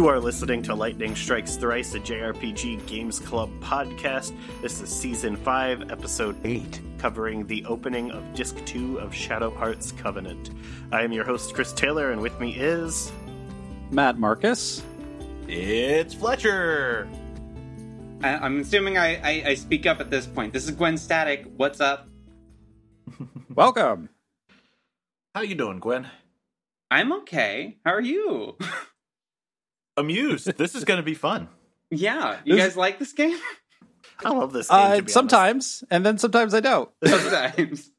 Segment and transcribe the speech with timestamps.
[0.00, 4.34] You are listening to Lightning Strikes Thrice, a JRPG Games Club podcast.
[4.62, 9.92] This is season 5, episode 8, covering the opening of Disc 2 of Shadow Hearts
[9.92, 10.52] Covenant.
[10.90, 13.12] I am your host, Chris Taylor, and with me is.
[13.90, 14.82] Matt Marcus.
[15.46, 17.06] It's Fletcher.
[18.22, 20.54] I, I'm assuming I, I, I speak up at this point.
[20.54, 21.44] This is Gwen Static.
[21.58, 22.08] What's up?
[23.54, 24.08] Welcome.
[25.34, 26.08] How you doing, Gwen?
[26.90, 27.76] I'm okay.
[27.84, 28.56] How are you?
[29.96, 30.56] Amused.
[30.56, 31.48] this is going to be fun.
[31.90, 33.38] yeah, you This- guys like this game?
[34.24, 34.78] I love this game.
[34.78, 36.90] Uh, to be sometimes, and then sometimes I don't.
[37.04, 37.90] Sometimes.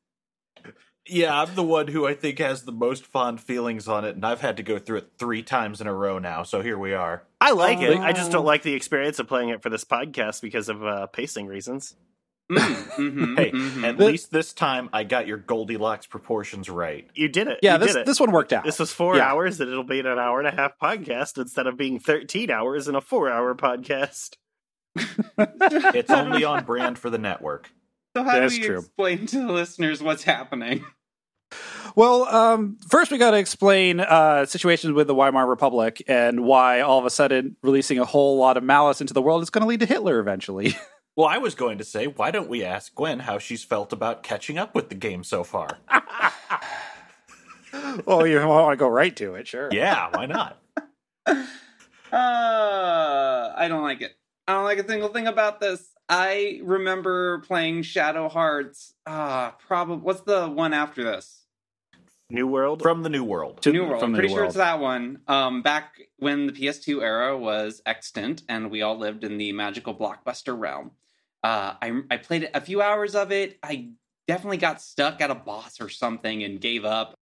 [1.08, 4.24] Yeah, I'm the one who I think has the most fond feelings on it, and
[4.24, 6.44] I've had to go through it three times in a row now.
[6.44, 7.24] So here we are.
[7.42, 7.98] I like it.
[7.98, 8.02] Oh.
[8.02, 11.08] I just don't like the experience of playing it for this podcast because of uh,
[11.08, 11.96] pacing reasons.
[12.52, 13.84] Mm, mhm, Hey, mhm.
[13.88, 17.08] at The- least this time I got your Goldilocks proportions right.
[17.16, 17.60] You did it.
[17.64, 18.06] Yeah, you this did it.
[18.06, 18.64] this one worked out.
[18.66, 19.32] This was four Yeah.
[19.32, 22.88] hours, and it'll be an hour and a half podcast instead of being 13 hours
[22.88, 24.32] in a four hour podcast.
[25.38, 27.72] It's only on brand for the network.
[28.16, 28.80] so how do That's we true.
[28.80, 30.84] explain to the listeners what's happening?
[31.96, 36.82] Well, um, first we got to explain uh, situations with the Weimar Republic and why
[36.82, 39.62] all of a sudden releasing a whole lot of malice into the world is going
[39.64, 40.76] to lead to Hitler eventually.
[41.16, 44.24] Well, I was going to say, why don't we ask Gwen how she's felt about
[44.24, 45.78] catching up with the game so far?
[48.06, 49.70] well, you want to go right to it, sure.
[49.72, 50.58] Yeah, why not?
[52.12, 54.12] Uh, I don't like it.
[54.46, 55.88] I don't like a single thing about this.
[56.10, 58.94] I remember playing Shadow Hearts.
[59.06, 60.04] Ah, probably.
[60.04, 61.46] What's the one after this?
[62.30, 62.82] New World.
[62.82, 63.62] From the New World.
[63.62, 64.02] To- New World.
[64.02, 64.48] from I'm pretty sure World.
[64.50, 65.20] it's that one.
[65.28, 69.96] Um, back when the PS2 era was extant and we all lived in the magical
[69.96, 70.92] blockbuster realm.
[71.44, 73.58] Uh, I I played a few hours of it.
[73.64, 73.90] I
[74.28, 77.16] definitely got stuck at a boss or something and gave up.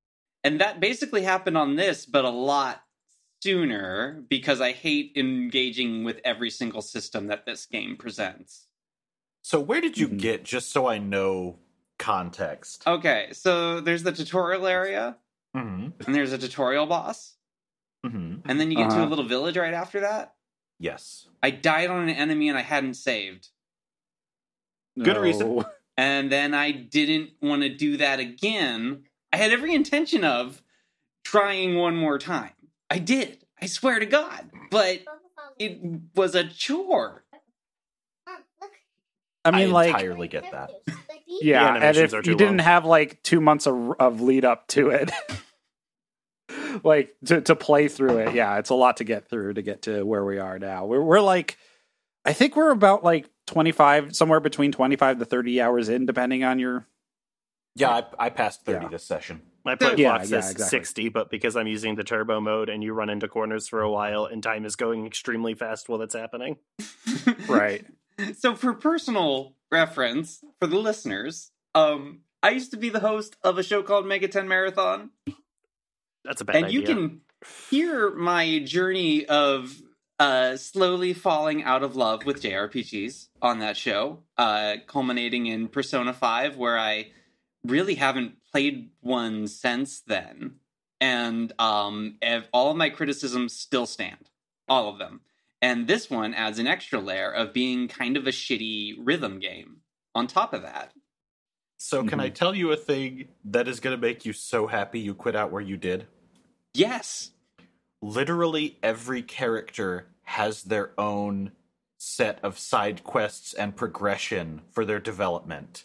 [0.43, 2.83] And that basically happened on this, but a lot
[3.41, 8.67] sooner because I hate engaging with every single system that this game presents.
[9.41, 10.19] So where did you Mhm.
[10.19, 11.59] get, just so I know
[11.97, 12.85] context?
[12.85, 15.17] Okay, so there's the tutorial area,
[15.55, 16.03] Mm-hmm.
[16.05, 17.37] and there's a tutorial boss,
[18.05, 18.49] Mm-hmm.
[18.49, 19.09] and then you get to a Uh-huh.
[19.09, 20.35] little village right after that.
[20.79, 21.27] Yes.
[21.41, 23.49] I died on an enemy and I hadn't saved.
[24.97, 25.63] Good reason.
[25.97, 29.03] And then I didn't want to do that again.
[29.33, 30.61] I had every intention of
[31.23, 32.53] trying one more time.
[32.89, 33.45] I did.
[33.61, 34.49] I swear to God.
[34.71, 35.01] But
[35.57, 35.81] it
[36.15, 37.25] was a chore.
[39.45, 40.71] I mean, like, entirely get that.
[41.27, 44.21] yeah, The and animations if are too you didn't have like two months of, of
[44.21, 45.11] lead up to it,
[46.83, 49.83] like to, to play through it, yeah, it's a lot to get through to get
[49.83, 50.85] to where we are now.
[50.85, 51.57] We're we're like,
[52.25, 56.05] I think we're about like twenty five, somewhere between twenty five to thirty hours in,
[56.05, 56.87] depending on your.
[57.75, 57.89] Yeah,
[58.19, 58.89] I, I passed 30 Yeah.
[58.89, 59.41] this session.
[59.63, 60.79] My play Yeah, clock yeah, says exactly.
[60.79, 63.89] 60, but because I'm using the turbo mode and you run into corners for a
[63.89, 66.57] while and time is going extremely fast while it's happening.
[67.47, 67.85] Right.
[68.37, 73.57] so for personal reference for the listeners, um, I used to be the host of
[73.57, 75.11] a show called Mega 10 Marathon.
[76.25, 76.65] That's a bad idea.
[76.65, 76.79] and idea.
[76.79, 77.21] you can
[77.69, 79.73] hear my journey of
[80.19, 86.13] uh, slowly falling out of love with JRPGs on that show, uh, culminating in Persona
[86.13, 87.11] 5, where I
[87.63, 90.55] really haven't played one since then.
[90.99, 94.29] And um, ev- all of my criticisms still stand,
[94.67, 95.21] all of them.
[95.61, 99.77] And this one adds an extra layer of being kind of a shitty rhythm game
[100.13, 100.93] on top of that.
[101.77, 104.99] So, can I tell you a thing that is going to make you so happy
[104.99, 106.07] you quit out where you did?
[106.73, 107.31] Yes.
[108.01, 111.51] Literally every character has their own
[111.97, 115.83] set of side quests and progression for their development.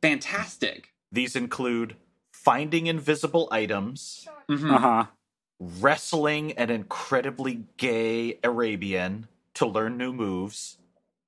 [0.00, 0.92] Fantastic.
[1.10, 1.96] These include
[2.32, 4.74] finding invisible items, Mhm.
[4.74, 5.06] Uh huh.
[5.60, 10.78] wrestling an incredibly gay Arabian to learn new moves.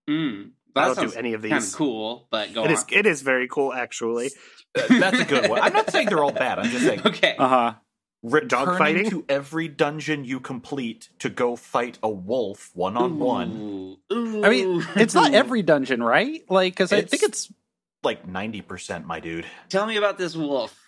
[0.08, 0.52] Mm.
[0.76, 1.72] I don't do any of kind these.
[1.72, 2.72] of cool, but go It on.
[2.72, 4.30] is it is very cool actually.
[4.76, 5.60] Uh, That's a good one.
[5.60, 6.58] I'm not saying they're all bad.
[6.58, 7.36] I'm just saying Okay.
[7.38, 7.74] Uh huh.
[8.32, 9.10] Returning fighting?
[9.10, 13.98] to every dungeon you complete to go fight a wolf one on one.
[14.10, 16.42] I mean, it's not every dungeon, right?
[16.50, 17.52] Like, because I think It's- it's
[18.02, 19.46] Like 90%, my dude.
[19.68, 20.78] Tell me about this wolf.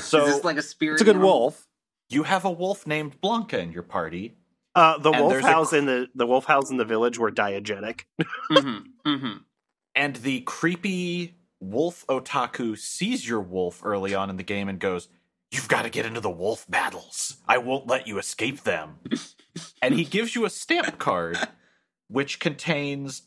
[0.00, 0.94] So is this like a spirit?
[0.94, 1.30] it's a good animal?
[1.30, 1.66] wolf.
[2.10, 4.34] you have a wolf named Blanca in your party.
[4.74, 7.18] Uh, the wolf there's a house cr- in the the wolf house in the village
[7.18, 8.02] were diegetic.
[8.50, 9.40] Mhm, mhm.
[9.94, 15.08] And the creepy wolf otaku sees your wolf early on in the game and goes,
[15.50, 17.38] You've got to get into the wolf battles.
[17.46, 18.98] I won't let you escape them.
[19.82, 21.38] and he gives you a stamp card
[22.08, 23.22] which contains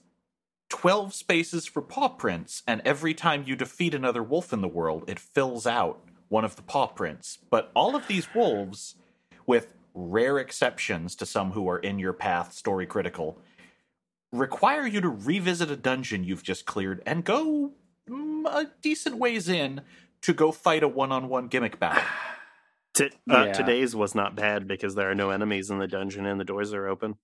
[0.69, 2.63] 12 spaces for paw prints.
[2.67, 6.55] And every time you defeat another wolf in the world, it fills out one of
[6.55, 7.39] the paw prints.
[7.49, 8.95] But all of these wolves
[9.45, 13.37] with rare exceptions to some who are in your path story critical,
[14.31, 17.71] require you to revisit a dungeon you've just cleared and go
[18.09, 19.81] mm, a decent ways in
[20.21, 22.03] to go fight a one-on-one gimmick battle.
[22.93, 23.53] T- uh, Yeah.
[23.53, 26.73] Today's was not bad because there are no enemies in the dungeon and the doors
[26.73, 27.15] are open.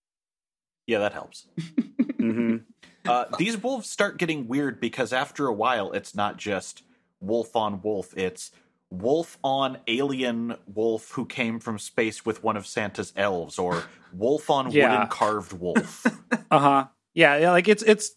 [0.86, 1.48] Yeah, that helps.
[2.18, 2.58] hmm
[3.06, 6.84] Uh, these wolves start getting weird because after a while, it's not just
[7.22, 8.14] wolf on wolf.
[8.18, 8.52] It's
[8.90, 13.84] wolf on alien wolf who came from space with one of Santa's elves, or
[14.14, 14.90] wolf on Yeah.
[14.92, 16.06] wooden carved wolf.
[16.50, 16.86] Uh huh.
[17.14, 17.52] Yeah, yeah.
[17.52, 18.12] Like it's it's.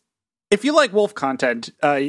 [0.51, 2.01] If you like wolf content, uh,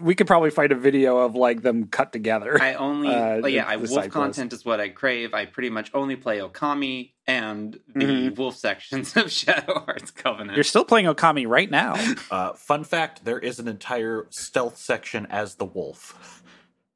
[0.00, 2.56] we could probably find a video of like them cut together.
[2.62, 4.12] I only, Uh, oh, yeah, I, wolf side quests.
[4.12, 5.34] content is what I crave.
[5.34, 8.36] I pretty much only play Okami and the Mhm.
[8.36, 10.56] wolf sections of Shadow Hearts Covenant.
[10.56, 11.94] You're still playing Okami right now.
[12.30, 16.44] uh, fun fact: there is an entire stealth section as the wolf.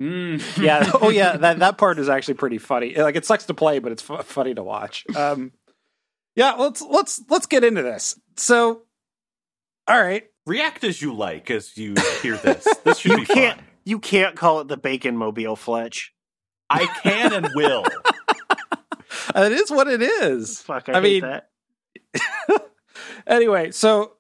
[0.01, 0.63] Mm.
[0.63, 0.89] yeah.
[1.01, 1.37] Oh, yeah.
[1.37, 2.95] That that part is actually pretty funny.
[2.95, 5.05] Like it sucks to play, but it's f- funny to watch.
[5.17, 5.51] Um,
[6.37, 6.53] yeah.
[6.53, 8.19] Let's let's let's get into this.
[8.37, 8.83] So,
[9.89, 10.25] all right.
[10.47, 12.67] React as you like as you hear this.
[12.85, 13.59] This should You be can't.
[13.59, 13.67] fun.
[13.85, 16.13] You can't call it the Bacon Mobile, Fletch.
[16.71, 17.85] I can and will.
[19.35, 20.61] It is what it is.
[20.61, 21.31] Fuck, I, I hate mean-
[22.51, 22.71] that.
[23.27, 24.15] anyway, so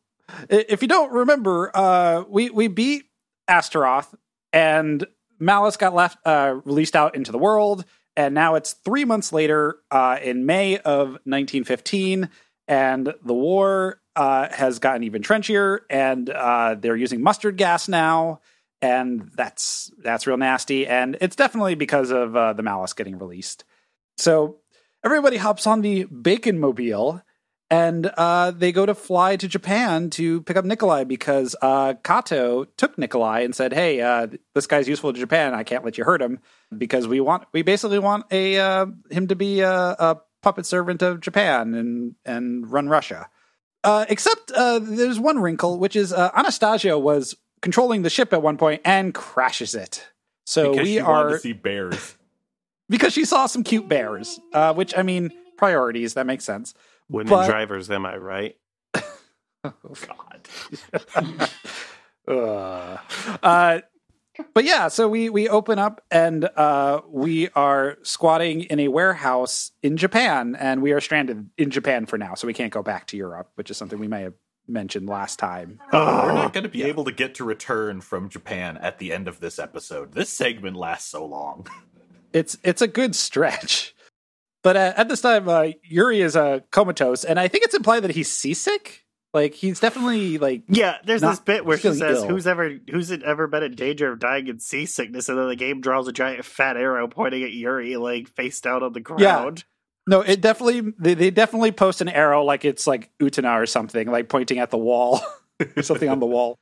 [0.48, 3.04] if you don't remember, uh, we we beat
[3.48, 4.14] Astaroth,
[4.52, 5.04] and
[5.38, 7.84] Malice got left uh, released out into the world,
[8.16, 12.30] and now it's three months later, uh, in May of 1915,
[12.68, 18.40] and the war uh, has gotten even trenchier, and uh, they're using mustard gas now.
[18.80, 23.64] And that's that's real nasty, and it's definitely because of uh, the Malice getting released.
[24.16, 24.56] So
[25.04, 27.22] everybody hops on the Bacon Mobile,
[27.70, 32.64] and uh, they go to fly to Japan to pick up Nikolai because uh, Kato
[32.64, 35.54] took Nikolai and said, "Hey, uh, this guy's useful to Japan.
[35.54, 36.40] I can't let you hurt him
[36.76, 41.20] because we want we basically want a him to be a, a puppet servant of
[41.20, 43.28] Japan and and run Russia."
[43.84, 48.42] Uh, except uh, there's one wrinkle, which is uh, Anastasia was controlling the ship at
[48.42, 50.06] one point and crashes it.
[50.44, 52.16] So because we she wanted are to see bears.
[52.88, 56.74] because she saw some cute bears, uh, which I mean priorities that makes sense.
[57.08, 58.56] Women but- drivers, am I right?
[59.64, 59.94] Oh
[61.14, 61.50] God.
[62.28, 62.96] uh,
[63.44, 63.80] uh,
[64.54, 69.72] but yeah, so we we open up and uh, we are squatting in a warehouse
[69.82, 73.06] in Japan, and we are stranded in Japan for now, so we can't go back
[73.08, 74.34] to Europe, which is something we may have
[74.66, 75.80] mentioned last time.
[75.92, 79.12] Oh, We're not going to be able to get to return from Japan at the
[79.12, 80.12] end of this episode.
[80.12, 81.66] This segment lasts so long.
[82.34, 83.94] It's it's a good stretch,
[84.62, 88.04] but uh, at this time, uh, Yuri is uh, comatose, and I think it's implied
[88.04, 89.01] that he's seasick.
[89.34, 92.28] Like he's definitely like Yeah, there's this bit where she says, ill.
[92.28, 95.80] "Who's ever who's ever been in danger of dying in seasickness?" And then the game
[95.80, 99.20] draws a giant fat arrow pointing at Yuri, like face down on the ground.
[99.20, 99.50] Yeah.
[100.06, 104.10] No, it definitely they, they definitely post an arrow like it's like Utana or something,
[104.10, 105.20] like pointing at the wall
[105.76, 106.58] or something on the wall.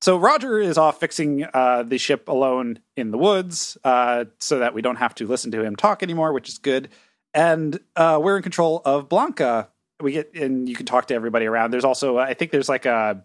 [0.00, 4.74] So Roger is off fixing uh, the ship alone in the woods, uh, so that
[4.74, 6.88] we don't have to listen to him talk anymore, which is good.
[7.34, 9.68] And uh, we're in control of Blanca.
[10.02, 11.70] We get and you can talk to everybody around.
[11.70, 13.22] There's also I think there's like a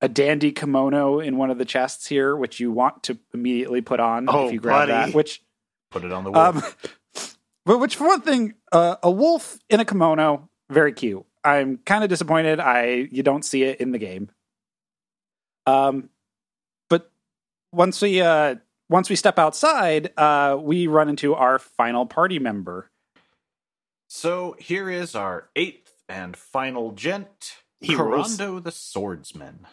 [0.00, 4.00] a dandy kimono in one of the chests here, which you want to immediately put
[4.00, 4.92] on Oh, if you grab buddy.
[4.92, 5.14] that.
[5.14, 5.42] Which
[5.90, 6.56] Put it on the wolf.
[6.56, 6.62] um,
[7.66, 11.24] but which for one thing, uh, a wolf in a kimono, very cute.
[11.44, 12.60] I'm kind of disappointed.
[12.60, 14.30] I you don't see it in the game.
[15.66, 16.08] Um,
[16.88, 17.10] but
[17.72, 18.56] once we uh
[18.90, 22.90] once we step outside, uh, we run into our final party member.
[24.08, 28.36] so here is our eighth and final gent, He rules.
[28.36, 29.66] Kurando the Swordsman.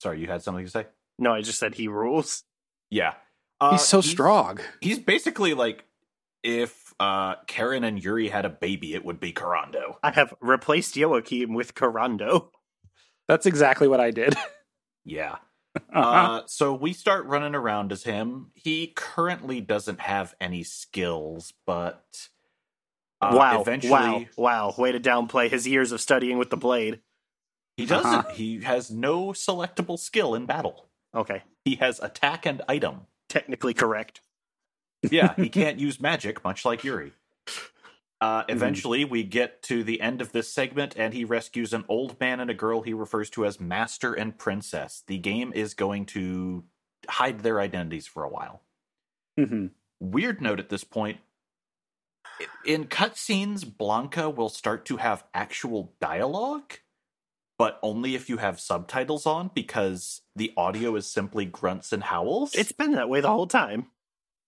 [0.00, 0.86] Sorry, you had something to say?
[1.18, 2.44] No, I just said he rules.
[2.90, 3.14] Yeah.
[3.60, 4.58] Uh, He's so strong.
[4.80, 5.84] He's basically like
[6.42, 9.96] if uh, Karen and Yuri had a baby, it would be Kurando.
[10.02, 12.48] I have replaced Joachim with Kurando.
[13.28, 14.34] That's exactly what I did.
[15.08, 15.36] Yeah.
[15.76, 16.00] Uh-huh.
[16.00, 18.50] Uh, so we start running around as him.
[18.54, 22.28] He currently doesn't have any skills, but
[23.20, 24.74] uh, wow, eventually wow, wow!
[24.76, 27.00] Way to downplay his years of studying with the blade.
[27.76, 28.06] he doesn't.
[28.14, 28.30] Uh-huh.
[28.32, 30.86] He has no selectable skill in battle.
[31.14, 33.02] Okay, He has attack and item.
[33.28, 34.20] technically correct.
[35.10, 37.12] Yeah, he can't use magic, much like Yuri.
[38.20, 38.50] Uh, Mm-hmm.
[38.50, 42.40] eventually, we get to the end of this segment, and he rescues an old man
[42.40, 45.02] and a girl he refers to as Master and Princess.
[45.06, 46.64] The game is going to
[47.08, 48.62] hide their identities for a while.
[49.38, 49.70] Mhm.
[50.00, 51.18] Weird note at this point
[52.64, 56.74] in cutscenes, Blanca will start to have actual dialogue,
[57.58, 62.54] but only if you have subtitles on because the audio is simply grunts and howls.
[62.54, 63.86] It's been that way the whole time.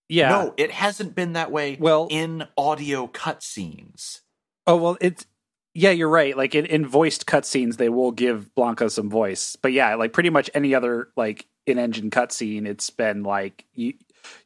[0.09, 0.31] Yeah.
[0.31, 4.21] No, it hasn't been that way Well- in audio cutscenes.
[4.67, 5.27] Oh well, it's
[5.75, 6.37] yeah, you're right.
[6.37, 10.31] Like in, in voiced cutscenes, they will give Blanca some voice, but yeah, like pretty
[10.31, 13.95] much any other like in-engine cutscene, it's been like you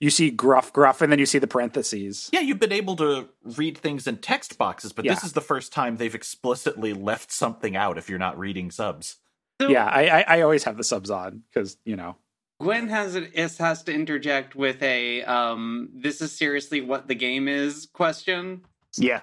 [0.00, 2.28] you see gruff, gruff, and then you see the parentheses.
[2.32, 5.72] Yeah, you've been able to read things in text boxes, but this is the first
[5.72, 9.16] time they've explicitly left something out if you're not reading subs.
[9.60, 12.16] So Yeah, I, I I always have the subs on because you know.
[12.60, 17.14] Gwen has it is- has to interject with a um this is seriously what the
[17.14, 18.62] game is question.
[18.96, 19.22] Yeah.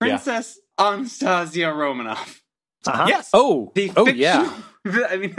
[0.00, 2.40] Princess Anastasia Romanov.
[2.86, 3.06] Uh-huh.
[3.08, 3.30] Yes.
[3.32, 4.52] Oh, The oh fictional,
[4.84, 5.06] yeah.
[5.08, 5.34] I mean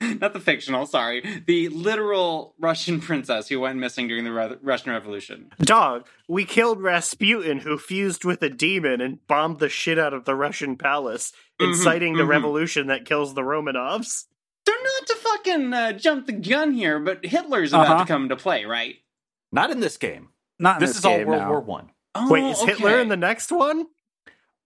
[0.20, 1.22] not the, fictional, sorry.
[1.46, 5.50] The literal Russian princess who went missing during the Re- Russian Revolution.
[5.60, 10.24] Dog, we killed Rasputin, who fused with a demon and bombed the shit out of
[10.24, 12.28] the Russian palace, Mhm, inciting the mhm.
[12.28, 14.24] revolution that kills the Romanovs.
[14.66, 17.98] So not to fucking uh, jump the gun here, but Hitler's about Uh-huh.
[18.04, 18.96] to come into play, right?
[19.52, 20.30] Not in this game.
[20.58, 21.48] Not in This, this, is all World no.
[21.48, 21.90] War One.
[22.14, 23.86] Oh, Wait, is Hitler in the next one?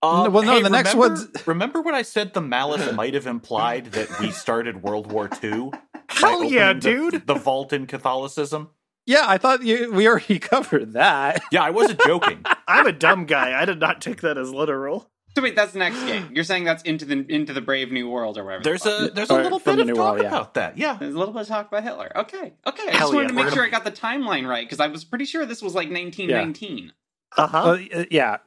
[0.03, 2.33] Um, well, no, hey, the next remember- one's- Remember what I said?
[2.35, 5.71] The malice might have implied that we started World War II.
[5.73, 5.79] by
[6.09, 7.27] Hell yeah, opening the- dude.
[7.27, 8.71] The, vault in Catholicism.
[9.07, 11.41] Yeah, I thought you, we already covered that.
[11.51, 12.45] Yeah, I wasn't joking.
[12.69, 13.61] I'm a dumb guy.
[13.61, 15.11] I did not take that as literal.
[15.35, 16.31] So wait, that's the next game.
[16.33, 18.65] You're saying that's into the into the Brave New World or whatever.
[18.65, 20.27] There's a there's a Or little bit of talk World, yeah.
[20.29, 20.77] about that.
[20.79, 20.97] Yeah.
[20.99, 22.11] There's a little bit of talk about Hitler.
[22.17, 22.89] Okay, okay.
[22.89, 24.67] I Hell just wanted yeah, to we're make sure gonna- I got the timeline right
[24.67, 26.93] because I was pretty sure this was like 1919.
[27.37, 27.63] Uh huh.
[27.93, 28.39] Well, uh, yeah,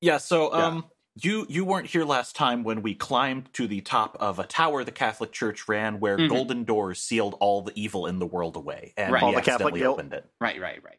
[0.00, 0.66] Yeah, so Yeah.
[0.66, 0.84] um
[1.16, 4.84] you you weren't here last time when we climbed to the top of a tower
[4.84, 6.28] the Catholic Church ran where Mhm.
[6.28, 9.22] golden doors sealed all the evil in the world away and Right.
[9.22, 9.94] All the Catholic accidentally guilt.
[9.98, 10.30] opened it.
[10.40, 10.98] Right, right, right.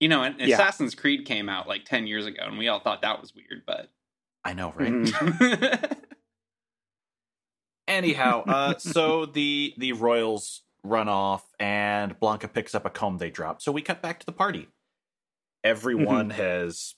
[0.00, 0.54] You know, and Yeah.
[0.54, 3.64] Assassin's Creed came out like 10 years ago, and we all thought that was weird,
[3.66, 3.90] but.
[4.44, 4.90] I know, right?
[4.92, 5.98] Mhm.
[7.88, 13.30] Anyhow, uh so the the royals run off and Blanca picks up a comb they
[13.30, 13.60] drop.
[13.60, 14.68] So we cut back to the party.
[15.62, 16.94] Everyone has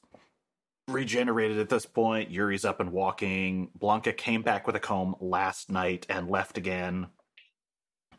[0.89, 2.31] regenerated at this point.
[2.31, 3.71] Yuri's up and walking.
[3.75, 7.09] Blanca came back with a comb last night and left again.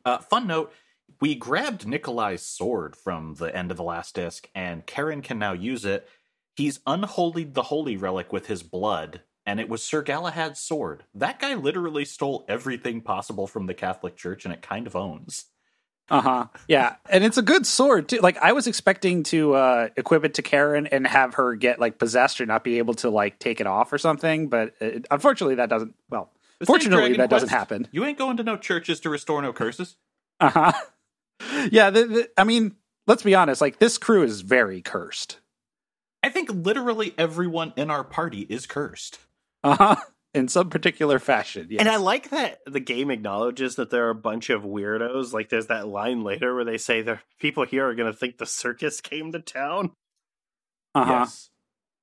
[0.05, 0.73] Uh, fun note
[1.21, 5.53] we grabbed Nikolai's sword from the end of the last disc, and Karen can now
[5.53, 6.07] use it.
[6.55, 11.03] He's unholied the holy relic with his blood, and it was Sir Galahad's sword.
[11.13, 15.45] That guy literally stole everything possible from the Catholic Church, and it kind of owns.
[16.13, 18.19] Uh huh, yeah, and it's a good sword too.
[18.19, 21.97] Like I was expecting to uh equip it to Karen and have her get like
[21.97, 25.55] possessed or not be able to like take it off or something, but uh unfortunately
[25.55, 25.95] that doesn't.
[26.11, 26.29] Well,
[26.59, 27.87] This ain't fortunately Dragon that doesn't happen.
[27.91, 29.97] You ain't going to no churches to restore no curses.
[30.39, 30.71] Uh huh.
[31.71, 33.59] Yeah, the, the, I mean, let's be honest.
[33.59, 35.39] Like this crew is very cursed.
[36.21, 39.19] I think literally everyone in our party is cursed.
[39.63, 39.95] Uh huh.
[40.33, 41.67] In some particular fashion.
[41.69, 41.79] Yes.
[41.79, 45.31] And I like that the game acknowledges that there are a bunch of weirdos.
[45.31, 48.39] Like there's that line later where they say the people here are going to think
[48.39, 49.91] the circus came to town.
[50.95, 51.13] Uh huh.
[51.19, 51.49] Yes.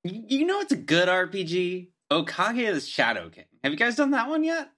[0.03, 1.89] You know, it's a good RPG.
[2.11, 3.45] Okage is Shadow King.
[3.63, 4.69] Have you guys done that one yet?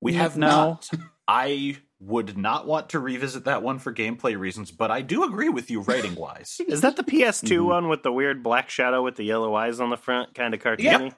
[0.00, 0.46] We have no.
[0.46, 0.90] not.
[1.26, 5.48] I would not want to revisit that one for gameplay reasons, but I do agree
[5.48, 6.60] with you writing wise.
[6.68, 7.64] Is that the PS2 Mhm.
[7.64, 10.60] one with the weird black shadow with the yellow eyes on the front, kind of
[10.60, 10.82] cartoony?
[10.82, 11.10] Yeah.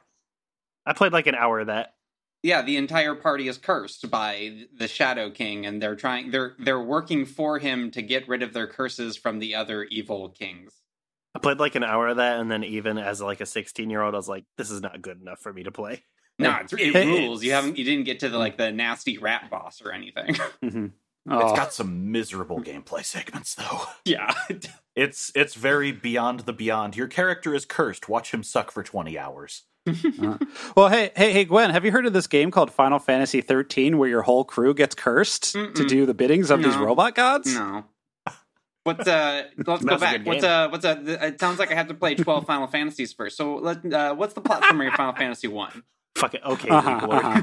[0.86, 1.94] I played like an hour of that.
[2.42, 6.30] Yeah, the entire party is cursed by the Shadow King, and they're trying.
[6.30, 10.28] They're they're working for him to get rid of their curses from the other evil
[10.28, 10.72] kings.
[11.34, 14.00] I played like an hour of that, and then even as like a 16 year
[14.02, 16.04] old, I was like, this is not good enough for me to play.
[16.38, 17.42] No, it's, it rules.
[17.42, 17.78] You haven't.
[17.78, 20.34] You didn't get to the like the nasty rat boss or anything.
[20.62, 20.84] Mhm.
[20.88, 20.92] It's
[21.30, 21.56] Oh.
[21.56, 23.84] got some miserable gameplay segments though.
[24.04, 24.34] yeah.
[24.94, 26.94] It's it's very beyond the beyond.
[26.94, 28.10] Your character is cursed.
[28.10, 29.62] Watch him suck for 20 hours.
[30.76, 33.98] Well, hey, hey, hey, Gwen, have you heard of this game called Final Fantasy 13
[33.98, 35.88] where your whole crew gets cursed to Mm-mm.
[35.88, 37.54] do the biddings of these robot gods?
[37.54, 37.84] No.
[38.84, 39.44] What's uh?
[39.66, 40.24] Let's go back.
[40.26, 40.50] What's game.
[40.50, 40.68] uh?
[40.68, 40.96] What's uh?
[41.04, 43.36] It sounds like I have to play twelve Final Fantasies first.
[43.36, 43.84] So let.
[43.92, 45.82] Uh, what's the plot summary of Final Fantasy One?
[46.16, 46.42] Fuck it.
[46.44, 47.42] Okay, Uh-huh, uh-huh.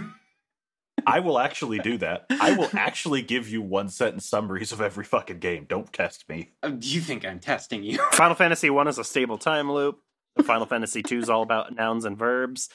[1.06, 2.26] I will actually do that.
[2.30, 5.66] I will actually give you one sentence summaries of every fucking game.
[5.68, 6.52] Don't test me.
[6.64, 7.98] Uh, Do you think I'm testing you?
[8.14, 10.00] Final Fantasy 1 is a stable time loop.
[10.42, 12.70] Final Fantasy 2 is all about nouns and verbs.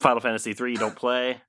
[0.00, 1.40] Final Fantasy 3 you don't play.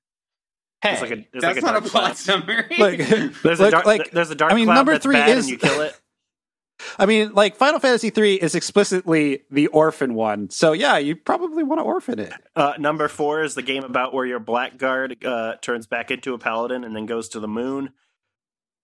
[0.82, 2.16] Hey, There's like a, there's That's like a not a plot cloud.
[2.16, 2.76] summary.
[2.78, 2.98] Like,
[3.42, 5.44] There's a dark, like- there's a dark I mean, cloud number that's three bad is-
[5.46, 5.98] and you kill it.
[6.98, 10.48] I mean, like Final Fantasy 3 is explicitly the orphan one.
[10.50, 12.32] So, yeah, you probably want to orphan it.
[12.54, 16.38] Uh, number four is the game about where your blackguard uh, turns back into a
[16.38, 17.90] paladin and then goes to the moon.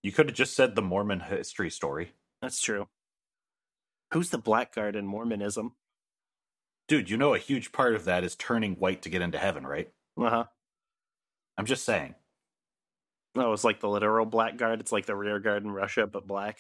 [0.03, 2.13] you could have just said the Mormon history story.
[2.43, 2.89] That's true.
[4.13, 5.75] Who's the blackguard in Mormonism?
[6.89, 9.67] Dude, you know a huge part of that is turning white to get into heaven,
[9.67, 9.91] right?
[10.21, 10.45] Uh huh.
[11.57, 12.15] I'm just saying.
[13.35, 14.81] No, it's like the literal black guard.
[14.81, 16.59] It's like the rear guard in Russia, but black.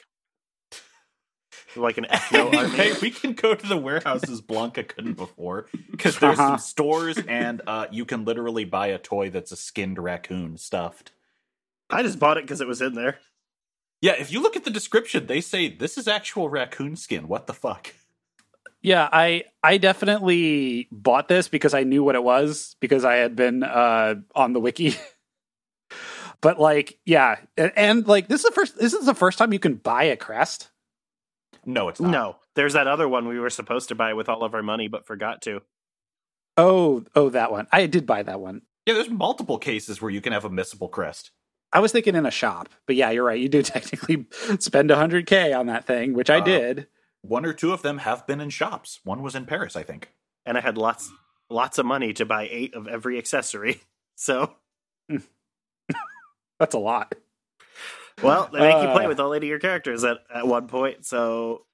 [1.76, 2.68] like an ethno army.
[2.70, 6.56] hey, we can go to the warehouses Blanca couldn't before because there's Uh-huh.
[6.56, 11.12] some stores and uh, you can literally buy a toy that's a skinned raccoon stuffed.
[11.90, 13.18] I just bought it because it was in there.
[14.00, 17.28] Yeah, if you look at the description, they say this is actual raccoon skin.
[17.28, 17.94] What the fuck?
[18.84, 23.34] Yeah, I I definitely bought this because I knew what it was because I had
[23.34, 24.94] been uh on the wiki.
[26.42, 29.54] but like, yeah, and, and like this is the first this is the first time
[29.54, 30.70] you can buy a crest.
[31.64, 32.10] No, it's not.
[32.10, 34.86] No, there's that other one we were supposed to buy with all of our money,
[34.88, 35.62] but forgot to.
[36.58, 37.66] Oh, oh that one.
[37.72, 38.62] I did buy that one.
[38.84, 41.30] Yeah, there's multiple cases where you can have a missable crest.
[41.72, 43.40] I was thinking in a shop, but yeah, you're right.
[43.40, 44.26] You do technically
[44.58, 46.86] spend 100k on that thing, which I Uh, did.
[47.26, 49.00] One or two of them have been in shops.
[49.04, 50.10] One was in Paris, I think.
[50.44, 51.10] And I had lots,
[51.48, 53.80] lots of money to buy eight of every accessory.
[54.16, 54.54] So,
[56.60, 57.14] That's a lot.
[58.22, 59.08] well, they make you play Uh.
[59.08, 61.04] with all eight of your characters at, at one point.
[61.04, 61.66] So,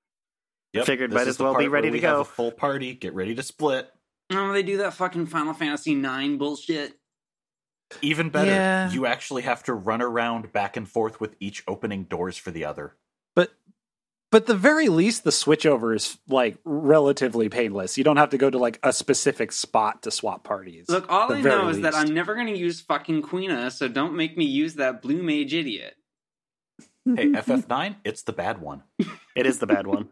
[0.73, 2.21] Yep, Figured might as well be ready to we have go.
[2.21, 2.95] a full party.
[2.95, 3.91] Get ready to split.
[4.31, 6.95] Oh, they do that fucking Final Fantasy Nine bullshit.
[8.01, 8.91] Even better, Yeah.
[8.91, 12.65] you actually have to run around back and forth with each opening doors for the
[12.65, 12.95] other.
[14.31, 17.99] But but the very least the switchover is like relatively painless.
[17.99, 20.89] You don't have to go to like a specific spot to swap parties.
[20.89, 21.95] Look, all I very know is that.
[21.95, 25.53] I'm never going to use fucking Quina, so don't make me use that blue mage
[25.55, 25.95] idiot.
[27.05, 28.83] Hey, FF9, it's the bad one.
[29.35, 30.09] it is the bad one.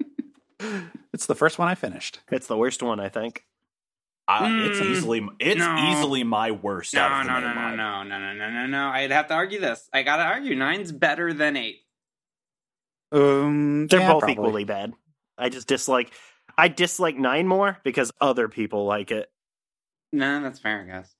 [1.14, 2.20] It's the first one I finished.
[2.30, 3.44] It's the worst one, I think.
[4.28, 5.76] Uh, it's Mm, easily it's no.
[5.90, 8.66] easily my worst No, out of the no, no, no, no, no, no, no, no,
[8.66, 8.88] no.
[8.88, 9.88] I'd have to argue this.
[9.92, 10.54] I gotta argue.
[10.54, 11.78] Nine's better than eight.
[13.12, 14.32] Um, They're yeah, both probably.
[14.34, 14.92] equally bad.
[15.36, 16.12] I just dislike.
[16.56, 19.30] I dislike nine more because other people like it.
[20.12, 21.14] No, that's fair, I guess.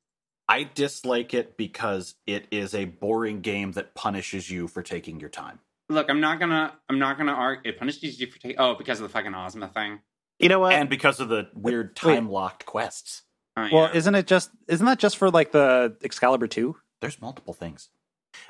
[0.49, 5.29] I dislike it because it is a boring game that punishes you for taking your
[5.29, 5.61] time.
[5.91, 6.75] Look, I'm not gonna.
[6.89, 7.71] I'm not gonna argue.
[7.71, 8.59] It punishes you for taking.
[8.59, 10.01] Oh, because of the fucking Ozma thing.
[10.39, 10.73] You know what?
[10.73, 13.23] And because of the weird time locked quests.
[13.57, 13.97] Oh, Well, yeah.
[13.99, 16.77] isn't it just isn't that just for like the Excalibur two?
[17.01, 17.89] There's multiple things.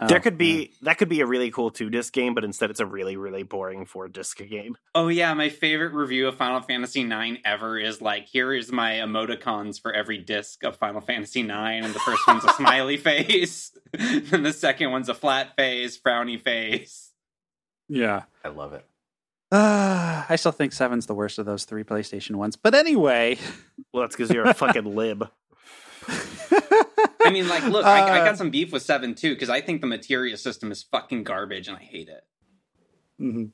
[0.09, 2.81] There could be that could be a really cool two disc game, but instead it's
[2.81, 4.77] a really really boring four disc game.
[4.95, 8.93] Oh yeah, my favorite review of Final Fantasy IX ever is like, here is my
[8.95, 11.51] emoticons for every disc of Final Fantasy IX,
[11.87, 16.41] and the first one's a smiley face, and the second one's a flat face, frowny
[16.41, 17.13] face.
[17.89, 18.23] yeah.
[18.45, 18.85] I love it.
[19.51, 22.57] Uh, I still think seven's the worst of those three PlayStation ones.
[22.57, 23.39] But anyway,
[23.93, 25.29] Well, that's because you're a fucking lib.
[27.25, 29.61] I mean, like, look, I, I Uh, got some beef with seven too because I
[29.61, 32.25] think the materia system is fucking garbage and I hate it.
[33.21, 33.51] Mhm.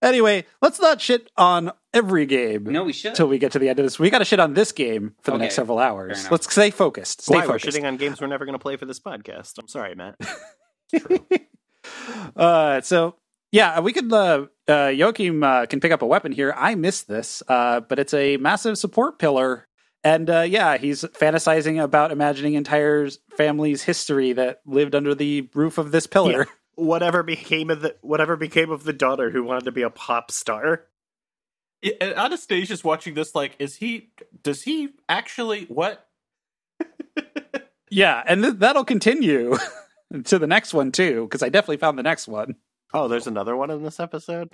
[0.00, 3.10] Anyway, let's not shit on every game No, we should.
[3.10, 3.98] until we get to the end of this.
[3.98, 6.30] We got to shit on this game for the Okay, next several hours.
[6.30, 7.22] Let's stay focused.
[7.22, 7.76] Stay Why we're focused.
[7.76, 9.58] shitting on games we're never going to play for this podcast?
[9.58, 10.14] I'm sorry, Matt.
[12.36, 13.14] uh, so
[13.52, 14.12] yeah, we could.
[14.12, 16.52] Uh, uh, Joachim uh, can pick up a weapon here.
[16.56, 19.66] I missed this, uh, but it's a massive support pillar,
[20.08, 25.76] and uh, yeah, he's fantasizing about imagining entire family's history that lived under the roof
[25.76, 26.46] of this pillar.
[26.74, 30.30] whatever became of the whatever became of the daughter who wanted to be a pop
[30.30, 30.84] star.
[31.82, 34.10] Yeah, Anastasia's watching this like, is he
[34.42, 36.08] does he actually what?
[37.90, 39.56] Yeah, and th- that'll continue
[40.24, 42.56] to the next one too, because I definitely found the next one.
[42.92, 44.50] Oh, there's another one in this episode.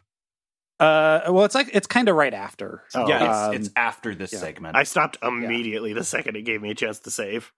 [0.81, 2.83] Uh, well, it's like it's kind of right after.
[2.95, 4.41] Oh, yeah, um, it's, it's after this yeah.
[4.41, 4.77] segment.
[4.77, 7.53] I stopped immediately the second it gave me a chance to save.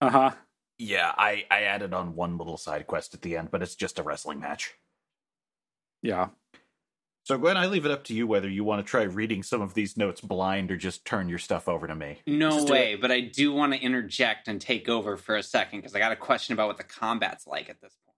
[0.00, 0.30] Uh huh.
[0.78, 3.98] yeah, I, I added on one little side quest at the end, but it's just
[3.98, 4.74] a wrestling match.
[6.02, 6.28] Yeah.
[7.24, 9.60] So Gwen, I leave it up to you whether you want to try reading some
[9.60, 12.20] of these notes blind or just turn your stuff over to me.
[12.24, 15.42] no Just do way, but I do want to interject and take over for a
[15.42, 18.16] second because I got a question about what the combat's like at this point.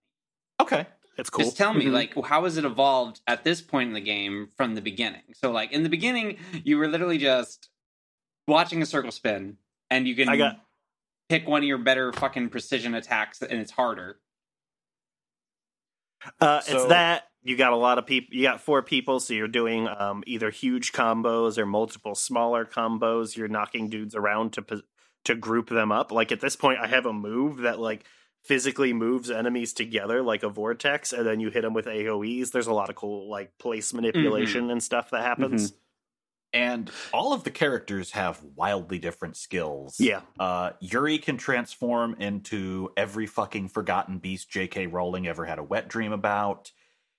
[0.61, 0.87] Okay.
[1.19, 1.45] It's cool.
[1.45, 1.93] Just tell me, Mhm.
[1.93, 5.35] like, how has it evolved at this point in the game from the beginning?
[5.35, 7.69] So, like, in the beginning, you were literally just
[8.47, 9.59] watching a circle spin,
[9.91, 10.65] and you can I got
[11.29, 14.21] pick one of your better fucking precision attacks, and it's harder.
[16.41, 18.35] uh, So- it's that you got a lot of people.
[18.37, 23.37] You got four people, so you're doing um, either huge combos or multiple smaller combos.
[23.37, 24.83] You're knocking dudes around to
[25.25, 26.11] to group them up.
[26.13, 28.05] Like at this point, I have a move that like
[28.44, 32.51] physically moves enemies together like a vortex, and then you hit them with AOE's.
[32.51, 35.74] There's a lot of cool like place manipulation and stuff that happens.
[36.55, 40.01] And all of the characters have wildly different skills.
[40.01, 44.87] Yeah, Uh, Yuri can transform into every fucking forgotten beast J.K.
[44.87, 46.72] Rowling ever had a wet dream about.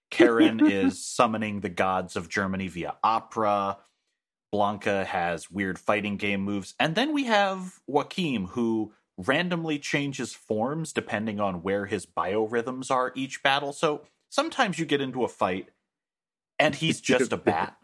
[0.09, 3.77] Karen is summoning the gods of Germany via opera.
[4.51, 6.73] Blanca has weird fighting game moves.
[6.79, 8.93] And then we have Joachim, who
[9.27, 13.73] randomly changes forms depending on where his biorhythms are each battle.
[13.73, 15.69] So sometimes you get into a fight
[16.57, 17.77] and he's just a bat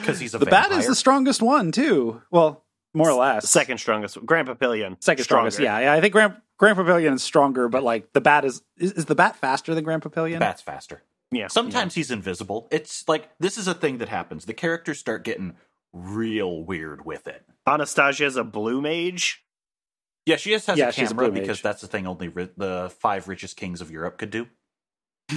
[0.00, 0.70] because he's a the vampire.
[0.70, 2.22] bat is the strongest one too.
[2.30, 3.48] Well, more or less.
[3.48, 4.24] Second strongest.
[4.24, 4.96] Grand Papillion.
[5.02, 5.50] second stronger.
[5.50, 5.60] strongest.
[5.60, 5.92] Yeah, yeah.
[5.92, 9.14] I think Grand Grand Papillion is stronger, but like the bat is is, is the
[9.14, 10.38] bat faster than Grand Papillion?
[10.40, 11.02] bat's faster.
[11.30, 11.48] Yeah.
[11.48, 12.68] Sometimes he's invisible.
[12.70, 14.44] It's like this is a thing that happens.
[14.46, 15.56] The characters start getting
[15.92, 17.44] real weird with it.
[17.66, 19.44] Anastasia's a blue mage.
[20.26, 21.62] Yeah, she just has Yeah, a she's a camera because mage.
[21.62, 24.46] that's the thing only ri- the five richest kings of Europe could do.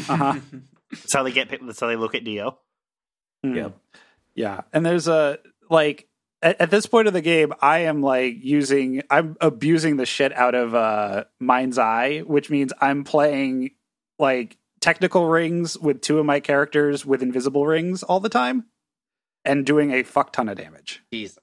[0.10, 0.40] Uh-huh.
[0.92, 1.50] That's how they get.
[1.66, 2.58] That's how they look at Dio.
[3.46, 3.56] Mm.
[3.56, 3.70] Yeah.
[4.36, 4.62] Yeah.
[4.74, 6.08] And there's a like
[6.42, 10.32] at, at this point of the game, I am like using I'm abusing the shit
[10.34, 13.72] out of uh Mind's Eye, which means I'm playing
[14.20, 18.66] like technical rings with two of my characters with invisible rings all the time
[19.44, 21.02] and doing a fuck ton of damage.
[21.12, 21.39] Jesus.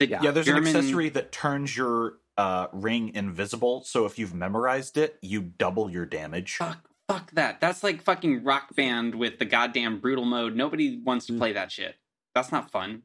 [0.00, 0.22] The Yeah.
[0.22, 3.82] Yeah, there's German- an accessory that turns your uh, ring invisible.
[3.82, 6.56] So if you've memorized it, you double your damage.
[6.56, 7.60] Fuck, fuck that.
[7.60, 10.54] That's like fucking rock band with the goddamn brutal mode.
[10.54, 11.28] Nobody wants Mm.
[11.34, 11.96] to play that shit.
[12.36, 13.02] That's not fun.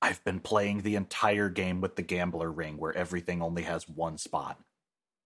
[0.00, 4.18] I've been playing the entire game with the gambler ring, where everything only has one
[4.18, 4.58] spot.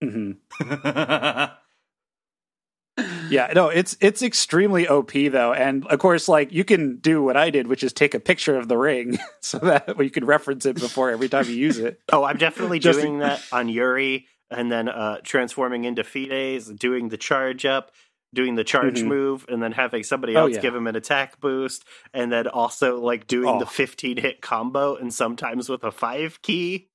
[0.03, 0.33] hmm
[3.31, 7.37] yeah, no, it's it's extremely OP though, and of course, like you can do what
[7.37, 10.65] I did, which is take a picture of the ring so that you can reference
[10.67, 12.01] it before every time you use it.
[12.13, 17.09] Oh, I'm definitely Just- doing that on Yuri, and then uh transforming into Fides, doing
[17.11, 17.91] the charge up,
[18.33, 19.07] doing the charge Mhm.
[19.09, 20.61] move, and then having somebody Oh, else yeah.
[20.61, 23.69] give him an attack boost, and then also like doing the Oh.
[23.69, 26.89] 15 hit combo, and sometimes with a five key.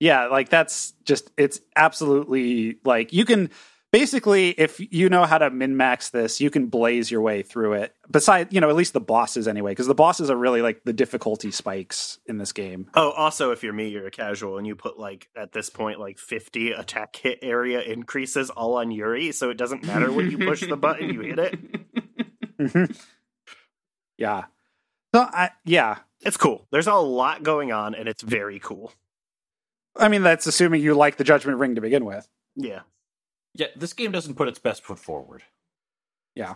[0.00, 3.50] Yeah, like that's just it's absolutely like you can
[3.92, 7.74] basically if you know how to min max this, you can blaze your way through
[7.74, 7.94] it.
[8.10, 10.92] Besides, you know, at least the bosses anyway, because the bosses are really like the
[10.92, 12.90] difficulty spikes in this game.
[12.94, 16.00] Oh, also, if you're me, you're a casual, and you put like at this point
[16.00, 20.38] like 50 attack hit area increases all on Yuri, so it doesn't matter when you
[20.38, 21.38] push the button, you hit
[22.58, 22.96] it.
[24.18, 24.44] yeah.
[25.14, 25.98] So I yeah.
[26.20, 26.66] It's cool.
[26.72, 28.92] There's a lot going on, and it's very cool.
[29.96, 32.28] I mean that's assuming you like the Judgment Ring to begin with.
[32.56, 32.80] Yeah.
[33.76, 35.42] This game doesn't put its best foot forward.
[36.34, 36.54] Yeah.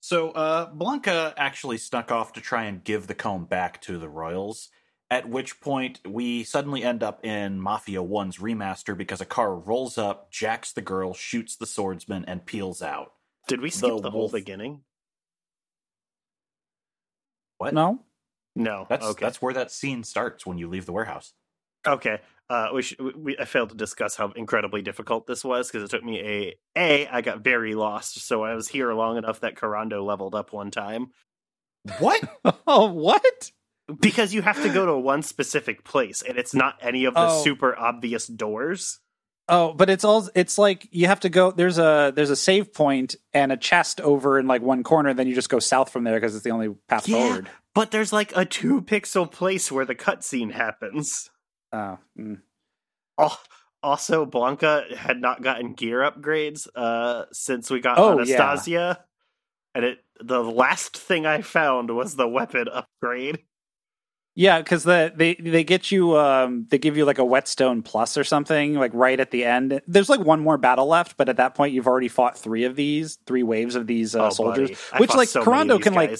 [0.00, 4.08] So uh, Blanca actually snuck off to try and give the comb back to the
[4.08, 4.68] royals.
[5.10, 9.98] At which point, we suddenly end up in Mafia 1's remaster because a car rolls
[9.98, 13.12] up, jacks the girl, shoots the swordsman, and peels out.
[13.48, 14.82] Did we skip The the, whole wolf- beginning?
[17.58, 17.74] What?
[17.74, 18.00] No?
[18.54, 18.86] No.
[18.88, 19.24] That's okay.
[19.24, 21.32] that's where that scene starts when you leave the warehouse.
[21.86, 22.18] Okay.
[22.48, 25.84] Uh, we, sh- we- we I failed to discuss how incredibly difficult this was because
[25.84, 29.40] it took me a a I got very lost, so I was here long enough
[29.40, 31.12] that Kurando leveled up one time
[32.00, 32.22] What?
[32.66, 33.50] Oh, what?
[34.00, 37.26] because you have to go to one specific place and it's not any of the
[37.28, 37.42] Oh.
[37.42, 39.00] super obvious doors.
[39.48, 42.72] Oh, but it's all it's like you have to go there's a there's a save
[42.72, 46.04] point and a chest over in like one corner then you just go south from
[46.04, 47.26] there because it's the only path Yeah.
[47.28, 47.50] forward.
[47.74, 51.30] But there's like a two pixel place where the cutscene happens.
[51.72, 51.98] Oh.
[52.18, 52.40] mm.
[53.18, 53.38] Oh,
[53.82, 59.04] also, Blanca had not gotten gear upgrades uh, since we got Oh, Anastasia,
[59.74, 63.40] and it the last thing I found was the weapon upgrade.
[64.36, 68.16] Yeah, because the they they get you um they give you like a whetstone plus
[68.16, 69.80] or something like right at the end.
[69.86, 72.76] There's like one more battle left, but at that point you've already fought three of
[72.76, 74.70] these, three waves of these uh, Oh, soldiers.
[74.98, 76.18] which like so many of Kurando these can like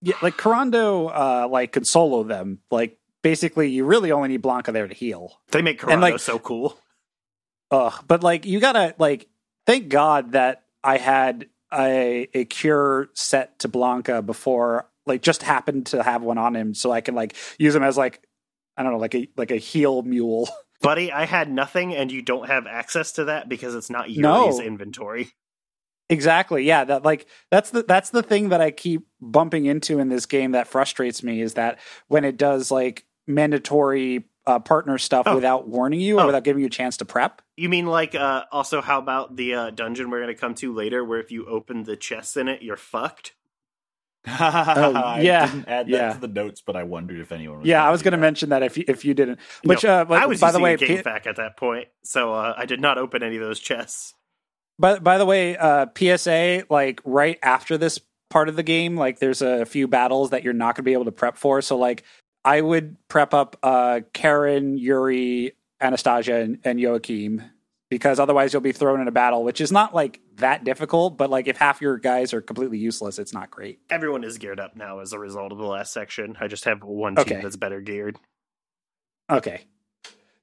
[0.00, 2.60] yeah, like Kurando uh like can solo them.
[2.70, 5.40] Like basically you really only need Blanca there to heal.
[5.50, 6.78] they make and, like- so cool.
[7.72, 9.26] Ugh, but like you gotta like
[9.66, 15.86] thank God that I had a a cure set to Blanca before like just happened
[15.86, 18.22] to have one on him so I can like use him as like
[18.76, 20.48] I don't know like a like a heal mule.
[20.82, 24.58] Buddy, I had nothing, and you don't have access to that because it's not Yuri's
[24.58, 24.60] No.
[24.60, 25.32] inventory.
[26.10, 26.64] exactly.
[26.64, 30.26] Yeah, that like that's the that's the thing that I keep bumping into in this
[30.26, 35.34] game that frustrates me is that when it does like mandatory uh, partner stuff Oh.
[35.34, 36.26] without warning you or Oh.
[36.26, 37.40] without giving you a chance to prep.
[37.56, 41.02] You mean like uh also how about the uh dungeon we're gonna come to later
[41.04, 43.32] where if you open the chest in it, you're fucked?
[44.26, 46.12] I yeah, didn't add that yeah.
[46.14, 48.48] to the notes, but I wondered if anyone was Yeah, I was going to mention
[48.50, 49.38] that if you, if you didn't.
[49.64, 51.56] Which No, uh but I was by the way, a game P- fac at that
[51.56, 54.14] point, so uh, I did not open any of those chests.
[54.78, 59.18] By by the way, uh, PSA, like right after this part of the game, like
[59.20, 61.60] there's a few battles that you're not going to be able to prep for.
[61.62, 62.02] So like,
[62.44, 67.42] I would prep up uh, Karen, Yuri, Anastasia, and, and Joachim
[67.90, 71.16] because otherwise you'll be thrown in a battle, which is not like that difficult.
[71.16, 73.78] But like, if half your guys are completely useless, it's not great.
[73.88, 76.36] Everyone is geared up now as a result of the last section.
[76.40, 77.40] I just have one team Okay.
[77.42, 78.18] that's better geared.
[79.30, 79.64] Okay,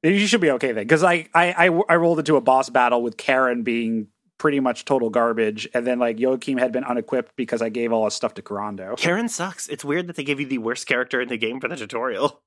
[0.01, 3.03] you should be okay then because I, I I I rolled into a boss battle
[3.03, 4.07] with Karen being
[4.41, 8.05] pretty much total garbage, and then like Joachim had been unequipped because I gave all
[8.05, 8.97] his stuff to Kurando.
[8.97, 9.67] Karen sucks.
[9.67, 12.41] It's weird that they give you the worst character in the game for the tutorial.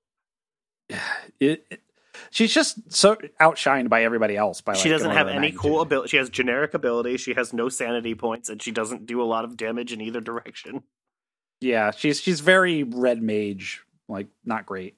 [1.40, 1.80] It, it-
[2.30, 4.61] she's just so outshined by everybody else.
[4.61, 5.87] By she like, doesn't have order of any cool magnitude.
[5.87, 6.09] ability.
[6.09, 7.16] She has generic ability.
[7.16, 10.20] She has no sanity points, and she doesn't do a lot of damage in either
[10.20, 10.83] direction.
[11.61, 14.96] Yeah, she's she's very red mage, like not great.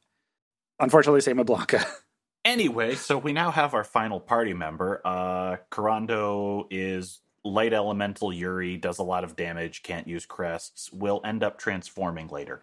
[0.81, 1.85] Unfortunately, same with Blanca.
[2.47, 5.03] Anyway, so we now have our final party member.
[5.05, 11.21] Uh Kurando is light elemental Yuri, does a lot of damage, can't use crests, will
[11.27, 12.63] end up transforming later.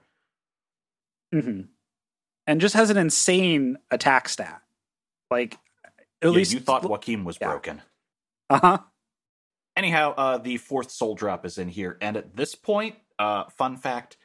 [1.34, 1.62] hmm
[2.48, 4.62] And just has an insane attack stat.
[5.32, 5.60] Like
[6.22, 7.48] at Yeah, least you thought Joaquin was yeah.
[7.50, 7.82] broken.
[8.50, 8.78] Uh huh.
[9.76, 13.78] Anyhow, uh, the fourth soul drop is in here, and at this point, uh, fun
[13.78, 14.18] fact: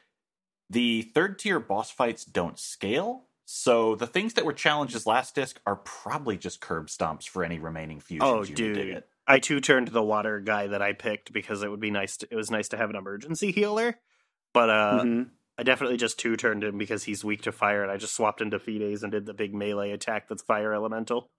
[0.69, 5.59] the third tier boss fights don't scale, so the things that were challenges last disc
[5.65, 8.29] are probably just curb stomps for any remaining fusions.
[8.29, 9.03] Oh, you need to dude.
[9.25, 12.17] I too turned to the water guy that I picked because it would be nice.
[12.17, 13.97] To, it was nice to have an emergency healer,
[14.53, 15.29] but uh, Mhm.
[15.57, 18.39] I definitely just two turned him because he's weak to fire, and I just swapped
[18.39, 21.31] into Fides and did the big melee attack that's fire elemental.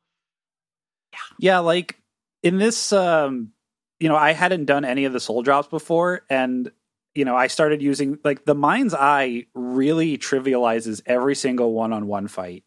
[1.38, 2.02] Yeah, like
[2.42, 3.52] in this um
[4.00, 6.72] you know, I hadn't done any of the soul drops before and
[7.14, 12.64] you know, I started using like the mind's eye really trivializes every single one-on-one fight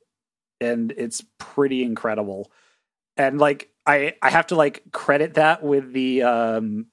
[0.60, 2.51] and it's pretty incredible.
[3.17, 6.88] And like I I have to like credit that with the um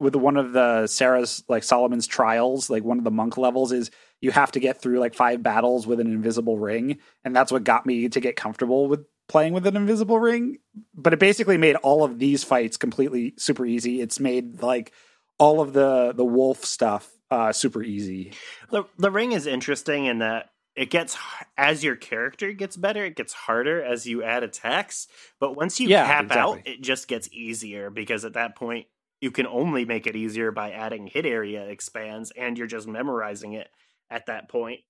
[0.00, 3.90] with one of the Sarah's like Solomon's trials, like one of the monk levels is
[4.20, 7.64] you have to get through like five battles with an invisible ring and that's what
[7.64, 10.58] got me to get comfortable with playing with an invisible ring
[10.94, 14.92] but it basically made all of these fights completely super easy it's made like
[15.38, 18.32] all of the the wolf stuff uh super easy
[18.70, 21.16] The the ring is interesting in that it gets
[21.56, 25.06] as your character gets better, it gets harder as you add attacks.
[25.38, 28.86] But once you Yeah, cap out, it just gets easier because at that point
[29.20, 33.52] you can only make it easier by adding hit area expands, and you're just memorizing
[33.52, 33.68] it
[34.10, 34.80] at that point.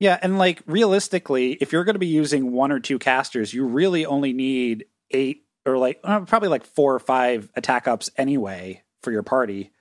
[0.00, 3.64] yeah and like realistically if you're going to be using one or two casters you
[3.66, 8.82] really only need eight or like uh, probably like four or five attack ups anyway
[9.02, 9.72] for your party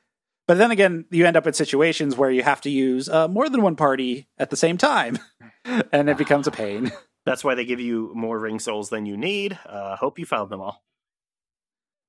[0.48, 3.50] but then again you end up in situations where you have to use uh, more
[3.50, 5.18] than one party at the same time
[5.92, 6.92] and it becomes a pain
[7.24, 9.60] That's why they give you more ring souls than you need.
[9.68, 10.84] Uh, hope you found them all.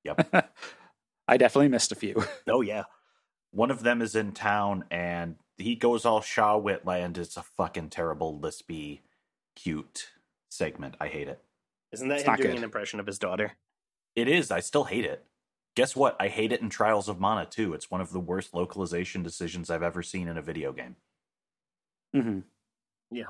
[0.04, 0.50] Yep.
[1.28, 2.84] I definitely missed a few Oh yeah,
[3.50, 7.18] One of them is in town, and he goes all Shaw Whitland.
[7.18, 9.00] It's a fucking terrible, lispy,
[9.54, 10.08] cute
[10.48, 10.96] segment.
[10.98, 11.42] I hate it.
[11.92, 12.56] isn't that It's him doing good.
[12.58, 13.52] an impression of his daughter?
[14.16, 14.50] It is.
[14.50, 15.26] I still hate it.
[15.74, 16.16] Guess what?
[16.20, 17.72] I hate it in Trials of Mana too.
[17.72, 20.96] It's one of the worst localization decisions I've ever seen in a video game.
[22.14, 22.40] Mm-hmm.
[23.10, 23.24] Yeah.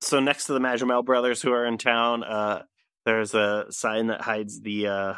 [0.00, 2.62] So next to the Majamel brothers who are in town, uh,
[3.04, 4.88] there's a sign that hides the.
[4.88, 5.14] Uh,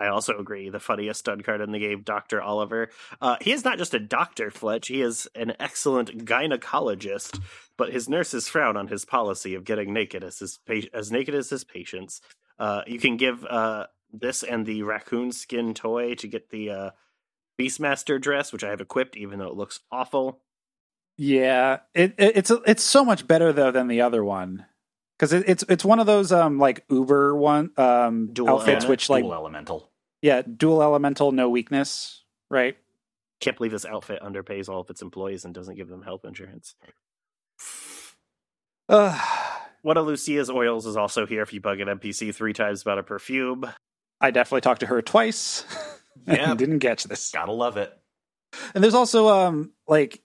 [0.00, 2.90] I also agree the funniest stud card in the game, Doctor Oliver.
[3.20, 4.88] Uh, he is not just a doctor, Fletch.
[4.88, 7.40] He is an excellent gynecologist,
[7.76, 11.34] but his nurses frown on his policy of getting naked as his pa- as naked
[11.34, 12.20] as his patients.
[12.58, 13.86] Uh, you can give uh,
[14.20, 16.90] this and the raccoon skin toy to get the uh,
[17.60, 20.40] Beastmaster dress, which I have equipped, even though it looks awful.
[21.16, 24.66] Yeah, it, it it's it's so much better though than the other one
[25.16, 28.88] because it, it's it's one of those um like Uber one um Dual outfits element,
[28.88, 29.92] which like Dual elemental.
[30.22, 32.76] yeah dual elemental no weakness right
[33.40, 36.74] Can't believe this outfit underpays all of its employees and doesn't give them health insurance.
[38.88, 39.20] uh,
[39.82, 42.98] One of Lucia's oils is also here if you bug an NPC three times about
[42.98, 43.66] a perfume.
[44.20, 45.64] I definitely talked to her twice
[46.26, 46.34] Yeah.
[46.50, 47.92] and didn't catch this Gotta love it.
[48.74, 50.22] and there's also um like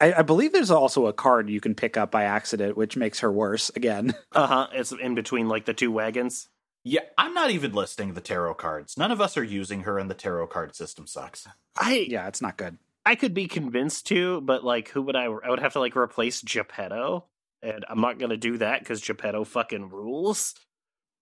[0.00, 3.20] I, I believe there's also a card you can pick up by accident which makes
[3.20, 4.66] her worse again Uh huh.
[4.72, 6.48] It's in between like the two wagons.
[6.82, 8.96] Yeah, I'm not even listing the tarot cards.
[8.96, 11.46] None of us are using her, and the tarot card system sucks.
[11.78, 15.24] I yeah it's not good I could be convinced to, but like, who would I?
[15.24, 17.24] I would have to like replace Geppetto,
[17.62, 20.54] and I'm not gonna do that because Geppetto fucking rules.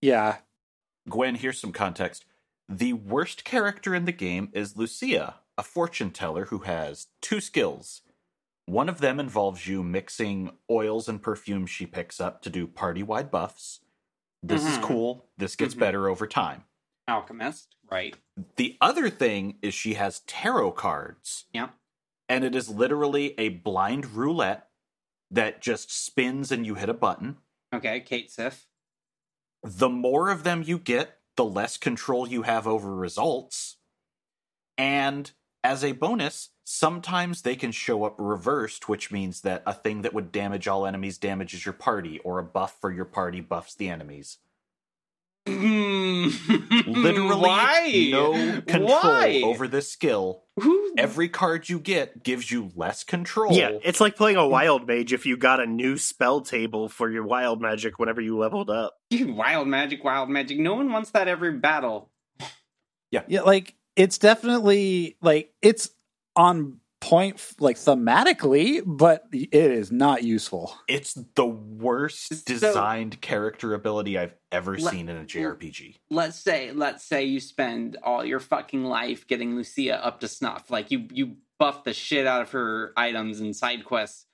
[0.01, 0.37] yeah
[1.09, 2.25] Gwen, here's some context.
[2.69, 8.03] The worst character in the game is Lucia, a fortune teller who has two skills.
[8.67, 13.03] One of them involves you mixing oils and perfumes she picks up to do party
[13.03, 13.81] wide buffs.
[14.43, 14.83] This is Mhm.
[14.83, 15.29] cool.
[15.39, 15.79] This gets Mhm.
[15.79, 16.65] better over time.
[17.09, 18.15] Alchemist, right?
[18.57, 21.47] The other thing is she has tarot cards.
[21.55, 21.71] Yeah.
[22.29, 24.69] And it is literally a blind roulette
[25.31, 27.39] that just spins and you hit a button.
[27.75, 28.69] Okay, Kate Sif.
[29.63, 33.77] The more of them you get, the less control you have over results.
[34.77, 35.31] And
[35.65, 40.15] as a bonus, sometimes they can show up reversed, which means that a thing that
[40.15, 43.89] would damage all enemies damages your party, or a buff for your party buffs the
[43.89, 44.39] enemies.
[45.49, 46.29] Hmm.
[46.87, 48.09] Literally, Why?
[48.11, 49.43] no control Why?
[49.45, 50.45] over this skill.
[50.61, 50.95] Who?
[50.99, 53.53] Every card you get gives you less control.
[53.53, 57.11] Yeah, it's like playing a wild mage if you got a new spell table for
[57.11, 58.95] your wild magic whenever you leveled up.
[59.13, 60.59] wild magic, wild magic.
[60.59, 62.11] No one wants that every battle.
[63.11, 63.23] Yeah.
[63.29, 65.91] Yeah, like it's definitely like it's
[66.37, 70.75] on point like thematically, but it is not useful.
[70.89, 75.97] It's the worst So- designed character ability I've ever Let- seen in a JRPG.
[76.11, 80.71] Let's say, let's say you spend all your fucking life getting Lucia up to snuff.
[80.71, 84.27] Like you, you buff the shit out of her items and side quests.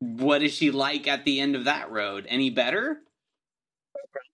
[0.00, 2.26] What is she like at the end of that road?
[2.28, 2.98] Any better?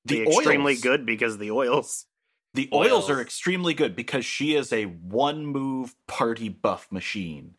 [0.06, 0.80] Be The extremely oils.
[0.80, 2.06] good because of the oils.
[2.54, 2.92] The oils.
[2.92, 3.10] Oils.
[3.10, 7.54] are extremely good because she is a one move party buff machine.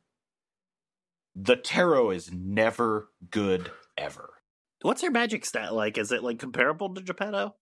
[1.41, 4.33] The tarot is never good ever.
[4.81, 5.97] What's her magic stat like?
[5.97, 7.55] Is it like comparable to Geppetto?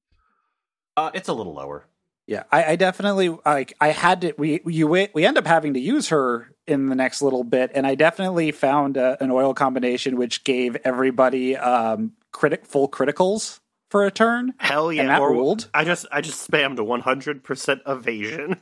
[0.96, 1.86] Uh, it's a little lower.
[2.26, 3.74] Yeah, I, I definitely like.
[3.80, 4.34] I had to.
[4.36, 7.86] We you we end up having to use her in the next little bit, and
[7.86, 13.60] I definitely found a, an oil combination which gave everybody um critic full criticals
[13.92, 14.56] for a turn.
[14.58, 15.02] Hell yeah!
[15.02, 15.70] And that or- ruled.
[15.74, 18.60] I just I just spammed one hundred percent evasion.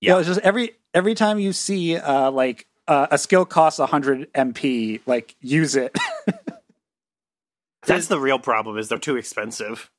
[0.00, 4.32] Yeah, it's just every every time you see uh like uh, a skill costs 100
[4.32, 5.96] MP, like use it.
[7.86, 8.76] That's the real problem.
[8.78, 9.90] Is they're too expensive.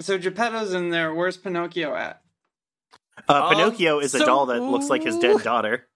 [0.00, 1.12] So Geppetto's in there.
[1.12, 2.22] Where's Pinocchio at?
[3.28, 5.86] Uh, Um, Pinocchio is a doll that looks like his dead daughter.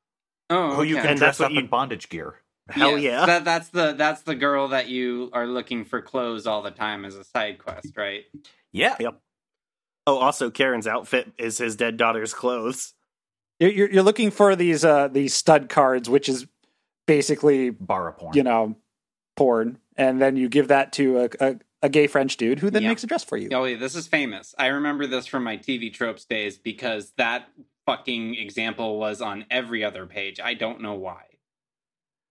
[0.51, 2.35] Oh, Who you can dress that's what up you- in bondage gear.
[2.69, 3.27] Hell Yes, yeah!
[3.27, 7.05] That, that's the that's the girl that you are looking for clothes all the time
[7.05, 8.23] as a side quest, right?
[8.71, 8.95] Yeah.
[9.01, 9.21] Yep.
[10.07, 12.95] Oh, also Karin's outfit is his dead daughter's clothes.
[13.63, 16.47] You're, you're you're looking for these uh these stud cards, which is
[17.07, 18.37] basically Bara porn.
[18.37, 18.77] you know
[19.37, 22.83] porn, and then you give that to a a, a gay French dude who then
[22.83, 22.89] Yeah.
[22.91, 23.49] makes a dress for you.
[23.53, 24.55] Oh, yeah, this is famous.
[24.59, 27.49] I remember this from my TV tropes days because that
[27.87, 30.39] fucking example was on every other page.
[30.39, 31.23] I don't know why.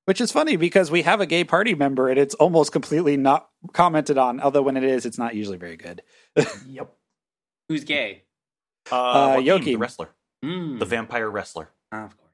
[0.06, 3.50] Which is funny because we have a gay party member and it's almost completely not
[3.74, 4.40] commented on.
[4.42, 6.02] Although when it is, it's not usually very good.
[6.68, 6.94] Yep.
[7.70, 8.24] Who's gay?
[8.92, 9.66] Uh, Uh, Joaquin, Yoki.
[9.66, 10.10] the wrestler,
[10.44, 10.80] Mm.
[10.80, 11.70] the vampire wrestler.
[11.92, 12.28] Ah, of course.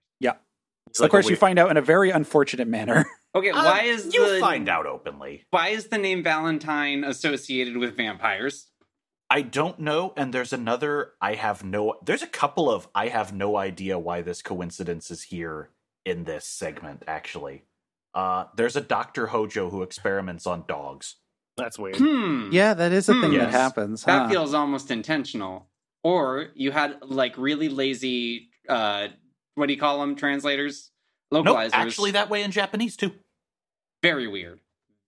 [0.90, 3.06] It's of like a course, you weird- find out in a very unfortunate manner.
[3.36, 5.46] Okay, Uh, why is you the find out openly?
[5.52, 8.70] why is the name Valentine associated with vampires?
[9.30, 11.12] I don't know, and there's another.
[11.22, 11.96] I have no.
[12.04, 12.88] There's a couple of.
[12.96, 15.70] I have no idea why this coincidence is here
[16.04, 17.04] in this segment.
[17.06, 17.64] Actually,
[18.16, 21.18] uh, there's a Doctor Hojo who experiments on dogs.
[21.58, 21.98] That's weird.
[21.98, 22.50] Hmm.
[22.52, 23.22] yeah, that is a Hmm.
[23.22, 23.52] thing Yes.
[23.52, 24.04] that happens.
[24.06, 24.30] That huh?
[24.30, 25.68] feels almost intentional.
[26.08, 29.08] Or you had like really lazy uh
[29.56, 30.16] what do you call them?
[30.16, 30.92] Translators?
[31.32, 31.70] Nope, Localizers.
[31.74, 33.12] actually, that way in Japanese too.
[34.02, 34.60] very weird.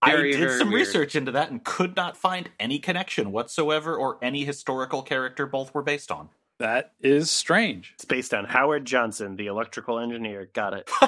[0.06, 0.80] Very, I did very some weird.
[0.88, 5.74] research into that and could not find any connection whatsoever or any historical character both
[5.74, 6.30] were based on.
[6.60, 7.92] that is strange.
[7.96, 10.50] It's based on Howard Johnson, the electrical engineer.
[10.54, 10.90] Got it.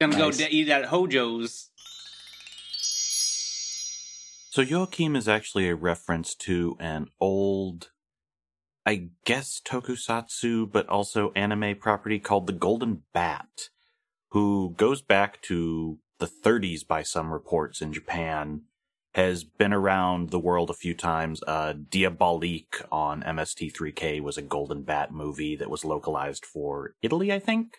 [0.00, 0.38] Gonna go Nice.
[0.38, 1.70] to eat at Hojo's.
[4.52, 7.88] So Joachim is actually a reference to an old,
[8.84, 13.70] I guess tokusatsu, but also anime property called the Golden Bat,
[14.32, 18.64] who goes back to the 30s by some reports in Japan,
[19.14, 21.42] has been around the world a few times.
[21.46, 27.38] Uh, Diabolique on MST3K was a Golden Bat movie that was localized for Italy, I
[27.38, 27.78] think.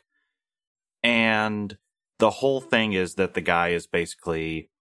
[1.03, 1.77] And
[2.17, 4.71] the whole thing is that the guy is basically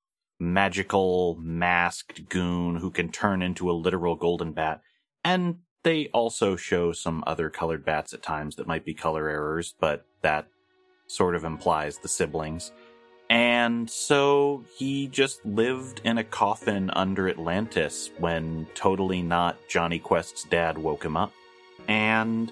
[0.42, 4.82] magical masked goon who can turn into a literal golden bat.
[5.24, 9.74] And they also show some other colored bats at times that might be color errors,
[9.78, 10.48] but that
[11.06, 12.72] sort of implies the siblings.
[13.30, 20.44] And so he just lived in a coffin under Atlantis when totally not Jonny Quest's
[20.44, 21.32] dad woke him up.
[21.86, 22.50] And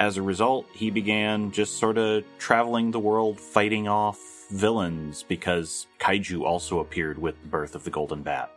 [0.00, 4.18] as a result, he began just sort of traveling the world fighting off
[4.50, 8.50] villains because kaiju also appeared with the birth of the Golden Bat.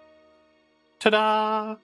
[0.99, 1.75] Ta da!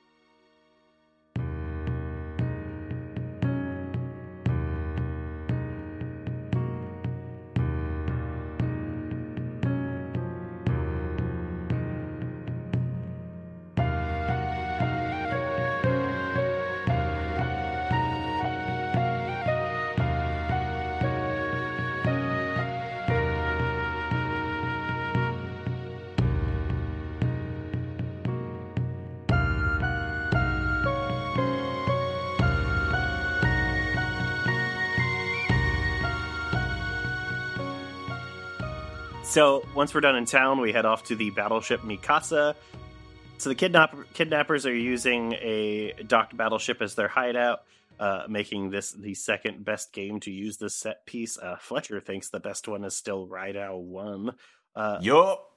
[39.37, 42.55] So once we're done in town, we head off to the battleship Mikasa.
[43.37, 47.59] So the kidnap- kidnappers are using a docked battleship as their hideout,
[47.99, 51.37] uh, making this the second best game to use this set piece.
[51.37, 54.33] Uh, Fletcher thinks the best one is still Rydao 1.
[54.75, 55.51] Uh, Yup.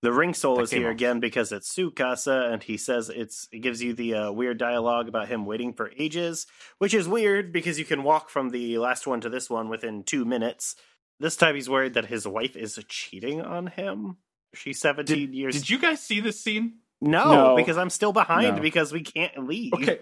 [0.00, 0.94] the ring soul That is here off.
[0.94, 5.08] again because it's Sukasa, and he says it's it gives you the uh, weird dialogue
[5.08, 6.46] about him waiting for ages,
[6.78, 10.04] which is weird because you can walk from the last one to this one within
[10.04, 10.74] two minutes.
[11.20, 14.16] This time he's worried that his wife is cheating on him.
[14.54, 15.54] She's seventeen years.
[15.54, 16.74] Did you guys see this scene?
[17.00, 17.56] No, No.
[17.56, 18.62] because I'm still behind No.
[18.62, 19.72] because we can't leave.
[19.74, 20.00] Okay.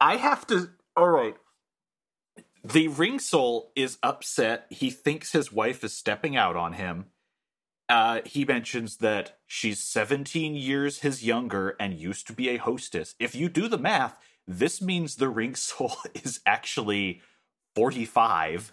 [0.00, 0.70] I have to.
[0.96, 1.36] All right.
[2.64, 4.66] The ring soul is upset.
[4.70, 7.06] He thinks his wife is stepping out on him.
[7.88, 13.14] Uh, he mentions that she's 17 years his younger and used to be a hostess.
[13.18, 17.20] If you do the math, this means the ring soul is actually
[17.74, 18.72] 45.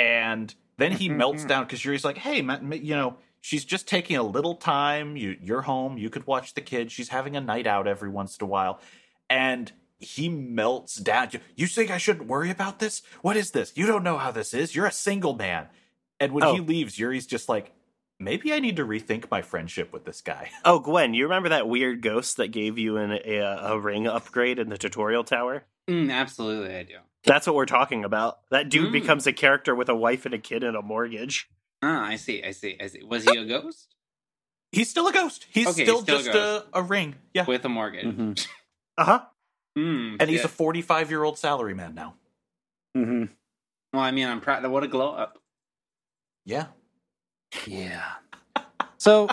[0.00, 3.86] And then he melts down because Yuri's like, hey, man, ma- you know, she's just
[3.86, 5.16] taking a little time.
[5.16, 5.98] You, you're home.
[5.98, 6.92] You could watch the kids.
[6.92, 8.80] She's having a night out every once in a while.
[9.28, 11.28] And he melts down.
[11.32, 13.02] You, you think I shouldn't worry about this?
[13.20, 13.72] What is this?
[13.76, 14.74] You don't know how this is.
[14.74, 15.66] You're a single man.
[16.18, 16.54] And when Oh.
[16.54, 17.72] he leaves, Yuri's just like,
[18.18, 20.50] maybe I need to rethink my friendship with this guy.
[20.64, 24.58] Oh, Gwen, you remember that weird ghost that gave you an, a, a ring upgrade
[24.58, 25.64] in the tutorial tower?
[25.88, 26.96] Mm, absolutely, I do.
[27.24, 28.38] That's what we're talking about.
[28.50, 28.92] That dude Mm.
[28.92, 31.48] becomes a character with a wife and a kid and a mortgage.
[31.82, 33.02] Ah, I see, I see, I see.
[33.02, 33.94] Was he a ghost
[34.72, 35.46] He's still a ghost.
[35.50, 36.66] He's Okay, still, he's still a just ghost.
[36.72, 37.16] a, a ring.
[37.34, 37.44] Yeah.
[37.44, 38.04] with a mortgage?
[38.06, 38.46] Mhm.
[38.96, 39.20] Uh huh.
[39.76, 40.44] Mm, and he's yeah.
[40.46, 42.14] a 45 year old salaryman now.
[42.96, 43.24] Mm-hmm.
[43.92, 44.64] well, I mean, I'm proud.
[44.66, 45.38] What a glow up.
[46.44, 46.66] Yeah.
[47.66, 48.04] Yeah.
[48.98, 49.28] So,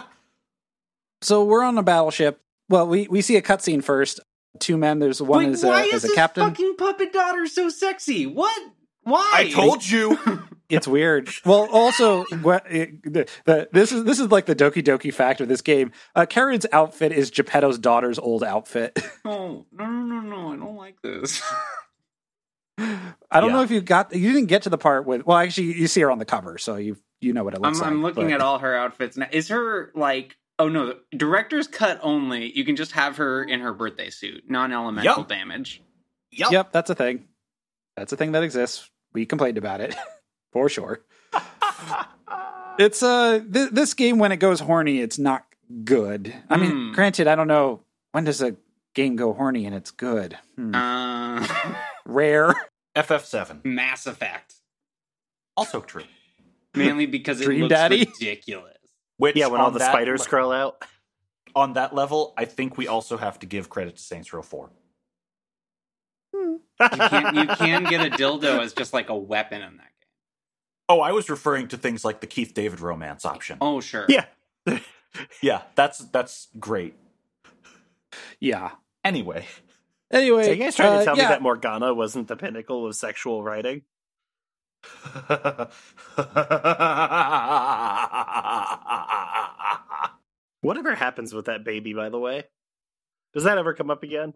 [1.21, 2.41] so we're on a battleship.
[2.69, 4.19] Well, we we see a cutscene first.
[4.59, 4.99] Two men.
[4.99, 5.83] There's one Wait, is a, captain.
[5.83, 6.43] why is is a this captain.
[6.49, 8.25] fucking puppet daughter so sexy?
[8.25, 8.61] What?
[9.03, 9.31] Why?
[9.33, 10.17] I told you.
[10.69, 11.29] It's weird.
[11.45, 15.39] Well, also, what- it- the, the, this is this is like the Doki Doki fact
[15.39, 15.93] of this game.
[16.13, 18.99] Uh, Karin's outfit is Geppetto's daughter's old outfit.
[19.23, 20.51] No, no, no, no, no.
[20.51, 21.41] I don't like this.
[22.77, 23.55] I don't Yeah.
[23.55, 25.25] know if you got you didn't get to the part with.
[25.25, 27.61] Well, actually, you see her on the cover, so you you know what it I'm,
[27.63, 27.89] looks like.
[27.89, 29.27] I'm looking but- at all her outfits now.
[29.31, 30.35] Is her like?
[30.59, 32.51] Oh no, director's cut only.
[32.57, 35.27] You can just have her in her birthday suit, non-elemental Yup.
[35.27, 35.81] damage.
[36.31, 36.51] Yep.
[36.51, 37.25] Yep, that's a thing.
[37.95, 38.89] That's a thing that exists.
[39.13, 39.95] We complained about it
[40.51, 41.01] for sure.
[42.79, 45.45] It's uh th- this game when it goes horny, it's not
[45.83, 46.31] good.
[46.47, 46.91] I mean, Hmm.
[46.93, 47.81] granted, I don't know
[48.11, 48.55] when does a
[48.93, 50.37] game go horny and it's good.
[50.55, 50.75] Hmm.
[50.75, 51.47] Uh,
[52.05, 52.53] Rare.
[52.95, 53.65] FF7.
[53.65, 54.53] Mass Effect,
[55.55, 56.03] Also true.
[56.75, 58.05] mainly because it Dream looks Daddy?
[58.19, 58.76] ridiculous.
[59.17, 60.83] Which Yeah, when all the spiders le- scroll out.
[61.55, 64.69] On that level, I think we also have to give credit to Saints Row 4.
[66.33, 70.07] You can you can get a dildo as just like a weapon in that game.
[70.89, 73.57] Oh, I was referring to things like the Keith David romance option.
[73.61, 74.05] Oh sure.
[74.07, 74.25] Yeah.
[75.41, 76.93] Yeah, that's that's great.
[78.39, 78.71] Yeah.
[79.03, 79.47] Anyway,
[80.11, 82.85] Anyway, So you guys trying uh, to tell yeah, me that Morgana wasn't the pinnacle
[82.85, 83.81] of sexual writing?
[90.61, 92.43] Whatever happens with that baby, by the way?
[93.33, 94.33] Does that ever come up again?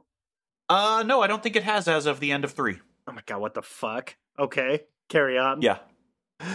[0.69, 2.77] uh no, I don't think it has as of the end of 3.
[3.07, 4.15] Oh my god, what the fuck?
[4.39, 5.61] Okay, carry on.
[5.61, 5.79] Yeah.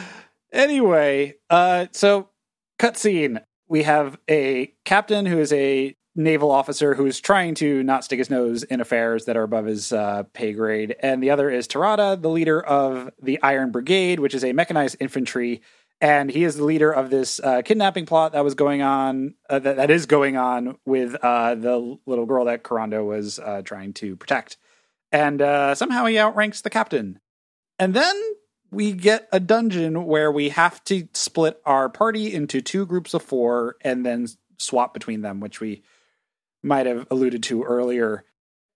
[0.52, 2.30] Anyway, uh, so
[2.78, 3.42] cutscene.
[3.68, 8.30] We have a captain who is a naval officer who's trying to not stick his
[8.30, 12.20] nose in affairs that are above his uh, pay grade, and the other is Tarada,
[12.20, 15.62] the leader of the Iron Brigade, which is a mechanized infantry,
[16.00, 19.58] and he is the leader of this uh, kidnapping plot that was going on, uh,
[19.58, 23.92] that, that is going on with uh, the little girl that Kurando was uh, trying
[23.94, 24.56] to protect,
[25.12, 27.20] and uh, somehow he outranks the captain,
[27.78, 28.16] and then
[28.70, 33.22] we get a dungeon where we have to split our party into two groups of
[33.22, 34.26] four and then
[34.58, 35.82] swap between them, which we
[36.66, 38.24] might have alluded to earlier.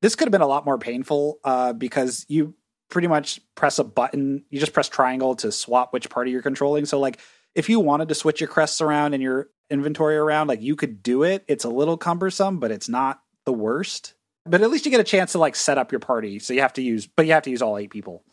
[0.01, 2.55] This could have been a lot more painful uh, because you
[2.89, 6.87] pretty much press a button, you just press triangle to swap which party you're controlling.
[6.87, 7.19] So, like,
[7.55, 11.03] if you wanted to switch your crests around and your inventory around, like, you could
[11.03, 11.45] do it.
[11.49, 14.15] It's a little cumbersome, but it's not the worst.
[14.47, 16.39] But at least you get a chance to like set up your party.
[16.39, 18.25] So you have to use, but you have to use all eight people.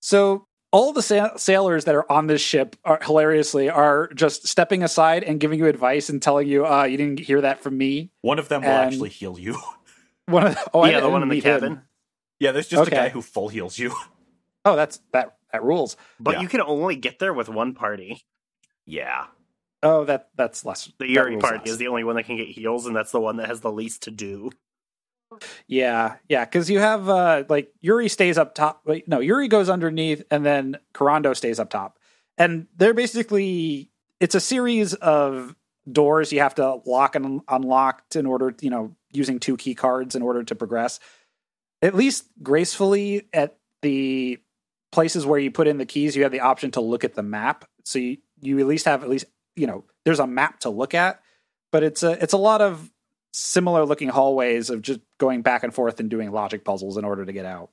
[0.00, 4.82] So all the sa- sailors that are on this ship are hilariously are just stepping
[4.82, 8.10] aside and giving you advice and telling you, uh, you didn't hear that from me.
[8.22, 9.58] One of them will actually heal you.
[10.26, 11.60] One of the, oh, yeah, the one in the meet him.
[11.60, 11.82] cabin.
[12.38, 12.96] yeah, there's just Okay.
[12.96, 13.94] a guy who full heals you.
[14.64, 15.96] Oh, that's that that rules.
[16.20, 16.40] But Yeah.
[16.42, 18.22] you can only get there with one party.
[18.84, 19.26] yeah.
[19.82, 20.86] Oh, that that's less.
[20.98, 21.68] The that Yuri party less.
[21.70, 23.72] is the only one that can get heals, and that's the one that has the
[23.72, 24.50] least to do.
[25.66, 28.86] Yeah, yeah, because you have uh like Yuri stays up top.
[29.06, 31.98] No, Yuri goes underneath, and then Kurando stays up top,
[32.36, 35.54] and they're basically it's a series of
[35.90, 40.14] doors you have to lock and unlock in order, you know, using two key cards
[40.14, 41.00] in order to progress.
[41.80, 44.38] At least gracefully at the
[44.90, 47.22] places where you put in the keys, you have the option to look at the
[47.22, 47.64] map.
[47.84, 49.26] So you, you at least have at least
[49.56, 51.20] you know there's a map to look at,
[51.70, 52.90] but it's a it's a lot of
[53.32, 57.24] similar looking hallways of just going back and forth and doing logic puzzles in order
[57.24, 57.70] to get out.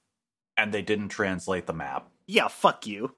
[0.57, 2.09] And they didn't translate the map.
[2.27, 3.15] Yeah, fuck you.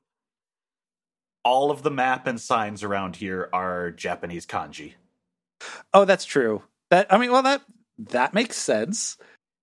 [1.44, 4.94] All of the map and signs around here are Japanese kanji.
[5.94, 6.64] Oh, that's true.
[6.90, 7.62] That I mean, well that
[7.98, 9.18] that makes sense.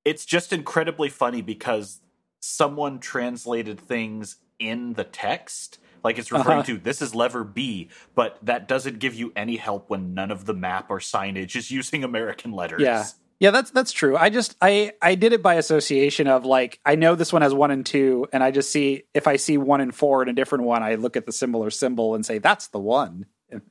[0.04, 2.00] It's just incredibly funny because
[2.40, 5.78] someone translated things in the text.
[6.04, 6.66] Like it's referring Uh-huh.
[6.74, 10.44] to this is lever B, but that doesn't give you any help when none of
[10.44, 12.82] the map or signage is using American letters.
[12.82, 13.04] Yeah.
[13.40, 14.16] Yeah, that's that's true.
[14.16, 17.52] I just I I did it by association of like I know this one has
[17.52, 20.32] one and two, and I just see if I see one and four in a
[20.32, 23.62] different one, I look at the symbol or symbol and say that's the one, and,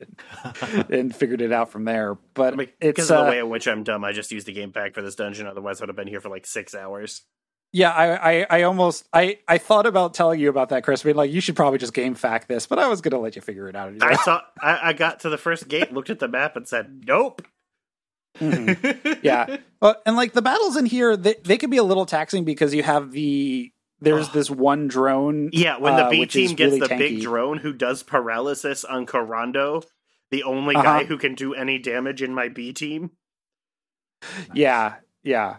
[0.91, 2.15] and figured it out from there.
[2.33, 4.31] But I mean, it's because of the uh, way in which I'm dumb, I just
[4.31, 5.47] used the game pack for this dungeon.
[5.47, 7.21] Otherwise, I would have been here for like six hours.
[7.75, 11.01] Yeah, I, I I almost I I thought about telling you about that, Chris.
[11.01, 13.41] Being like you should probably just game fact this, but I was gonna let you
[13.41, 13.91] figure it out.
[13.99, 14.41] I saw.
[14.61, 17.41] I, I got to the first gate, looked at the map, and said, "Nope."
[18.39, 19.19] Mhm.
[19.23, 22.43] yeah well, and like the battles in here they, they can be a little taxing
[22.43, 23.71] because you have the
[24.01, 26.97] there's this one drone Yeah, when the uh, B which team gets really the tanky.
[26.97, 29.83] big drone who does paralysis on Kurando,
[30.31, 30.83] the only Uh-huh.
[30.83, 33.11] guy who can do any damage in my B team,
[34.53, 35.57] yeah yeah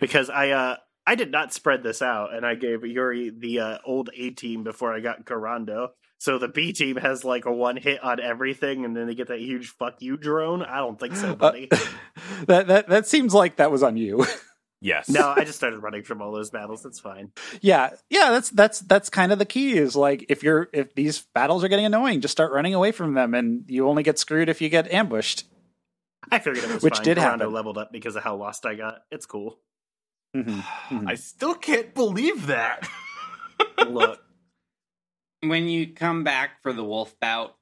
[0.00, 0.76] because I uh
[1.06, 4.64] I did not spread this out, and I gave Yuri the uh, old A team
[4.64, 5.90] before I got Kurando.
[6.18, 9.28] So the B team has like a one hit on everything, and then they get
[9.28, 10.62] that huge "fuck you" drone.
[10.62, 11.68] I don't think so, Uh, buddy.
[12.46, 14.24] that that that seems like that was on you
[14.82, 15.08] Yes.
[15.08, 16.82] no, I just started running from all those battles.
[16.82, 17.32] That's fine.
[17.60, 21.22] yeah yeah that's that's that's kind of the key is like if you're if these
[21.34, 24.48] battles are getting annoying just start running away from them and you only get screwed
[24.50, 25.44] if you get ambushed
[26.30, 27.04] I figured it was Which fine.
[27.04, 27.52] did Kurando happen.
[27.52, 28.98] leveled up because of how lost I got.
[29.10, 29.58] It's cool.
[30.44, 31.08] Mhm, mhm.
[31.08, 32.88] I still can't believe that.
[33.88, 34.20] Look,
[35.40, 37.54] When you come back for the wolf bout,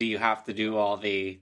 [0.00, 1.40] do you have to do all the?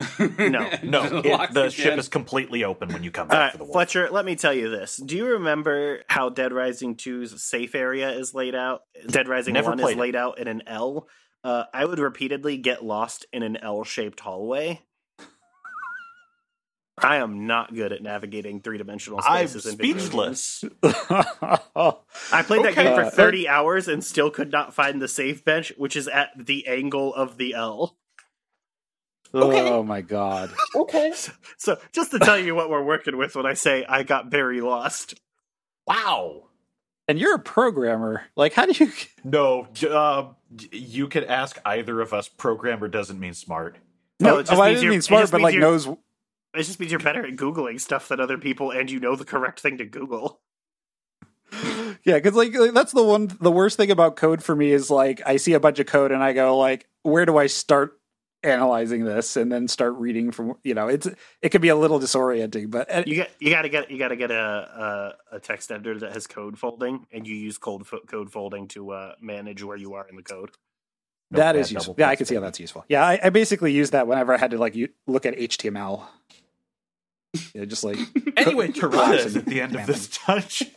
[0.38, 3.64] No, No, it- the ship is completely open when you come back right, for the
[3.64, 3.72] wolf.
[3.74, 4.96] Fletcher, let me tell you this.
[4.96, 8.82] Do you remember how Dead Rising 2's safe area is laid out?
[9.08, 10.00] Dead Rising Never 1 is played it.
[10.00, 11.08] laid out in an L.
[11.44, 14.82] Uh, I would repeatedly get lost in an L shaped hallway.
[17.04, 20.04] I am not good at navigating three dimensional I'm spaces in video games.
[20.04, 20.64] speechless.
[22.32, 25.44] I played that game for Uh, 30 hours and still could not find the safe
[25.44, 27.96] bench, which is at the angle of the L.
[29.34, 29.60] Okay.
[29.70, 31.12] oh my god Okay.
[31.58, 34.62] So, just to tell you what we're working with when I say I got very
[34.62, 35.20] lost.
[35.86, 36.44] Wow.
[37.06, 38.90] and you're a programmer like how do you
[39.24, 40.28] No, uh,
[40.72, 42.26] you could ask either of us.
[42.28, 43.76] Programmer doesn't mean smart.
[44.18, 45.86] No, oh, it just oh, I means didn't mean smart just but like you're- knows
[46.54, 49.24] It just means you're better at Googling stuff than other people and you know the
[49.24, 50.40] correct thing to Google.
[52.04, 55.20] Yeah, because like that's the one the worst thing about code for me is like
[55.26, 57.98] I see a bunch of code and I go like, where do I start
[58.42, 61.08] analyzing this and then start reading from you know it's
[61.42, 64.16] it could be a little disorienting, but uh, You get you gotta get you gotta
[64.16, 68.00] get a a, a text editor that has code folding, and you use code fo-
[68.06, 70.50] code folding to uh, manage where you are in the code.
[71.30, 71.94] No that useful.
[71.98, 72.84] Yeah, I can see how that's useful.
[72.88, 76.06] Yeah, I, I basically use that whenever I had to like you, look at HTML.
[77.54, 77.98] Yeah, just like
[78.36, 80.68] Anyway, Co- Tarada is at the end of this dungeon.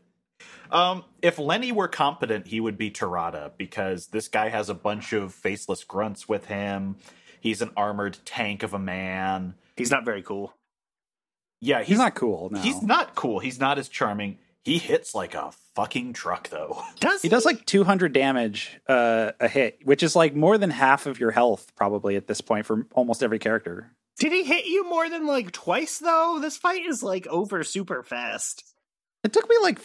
[0.70, 5.12] um, if Lenny were competent, he would be Tarada because this guy has a bunch
[5.12, 6.96] of faceless grunts with him.
[7.40, 9.54] He's an armored tank of a man.
[9.76, 10.54] He's not very cool.
[11.60, 12.50] Yeah, he's he's, not cool.
[12.50, 13.38] No, He's not cool.
[13.40, 14.38] He's not as charming.
[14.70, 16.80] He hits like a fucking truck, though.
[17.00, 21.06] Does He does like 200 damage uh, a hit, which is like more than half
[21.06, 23.90] of your health probably at this point for almost every character.
[24.20, 26.38] Did he hit you more than like twice though?
[26.40, 28.62] This fight is like over super fast.
[29.24, 29.80] It took me like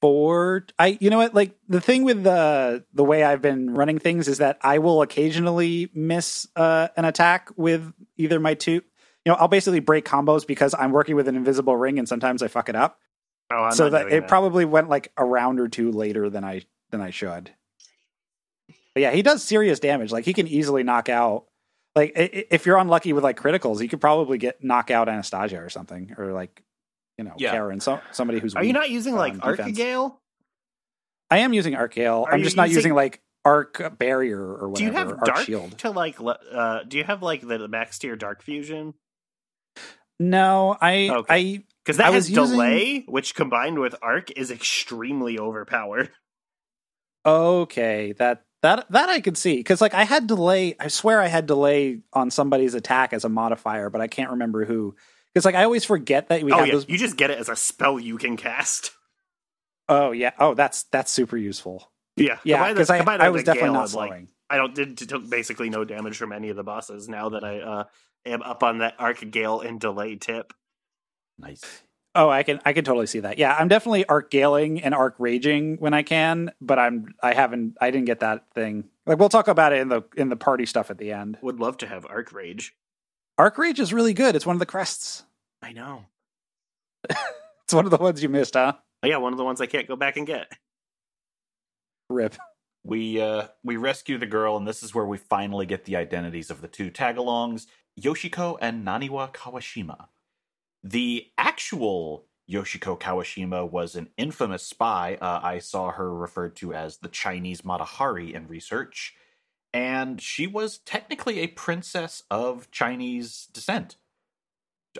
[0.00, 0.66] four.
[0.78, 4.28] I you know what like the thing with the the way I've been running things
[4.28, 8.82] is that I will occasionally miss uh, an attack with either my two.
[9.24, 12.40] You know, I'll basically break combos because I'm working with an invisible ring, and sometimes
[12.40, 13.00] I fuck it up.
[13.52, 16.62] Oh, I'm so that it probably went like a round or two later than I
[16.90, 17.50] than I should.
[18.94, 20.12] But yeah, he does serious damage.
[20.12, 21.44] Like he can easily knock out.
[21.94, 25.68] Like if you're unlucky with like criticals, you could probably get knock out Anastasia or
[25.68, 26.62] something, or like
[27.18, 27.52] you know Yeah.
[27.52, 28.54] Karin, so, somebody who's.
[28.54, 30.18] Are you not using like on
[31.30, 32.24] I am using Arc Gale.
[32.26, 34.74] Are I'm just not using- using like Arc Barrier or whatever.
[34.76, 35.78] Do you have Arc dark Shield.
[35.78, 36.16] to like?
[36.20, 38.94] Uh, do you have like the max tier dark fusion?
[40.20, 41.64] No, I Okay.
[41.84, 46.10] Because that I has using- delay, which combined with arc is extremely overpowered.
[47.24, 48.12] Okay.
[48.18, 50.74] That That that I could see because like I had delay.
[50.80, 54.64] I swear I had delay on somebody's attack as a modifier, but I can't remember
[54.64, 54.96] who.
[55.32, 56.88] Because like I always forget that we oh have yeah, those.
[56.88, 58.90] you just get it as a spell you can cast.
[59.88, 60.32] Oh yeah.
[60.38, 61.90] Oh, that's that's super useful.
[62.16, 64.28] Yeah, Yeah, because I, I was definitely not and, like, slowing.
[64.50, 67.08] I don't did took basically no damage from any of the bosses.
[67.08, 67.84] Now that I uh,
[68.26, 70.52] am up on that Arc Gale and delay tip.
[71.38, 71.82] Nice.
[72.14, 73.38] Oh, I can I can totally see that.
[73.38, 77.76] Yeah, I'm definitely arc galing and arc raging when I can, but I'm I haven't
[77.80, 78.84] I didn't get that thing.
[79.06, 81.38] Like we'll talk about it in the in the party stuff at the end.
[81.40, 82.74] Would love to have Arc Rage.
[83.38, 84.36] Arc rage is really good.
[84.36, 85.24] It's one of the crests.
[85.62, 86.06] I know.
[87.72, 88.74] It's one of the ones you missed, huh?
[89.02, 90.52] Oh, yeah, one of the ones I can't go back and get.
[92.10, 92.34] Rip.
[92.84, 96.50] We uh we rescue the girl, and this is where we finally get the identities
[96.50, 97.66] of the two tagalongs,
[97.98, 100.08] Yoshiko and Naniwa Kawashima.
[100.82, 105.16] The actual Yoshiko Kawashima was an infamous spy.
[105.20, 109.14] Uh, I saw her referred to as the Chinese Mata Hari in research,
[109.72, 113.96] and she was technically a princess of Chinese descent.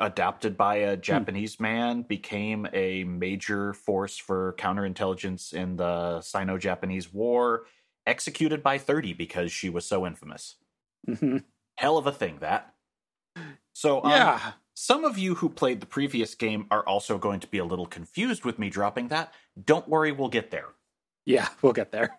[0.01, 7.13] Adopted by a Japanese man, became a major force for counterintelligence in the Sino Japanese
[7.13, 7.67] War,
[8.07, 10.57] executed by 30 because she was so infamous.
[11.07, 11.39] hmm
[11.77, 12.75] Hell of a thing, that.
[13.75, 14.53] So, um, Yeah.
[14.75, 17.87] Some of you who played the previous game are also going to be a little
[17.87, 19.33] confused with me dropping that.
[19.63, 20.69] Don't worry, we'll get there.
[21.27, 22.19] Yeah, we'll get there.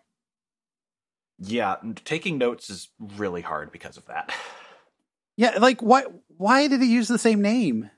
[1.39, 1.75] Yeah,
[2.05, 4.31] taking notes is really hard because of that.
[5.35, 6.03] Yeah, like why
[6.37, 7.89] why did he use the same name?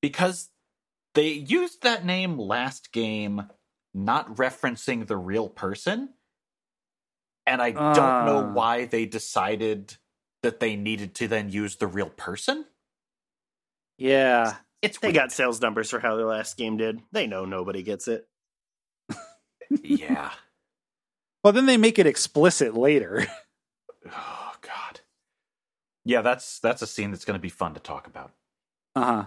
[0.00, 0.50] Because
[1.14, 3.48] they used that name last game,
[3.94, 6.10] not referencing the real person.
[7.46, 8.52] And I don't know Ah.
[8.52, 9.96] why they decided
[10.42, 12.66] that they needed to then use the real person.
[14.02, 14.56] Yeah.
[14.82, 15.14] It's They weird.
[15.14, 17.00] got sales numbers for how the last game did.
[17.12, 18.26] They know nobody gets it.
[19.82, 20.30] yeah.
[21.44, 23.26] Well, then they make it explicit later.
[24.06, 25.00] Oh god.
[26.04, 28.32] Yeah, that's that's a scene that's going to be fun to talk about.
[28.96, 29.24] Uh-huh.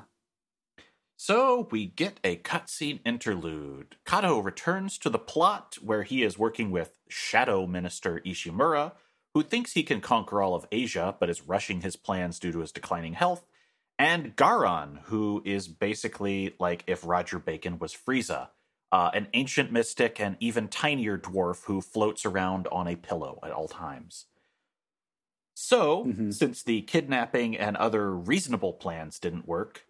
[1.18, 3.96] So we get a cutscene interlude.
[4.06, 8.92] Kato returns to the plot where he is working with Shadow Minister Ishimura,
[9.34, 12.60] who thinks he can conquer all of Asia but is rushing his plans due to
[12.60, 13.46] his declining health,
[13.98, 18.50] and Garon, who is basically like if Roger Bacon was Frieza,
[18.92, 23.52] uh, an ancient mystic and even tinier dwarf who floats around on a pillow at
[23.52, 24.26] all times.
[25.56, 26.34] So, Mhm.
[26.34, 29.86] since the kidnapping and other reasonable plans didn't work,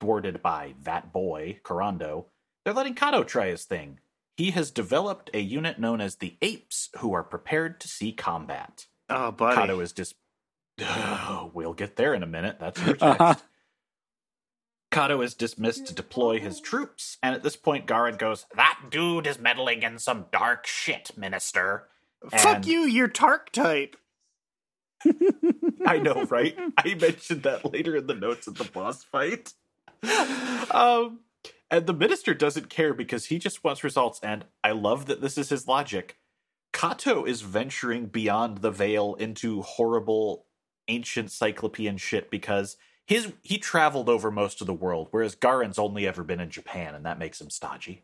[0.00, 2.26] thwarted by that boy, Kurando,
[2.64, 4.00] they're letting Kato try his thing.
[4.36, 8.86] He has developed a unit known as the Apes, who are prepared to see combat.
[9.08, 9.56] Oh, buddy.
[9.56, 10.14] Kato is just.
[11.54, 12.58] we'll get there in a minute.
[12.58, 13.20] That's your text.
[13.20, 13.34] Uh-huh.
[14.90, 19.26] Kato is dismissed to deploy his troops, and at this point, Garrett goes, That dude
[19.26, 21.86] is meddling in some dark shit, Minister.
[22.28, 23.96] Fuck you, you're Tark type.
[25.86, 26.56] I know, right?
[26.76, 29.54] I mentioned that later in the notes of the boss fight.
[30.70, 31.20] Um,
[31.70, 34.20] and the minister doesn't care because he just wants results.
[34.22, 36.18] And I love that this is his logic.
[36.72, 40.46] Kato is venturing beyond the veil into horrible
[40.90, 42.76] ancient cyclopean shit because
[43.06, 46.94] his he traveled over most of the world, whereas Garin's only ever been in Japan,
[46.94, 48.02] and that makes him stodgy.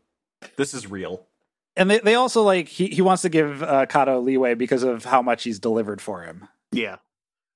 [0.55, 1.27] This is real.
[1.75, 5.05] And they, they also like he, he wants to give uh, Kato leeway because of
[5.05, 6.47] how much he's delivered for him.
[6.71, 6.97] Yeah.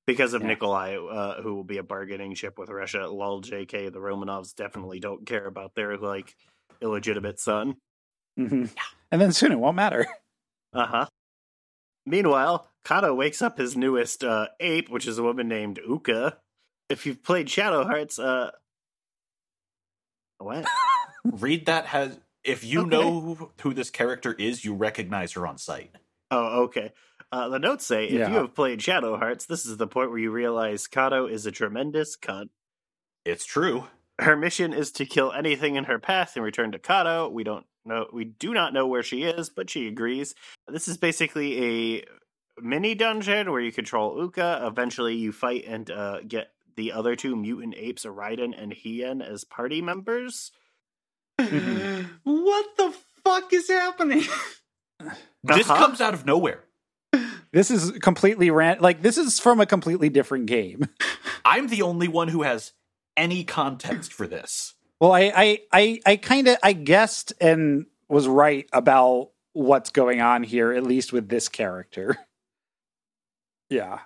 [0.08, 0.50] Because of Yeah.
[0.50, 3.08] Nikolai, uh, who will be a bargaining chip with Russia.
[3.08, 6.36] Lol, JK, the Romanovs definitely don't care about their, like,
[6.82, 7.78] illegitimate son.
[8.38, 8.66] hmm
[9.12, 10.08] And then soon it won't matter.
[10.74, 11.06] Uh huh.
[12.06, 16.38] Meanwhile, Kato wakes up his newest uh, ape, which is a woman named Uka.
[16.90, 18.52] If you've played Shadow Hearts, uh.
[20.40, 20.66] What?
[21.26, 22.90] Read that has if you Okay.
[22.90, 25.92] know who this character is, you recognize her on sight.
[26.32, 26.92] Oh, okay.
[27.32, 28.30] Uh, the notes say if Yeah.
[28.30, 31.52] you have played Shadow Hearts, this is the point where you realize Kato is a
[31.52, 32.50] tremendous cunt.
[33.24, 33.86] It's true.
[34.20, 37.30] Her mission is to kill anything in her path and return to Kato.
[37.30, 40.34] We don't know, we do not know where she is, but she agrees.
[40.68, 42.06] This is basically a
[42.62, 44.62] mini dungeon where you control Uka.
[44.66, 49.44] Eventually, you fight and uh, get the other two mutant apes, Raiden and Hien, as
[49.44, 50.52] party members.
[52.24, 52.94] What the
[53.24, 54.24] fuck is happening?
[55.44, 55.76] This Uh-huh.
[55.88, 56.64] comes out of nowhere.
[57.52, 60.88] This is completely ran like this is from a completely different game.
[61.46, 62.74] I'm the only one who has
[63.18, 64.76] any context for this.
[65.00, 70.22] Well, I I I, I kind of I guessed and was right about what's going
[70.22, 72.18] on here, at least with this character.
[73.72, 74.00] Yeah.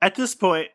[0.00, 0.68] At this point,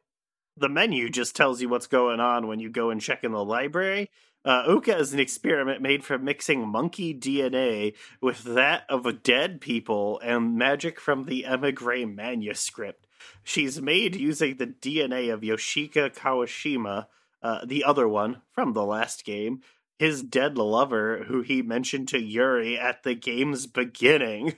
[0.55, 3.43] the menu just tells you what's going on when you go and check in the
[3.43, 4.11] library.
[4.45, 10.19] Uh, Uka is an experiment made from mixing monkey DNA with that of dead people
[10.19, 13.07] and magic from the Emigre manuscript.
[13.43, 17.07] She's made using the DNA of Yoshiko Kawashima,
[17.41, 19.61] uh, the other one from the last game,
[19.97, 24.55] his dead lover, who he mentioned to Yuri at the game's beginning.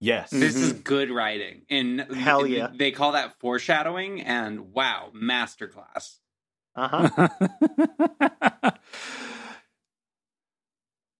[0.00, 0.30] Yes.
[0.30, 0.84] This is Mhm.
[0.84, 1.62] good writing.
[1.68, 2.68] And Hell yeah.
[2.74, 6.16] They call that foreshadowing and wow, masterclass.
[6.74, 8.70] Uh huh.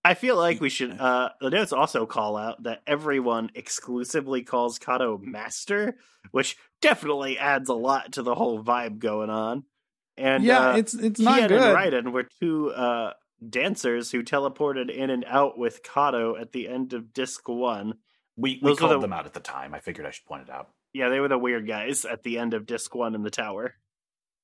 [0.02, 0.98] I feel like we should.
[0.98, 5.96] Uh, the notes also call out that everyone exclusively calls Kato Master,
[6.30, 9.64] which definitely adds a lot to the whole vibe going on.
[10.16, 11.60] And yeah, uh, it's it's not Hien good.
[11.60, 13.12] and Raiden were two uh,
[13.46, 17.94] dancers who teleported in and out with Kato at the end of Disc One.
[18.40, 19.74] We we called the- them out at the time.
[19.74, 20.70] I figured I should point it out.
[20.92, 23.74] Yeah, they were the weird guys at the end of Disc One in the tower.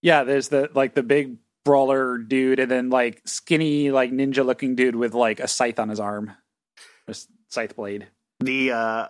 [0.03, 4.77] Yeah, there's the like the big brawler dude, and then like skinny like ninja looking
[4.77, 6.31] dude with like a scythe on his arm,
[7.09, 8.07] a s- scythe blade.
[8.41, 9.09] The uh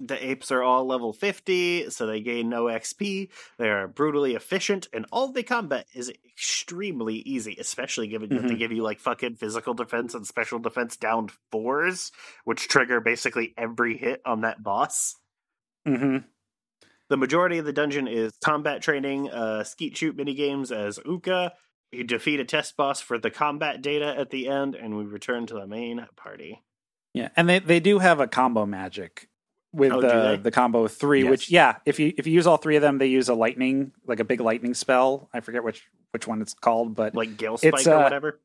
[0.00, 3.28] the apes are all level 50, so they gain no XP.
[3.58, 8.54] They are brutally efficient, and all the combat is extremely easy, especially given that they
[8.54, 8.58] Mhm.
[8.58, 12.10] give you like fucking physical defense and special defense down fours,
[12.44, 15.16] which trigger basically every hit on that boss.
[15.86, 16.18] hmm
[17.08, 21.52] The majority of the dungeon is combat training, uh, skeet shoot minigames as Uka.
[21.90, 25.46] You defeat a test boss for the combat data at the end, and we return
[25.46, 26.62] to the main party.
[27.12, 29.28] Yeah, and they they do have a combo magic
[29.72, 31.30] with Oh, the the combo three, Yes.
[31.30, 33.92] which yeah, if you if you use all three of them, they use a lightning
[34.06, 35.28] like a big lightning spell.
[35.32, 38.40] I forget which which one it's called, but Like Gale Spike It's, or uh, whatever.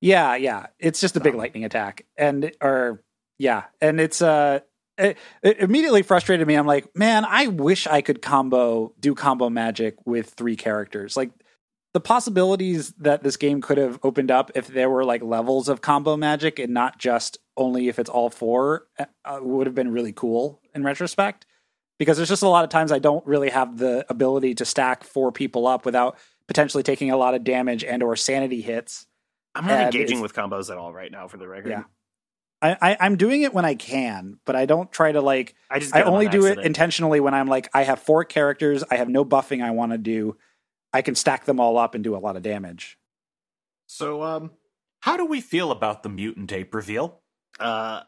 [0.00, 0.66] Yeah, yeah.
[0.80, 2.06] It's just a big Um, lightning attack.
[2.16, 3.02] And or
[3.38, 4.60] yeah, and it's uh
[4.98, 6.54] it, it immediately frustrated me.
[6.54, 11.16] I'm like, man, I wish I could combo do combo magic with three characters.
[11.16, 11.30] Like
[11.94, 15.80] the possibilities that this game could have opened up if there were like levels of
[15.80, 20.12] combo magic and not just only if it's all four uh, would have been really
[20.12, 21.46] cool in retrospect
[21.98, 25.04] because there's just a lot of times I don't really have the ability to stack
[25.04, 29.06] four people up without potentially taking a lot of damage and or sanity hits
[29.54, 31.70] I'm not and engaging with combos at all right now, for the record.
[31.70, 31.82] Yeah.
[32.62, 35.54] I, I I'm doing it when I can, but I don't try to like.
[35.70, 37.98] I just I get 'em on only do it intentionally when I'm like I have
[37.98, 38.84] four characters.
[38.90, 40.36] I have no buffing I want to do.
[40.92, 42.98] I can stack them all up and do a lot of damage.
[43.86, 44.52] So, um,
[45.00, 47.21] how do we feel about the mutant ape reveal?
[47.58, 48.02] Uh,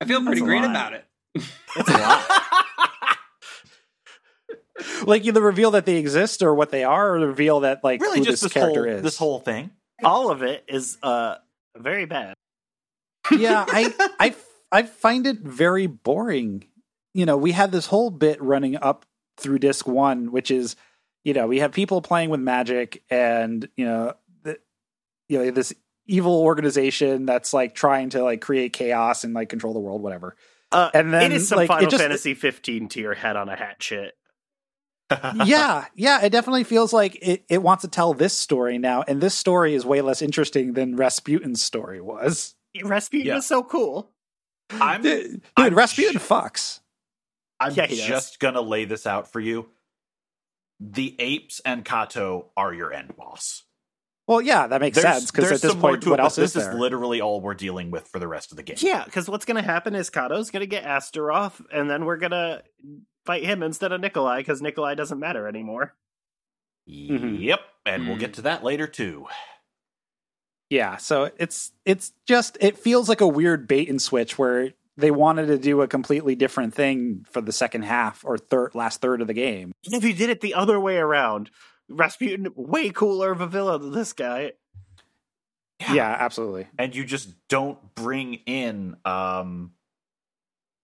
[0.00, 0.70] I feel pretty That's great lot.
[0.70, 1.04] about it.
[1.34, 2.26] it's a lot.
[5.06, 8.00] Like the reveal that they exist or what they are, or the reveal that like
[8.00, 9.02] really, who just this this whole character is.
[9.02, 9.70] this whole thing.
[10.02, 11.36] all of it is uh
[11.76, 12.34] very bad.
[13.30, 14.34] yeah, I I
[14.72, 16.64] I find it very boring.
[17.14, 20.74] You know, we had this whole bit running up through disc 1 which is
[21.24, 24.58] you know, we have people playing with magic and, you know, the,
[25.28, 25.72] you know, this
[26.12, 30.36] evil organization that's like trying to like create chaos and like control the world whatever.
[30.70, 33.48] Uh, And then it is some like Final it just Fantasy 15 tier head on
[33.48, 34.14] a hat shit.
[35.44, 39.20] yeah, yeah, it definitely feels like it, it wants to tell this story now, and
[39.20, 42.54] this story is way less interesting than Rasputin's story was.
[42.82, 43.36] Rasputin Yeah.
[43.36, 44.10] is so cool.
[44.70, 46.80] I'm, Dude, I'm Rasputin sh- fucks.
[47.60, 48.06] I'm Yeah, he does.
[48.06, 49.68] just gonna lay this out for you.
[50.80, 53.64] The apes and Kato are your end boss.
[54.28, 56.62] Well, yeah, that makes There's- sense because at this point, what it, else is this
[56.64, 56.72] there?
[56.72, 58.76] is literally all we're dealing with for the rest of the game.
[58.78, 62.16] Yeah, because what's going to happen is Kato's going to get Astaroth, and then we're
[62.18, 62.62] going to
[63.26, 65.94] fight him instead of Nikolai because Nikolai doesn't matter anymore.
[66.88, 67.40] Mhm.
[67.42, 68.20] Yep, and we'll Mhm.
[68.20, 69.26] get to that later too.
[70.70, 75.10] yeah, so it's it's just it feels like a weird bait and switch where they
[75.10, 79.20] wanted to do a completely different thing for the second half or third last third
[79.20, 79.72] of the game.
[79.84, 81.50] And if you did it the other way around,
[81.96, 84.52] Rasputin way cooler of a villain than this guy.
[85.92, 86.68] Yeah, absolutely.
[86.78, 89.72] and you just don't bring in um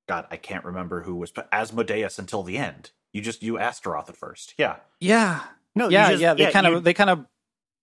[0.09, 4.17] god i can't remember who was asmodeus until the end you just you astaroth at
[4.17, 5.41] first yeah Yeah,
[5.77, 6.35] No, you yeah, just- yeah.
[6.35, 7.27] They kind of they kind of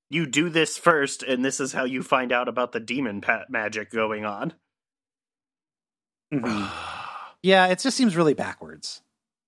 [0.10, 3.46] you do this first, and this is how you find out about the demon pa-
[3.50, 4.54] magic going on.
[6.34, 6.70] mhm.
[7.44, 7.68] yeah.
[7.68, 9.02] It just seems really backwards.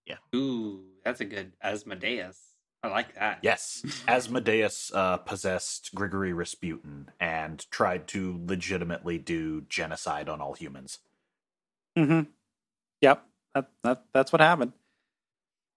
[0.05, 0.17] Yeah.
[0.35, 2.39] Ooh, that's a good Asmodeus.
[2.87, 3.39] I like that.
[3.41, 10.99] yes asmodeus uh possessed grigory rasputin and tried to legitimately do genocide on all humans
[11.97, 12.21] hmm
[13.01, 13.23] Yep,
[13.53, 14.73] that, that that's what happened.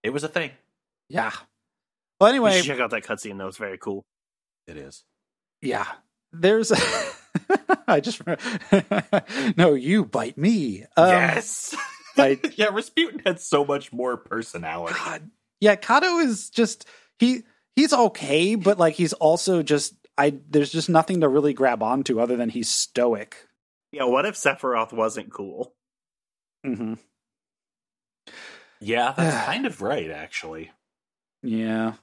[0.03, 0.51] it was a thing
[1.09, 1.31] Yeah.
[2.19, 4.05] Well, You anyway, should check out that cutscene; that was very cool.
[4.67, 5.03] it is
[5.61, 5.85] yeah.
[6.33, 6.71] There's.
[7.87, 8.21] I just
[9.57, 9.73] no.
[9.73, 10.85] You bite me.
[10.97, 11.75] Um, yes
[12.17, 15.29] I, yeah rasputin had so much more personality God.
[15.61, 16.85] Yeah, Kato is just
[17.19, 17.43] he
[17.75, 22.19] he's okay, but like he's also just I there's just nothing to really grab onto
[22.19, 23.47] other than he's stoic.
[23.91, 25.73] Yeah, what if Sephiroth wasn't cool?
[26.65, 26.95] Mm-hmm.
[28.79, 30.71] Yeah, that's kind of right, actually.
[31.43, 31.93] Yeah.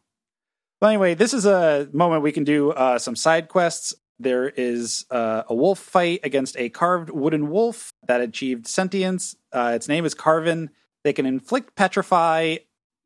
[0.80, 3.94] Well, anyway, this is a moment we can do uh, some side quests.
[4.20, 9.36] There is uh, a wolf fight against a carved wooden wolf that achieved sentience.
[9.52, 10.70] Uh, its name is Carvin.
[11.04, 12.56] They can inflict petrify,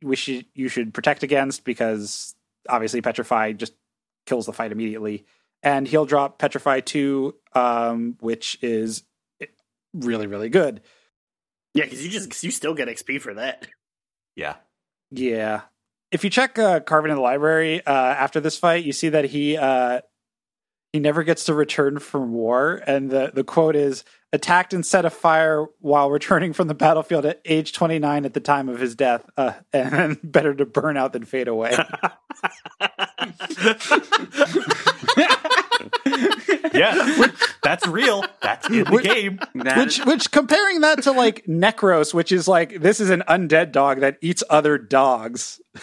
[0.03, 2.35] which you, you should protect against because
[2.69, 3.75] obviously petrify just
[4.27, 5.25] kills the fight immediately.
[5.63, 9.05] And he'll drop petrify 2, um, which is
[9.95, 10.81] really, really good.
[11.75, 13.67] Yeah, because you just cause you still get XP for that.
[14.37, 14.57] Yeah.
[15.11, 15.63] Yeah.
[16.11, 19.27] If you check uh, Carvin in the library uh, after this fight, you see that
[19.27, 20.01] he uh,
[20.93, 25.05] he never gets to return from war, and the the quote is attacked and set
[25.05, 29.29] afire while returning from the battlefield at age 29 at the time of his death,
[29.37, 31.77] uh, and better to burn out than fade away.
[36.75, 37.27] Yeah.
[37.63, 38.25] that's real.
[38.41, 39.39] That's in the Which- game.
[39.55, 43.73] That- which which comparing that to like Necros, which is like this is an undead
[43.73, 45.61] dog that eats other dogs.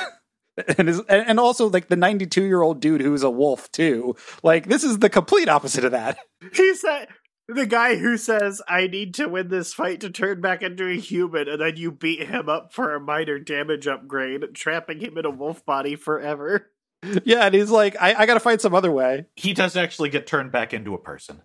[0.78, 4.18] And is and and also like the 92 year old dude who's a wolf too.
[4.44, 6.18] Like this is the complete opposite of that.
[6.54, 7.08] he said
[7.50, 10.98] the guy who says, I need to win this fight to turn back into a
[10.98, 15.26] human, and then you beat him up for a minor damage upgrade, trapping him in
[15.26, 16.72] a wolf body forever.
[17.24, 19.26] Yeah, and he's like, I, I got to find some other way.
[19.38, 21.42] He does actually get turned back into a person.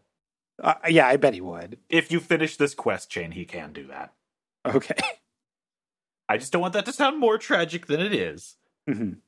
[0.61, 1.79] Uh, yeah, I bet he would.
[1.89, 4.15] If you finish this quest chain, he can do that.
[4.67, 4.97] Okay.
[6.29, 8.57] I just don't want that to sound more tragic than it is.
[8.91, 9.19] Mhm.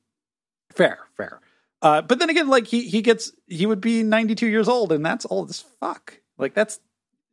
[0.73, 1.39] Fair, fair.
[1.81, 5.05] Uh, but then again, like he he gets he would be 92 years old, and
[5.05, 6.19] that's old as fuck.
[6.37, 6.79] Like that's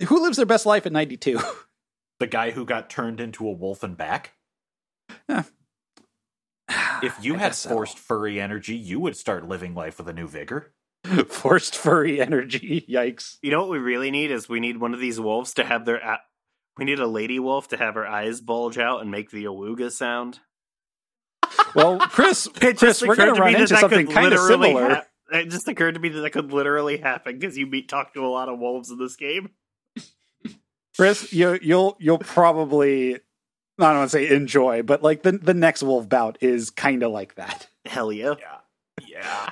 [0.06, 1.38] who lives their best life at 92.
[2.20, 4.34] The guy who got turned into a wolf and back.
[5.28, 5.50] If
[7.20, 7.70] you I had guess so.
[7.70, 10.72] forced furry energy, you would start living life with a new vigor.
[11.28, 13.38] forced furry energy, yikes.
[13.42, 15.84] You know what we really need is we need one of these wolves to have
[15.84, 15.96] their.
[15.96, 16.20] A-
[16.78, 19.90] we need a lady wolf to have her eyes bulge out and make the awooga
[19.90, 20.38] sound.
[21.74, 24.88] Well, Chris, Chris, we're going to run into something kind of similar.
[24.90, 28.14] hap- it just occurred to me that that could literally happen because you meet talk
[28.14, 29.50] to a lot of wolves in this game.
[30.96, 33.18] Chris, you, you'll you'll probably I
[33.78, 37.10] don't want to say enjoy, but like the the next wolf bout is kind of
[37.10, 37.68] like that.
[37.84, 38.34] Hell yeah!
[38.38, 38.58] Yeah.
[39.06, 39.50] Yeah.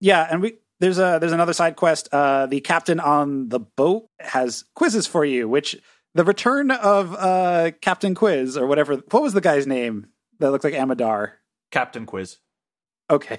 [0.00, 2.08] Yeah, and we there's a there's another side quest.
[2.12, 5.76] Uh, the captain on the boat has quizzes for you, which
[6.14, 8.96] the return of uh Captain Quiz or whatever.
[9.10, 10.06] What was the guy's name
[10.38, 11.34] that looks like Amadar?
[11.70, 12.38] Captain Quiz.
[13.10, 13.38] Okay.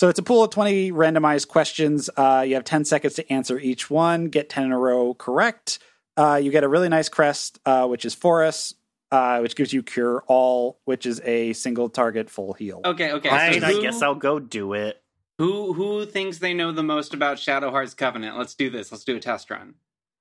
[0.00, 2.08] So it's a pool of 20 randomized questions.
[2.16, 4.26] Uh, you have 10 seconds to answer each one.
[4.26, 5.80] Get 10 in a row correct.
[6.16, 8.76] Uh, you get a really nice crest, uh, which is Forest,
[9.10, 12.80] uh, which gives you Cure All, which is a single target full heal.
[12.84, 13.28] okay, okay.
[13.28, 15.02] Fine, so I who, guess I'll go do it.
[15.38, 18.36] who who thinks they know the most about Shadow Hearts Covenant?
[18.36, 18.90] Let's do this.
[18.92, 19.74] Let's do a test run.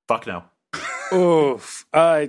[0.08, 0.44] Fuck no.
[1.14, 1.86] Oof.
[1.94, 2.26] Uh,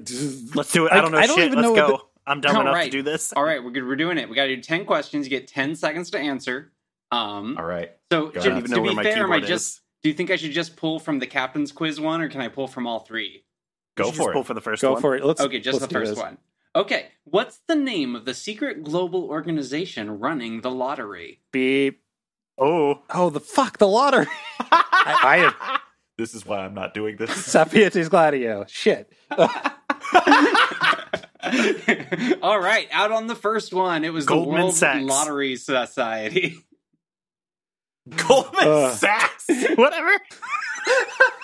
[0.55, 0.93] Let's do it.
[0.93, 1.47] I- I don't know I don't shit.
[1.47, 2.09] even Let's know what go.
[2.27, 3.33] I'm dumb All enough to do this.
[3.35, 3.87] All right, we're good.
[3.87, 4.29] We're doing it.
[4.29, 5.27] We got to do ten questions.
[5.27, 6.73] You get ten seconds to answer.
[7.11, 7.93] Um, All right.
[8.13, 9.77] so Go to, even to be where fair, am I just?
[9.77, 9.81] is.
[10.03, 12.49] Do you think I should just pull from the captain's quiz one, or can I
[12.49, 13.45] pull from all three?
[13.97, 14.33] Go for just it.
[14.33, 15.01] Pull for the first Go one.
[15.01, 15.25] for it.
[15.25, 16.19] Let's Okay, just let's the first this.
[16.19, 16.39] one.
[16.77, 21.41] Okay, what's the name of the secret global organization running the lottery?
[21.51, 22.03] Beep.
[22.59, 24.27] Oh, Oh, the fuck, the lottery.
[24.61, 25.79] I, I
[26.19, 27.31] This is why I'm not doing this.
[27.55, 28.65] Sapientes Gladio.
[28.69, 29.13] Shit.
[32.43, 34.05] All right, out on the first one.
[34.05, 35.05] It was Goldman the World Sachs.
[35.05, 36.57] Lottery Society.
[38.17, 38.95] Goldman Ugh.
[38.97, 39.47] Sachs.
[39.77, 40.11] whatever.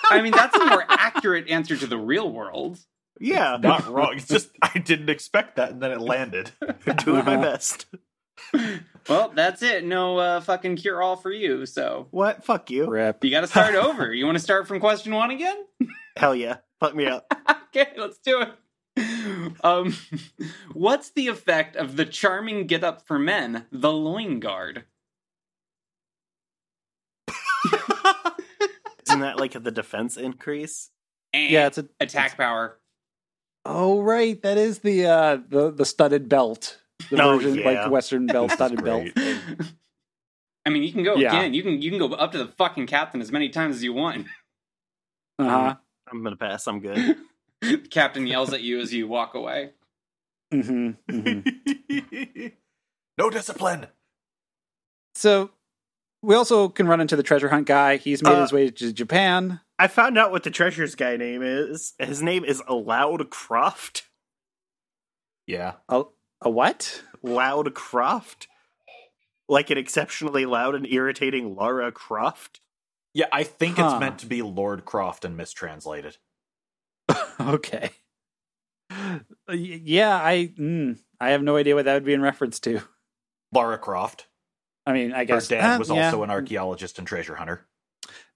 [0.09, 2.79] I mean, that's a more accurate answer to the real world.
[3.19, 4.13] Yeah, Not wrong.
[4.15, 6.51] It's just I didn't expect that, and then it landed.
[6.97, 7.41] doing my Uh-huh.
[7.41, 7.85] best.
[9.07, 9.85] Well, that's it.
[9.85, 11.67] No uh, fucking cure all for you.
[11.67, 12.43] So What?
[12.43, 12.87] Fuck you.
[12.89, 13.23] Rip.
[13.23, 14.11] you got to start over.
[14.11, 15.55] You want to start from question one again?
[16.17, 16.57] Hell yeah.
[16.79, 17.31] Fuck me up.
[17.67, 19.53] okay, let's do it.
[19.63, 19.95] Um,
[20.73, 24.85] what's the effect of the charming get up for men, the loin guard?
[29.07, 30.89] Isn't that like the defense increase?
[31.33, 32.79] And Yeah, it's a attack power.
[33.65, 36.79] Oh right, that is the uh the the studded belt.
[37.11, 37.65] The Oh, version yeah.
[37.83, 39.07] like Western belt studded belt.
[40.65, 41.29] I mean, you can go Yeah.
[41.37, 41.53] again.
[41.53, 43.93] You can you can go up to the fucking captain as many times as you
[43.93, 44.27] want.
[45.37, 45.75] Uh-huh.
[46.11, 46.65] I'm gonna pass.
[46.67, 47.17] I'm good.
[47.61, 49.71] the captain yells at you as you walk away.
[50.51, 51.39] hmm hmm
[53.17, 53.87] no discipline.
[55.15, 55.51] So
[56.25, 57.97] we also can run into the treasure hunt guy.
[57.97, 59.61] He's made Uh, his way to Japan.
[59.79, 61.93] I found out what the treasures guy name is.
[61.99, 64.03] His name is Loud Croft.
[65.47, 65.73] Yeah.
[65.89, 66.03] A,
[66.41, 67.03] a what?
[67.21, 68.47] Loud Croft.
[69.47, 72.61] like an exceptionally loud and irritating Lara Croft.
[73.13, 73.89] Yeah, I think Huh.
[73.91, 76.17] it's meant to be Lord Croft and mistranslated.
[77.39, 77.91] okay.
[78.91, 82.81] Y- Yeah, I mm, I have no idea what that would be in reference to.
[83.53, 84.27] Lara Croft.
[84.85, 87.65] I mean, I Her guess dad uh, was yeah, also an archaeologist and treasure hunter.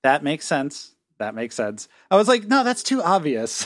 [0.04, 0.94] That makes sense.
[1.20, 1.88] That makes sense.
[2.10, 3.66] I was like, no, that's too obvious.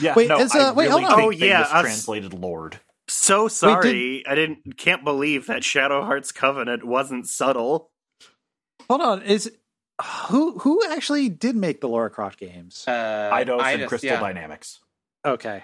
[0.00, 1.18] Yeah, Wait, no, is, I uh, wait, really hold on.
[1.18, 2.80] think Oh, they yeah, us- mistranslated Lord.
[3.08, 7.90] So sorry, I didn't can't believe that Shadow Hearts Covenant wasn't subtle.
[8.88, 9.52] Hold on, is
[10.28, 12.84] who who actually did make the Lara Croft games?
[12.88, 14.20] Uh, Eidos and Eidos, Crystal yeah.
[14.20, 14.80] Dynamics.
[15.26, 15.62] Okay.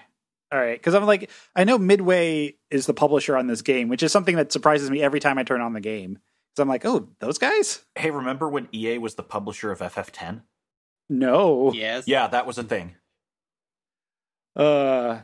[0.51, 0.77] All right.
[0.79, 4.35] Because I'm like, I know Midway is the publisher on this game, which is something
[4.35, 6.19] that surprises me every time I turn on the game.
[6.59, 7.85] So I'm like, oh, those guys?
[7.95, 10.41] Hey, remember when EA was the publisher of FF10?
[11.09, 11.71] No.
[11.71, 12.03] Yes.
[12.05, 12.95] Yeah, that was a thing.
[14.57, 15.19] Uh.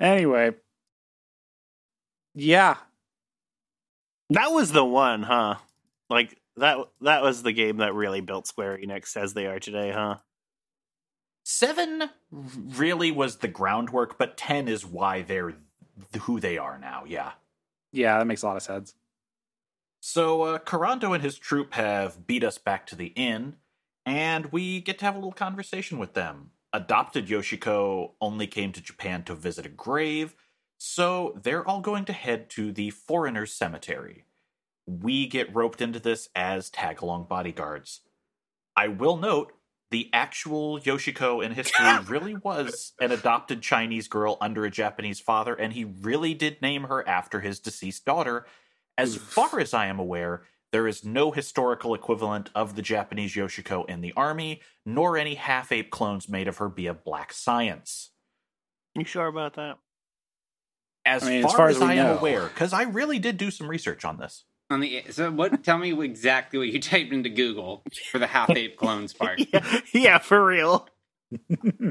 [0.00, 0.52] Anyway.
[2.34, 2.76] Yeah.
[4.30, 5.56] That was the one, huh?
[6.08, 9.90] Like that that was the game that really built Square Enix as they are today,
[9.90, 10.16] huh?
[11.44, 17.04] Seven really was the groundwork, but 10 is why they're th- who they are now.
[17.06, 17.32] Yeah.
[17.92, 18.94] Yeah, that makes a lot of sense.
[20.06, 23.56] So, uh, Kurando and his troop have beat us back to the inn,
[24.04, 26.50] and we get to have a little conversation with them.
[26.74, 30.34] Adopted Yoshiko only came to Japan to visit a grave,
[30.76, 34.26] so they're all going to head to the foreigner's cemetery.
[34.84, 38.02] We get roped into this as tag along bodyguards.
[38.76, 39.54] I will note
[39.90, 45.54] the actual Yoshiko in history really was an adopted Chinese girl under a Japanese father,
[45.54, 48.44] and he really did name her after his deceased daughter.
[48.96, 50.42] As far as I am aware,
[50.72, 55.70] there is no historical equivalent of the Japanese Yoshiko in the army, nor any half
[55.72, 58.10] ape clones made of her via black science.
[58.94, 59.78] You sure about that?
[61.06, 63.18] As, I mean, far, as far as, as we I am aware, because I really
[63.18, 64.44] did do some research on this.
[64.70, 65.62] On the so what?
[65.62, 69.40] Tell me exactly what you typed into Google for the half ape clones part.
[69.52, 70.88] Yeah, yeah, for real.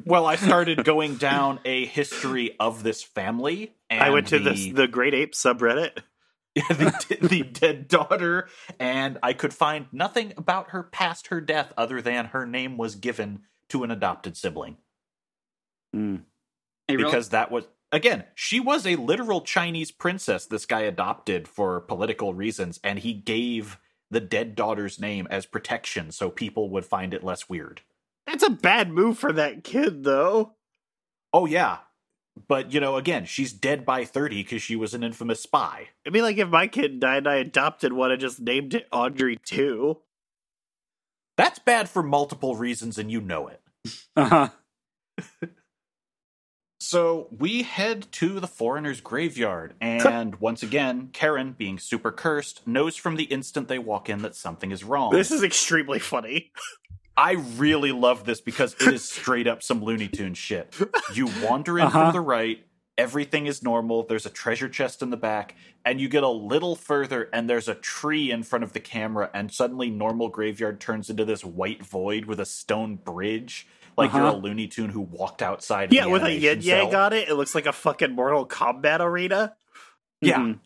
[0.05, 3.73] Well, I started going down a history of this family.
[3.89, 5.97] And I went to the, this the Great Ape subreddit.
[6.69, 8.47] the, the dead daughter,
[8.79, 12.95] and I could find nothing about her past her death other than her name was
[12.95, 14.77] given to an adopted sibling.
[15.93, 16.17] Hmm.
[16.87, 21.47] Hey, real- because that was again she was a literal chinese princess this guy adopted
[21.47, 23.77] for political reasons and he gave
[24.11, 27.81] the dead daughter's name as protection so people would find it less weird
[28.27, 30.55] That's a bad move for that kid, though.
[31.31, 31.77] oh yeah
[32.47, 36.13] but you know again she's dead by 30 because she was an infamous spy It'd
[36.13, 39.37] be like if my kid died and I adopted one and just named it Audrey
[39.37, 39.99] too.
[41.37, 43.61] that's bad for multiple reasons and you know it
[44.15, 44.49] Uh-huh.
[46.79, 52.97] So we head to the foreigner's graveyard, and once again, Karin, being super cursed, knows
[52.97, 55.11] from the instant they walk in that something is wrong.
[55.13, 56.51] This is extremely funny.
[57.15, 60.75] I really love this because it is straight up some Looney Tune shit.
[61.13, 62.05] You wander in Uh-huh.
[62.05, 62.65] from the right,
[62.97, 65.55] everything is normal, there's a treasure chest in the back,
[65.85, 69.29] and you get a little further, and there's a tree in front of the camera,
[69.33, 73.67] and suddenly normal graveyard turns into this white void with a stone bridge.
[73.95, 74.37] Like you're a Uh-huh.
[74.37, 75.89] Looney Tune who walked outside.
[75.89, 78.11] of Yeah, the with a animation yin yang on it, it looks like a fucking
[78.11, 79.55] Mortal Kombat arena.
[80.19, 80.39] Yeah.
[80.39, 80.59] Mhm.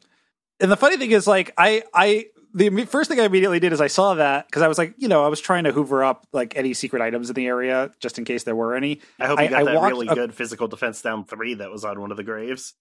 [0.61, 2.27] And the funny thing is, like, I, I,
[2.57, 5.07] the first thing I immediately did is I saw that because I was like, you
[5.07, 8.17] know, I was trying to hoover up like any secret items in the area just
[8.17, 9.01] in case there were any.
[9.19, 11.85] I hope you got I that really up- good physical defense down three that was
[11.85, 12.73] on one of the graves.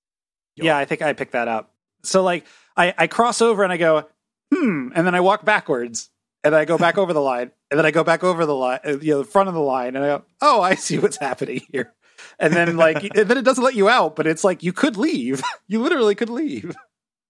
[0.56, 1.72] Yeah, I think I picked that up.
[2.02, 2.46] So like,
[2.76, 4.08] I, I cross over and I go,
[4.52, 6.08] hmm, and then I walk backwards
[6.42, 8.80] and I go back over the line and then I go back over the line,
[8.84, 11.18] uh, you know, the front of the line, and I go, oh, I see what's
[11.18, 11.92] happening here.
[12.38, 14.96] And then like, and then it doesn't let you out, but it's like you could
[14.96, 15.42] leave.
[15.68, 16.76] You literally could leave.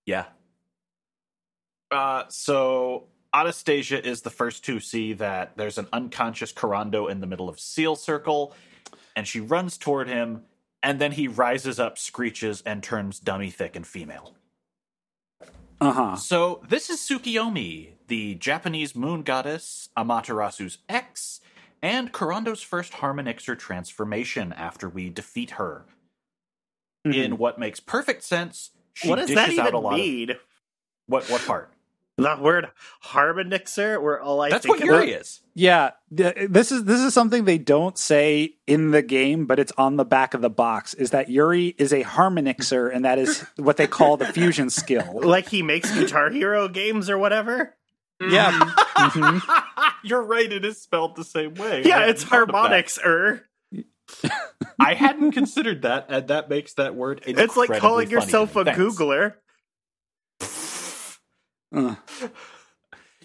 [0.04, 0.26] Yeah.
[1.90, 7.26] Uh, so Anastasia is the first to see that there's an unconscious Kurando in the
[7.26, 8.54] middle of Seal Circle,
[9.14, 10.42] and she runs toward him,
[10.82, 14.34] and then he rises up, screeches, and turns dummy thick and female.
[15.80, 16.16] Uh huh.
[16.16, 21.40] So this is Tsukiyomi, the Japanese moon goddess, Amaterasu's ex,
[21.82, 25.84] and Kurando's first Harmonixer transformation after we defeat her.
[27.04, 30.00] In what makes perfect sense, she what does that dishes out a even lot of
[30.00, 30.30] mean?
[31.06, 31.70] what what part?
[32.18, 32.68] The word
[33.04, 35.40] harmonixer, where all I That's think what about- Yuri is.
[35.54, 39.72] Yeah, th- this is this is something they don't say in the game, but it's
[39.76, 40.94] on the back of the box.
[40.94, 45.20] Is that Yuri is a harmonixer, and that is what they call the fusion skill.
[45.22, 47.74] like he makes Guitar Hero games or whatever.
[48.20, 49.38] Yeah, Mm-hmm.
[49.38, 49.90] Mhm.
[50.02, 50.50] You're right.
[50.50, 51.82] It is spelled the same way.
[51.84, 52.86] Yeah, I it's hadn't thought of that.
[52.86, 53.42] harmonixer.
[54.80, 57.22] I hadn't considered that, and that makes that word.
[57.26, 58.64] It's like calling funny yourself a.
[58.64, 58.78] Thanks.
[58.80, 59.34] Googler.
[61.74, 61.96] Uh,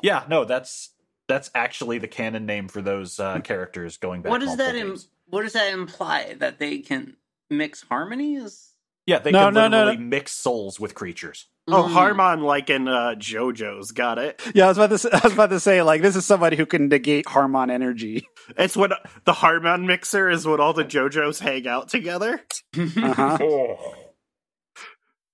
[0.02, 0.90] Yeah, no, that's
[1.28, 4.32] that's actually the canon name for those uh, characters going back.
[4.32, 6.36] what does that Im- what does that imply?
[6.40, 7.16] That they can
[7.50, 8.70] mix harmonies?
[9.06, 10.04] Yeah, they No, can no, no, literally no.
[10.06, 11.48] mix souls with creatures.
[11.68, 11.92] Oh, Mm.
[11.92, 14.42] Harmon, like in uh, JoJo's, got it.
[14.56, 14.98] yeah, I was about to.
[14.98, 18.26] Say, I was about to say like this is somebody who can negate Harmon energy.
[18.58, 18.92] It's what
[19.26, 22.42] the Harmon mixer is What all the JoJos hang out together.
[22.78, 23.38] Uh-huh.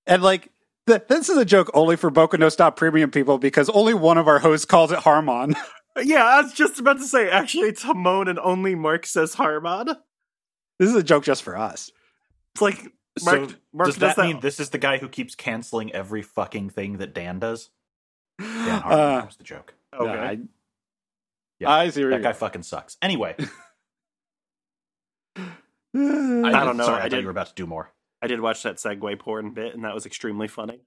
[0.06, 0.52] and like th-
[1.08, 4.26] this is a joke only for Boku no Stop Premium people because only one of
[4.28, 5.54] our hosts calls it Harmon.
[6.00, 7.28] Yeah, I was just about to say.
[7.28, 9.86] Actually, it's Hamon, and only Mark says Harmon.
[10.78, 11.90] this is a joke just for us.
[12.54, 12.80] It's like
[13.24, 13.50] Mark.
[13.50, 16.70] so Mark does that, that mean this is the guy who keeps canceling every fucking
[16.70, 17.70] thing that Dan does?
[18.38, 19.74] Dan Harmon, Uh, that was the joke.
[19.92, 20.08] Okay.
[20.08, 20.38] I,
[21.58, 22.02] Yeah, I see.
[22.02, 22.96] where That you're guy fucking sucks.
[23.02, 23.34] Anyway,
[25.36, 26.44] going.
[26.54, 27.90] I don't know, Sorry, I I, thought did- you were about to do more.
[28.22, 30.80] I did watch that Segway porn bit, and that was extremely funny.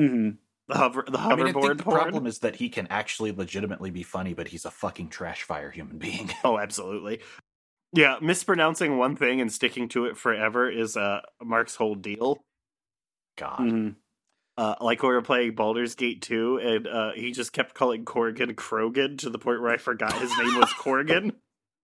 [0.00, 0.38] Mhm.
[0.68, 2.00] The hover, the I mean, I hoverboard think the porn.
[2.00, 5.70] problem is that he can actually legitimately be funny, but he's a fucking trash fire
[5.70, 6.30] human being.
[6.44, 7.20] Oh, absolutely.
[7.92, 12.42] Yeah, mispronouncing one thing and sticking to it forever is uh, Mark's whole deal.
[13.36, 13.58] God.
[13.60, 13.96] Mhm.
[14.56, 18.54] Uh, like we were playing Baldur's Gate 2, and uh, he just kept calling Korgan
[18.54, 21.32] Krogan to the point where I forgot his name was Korgan.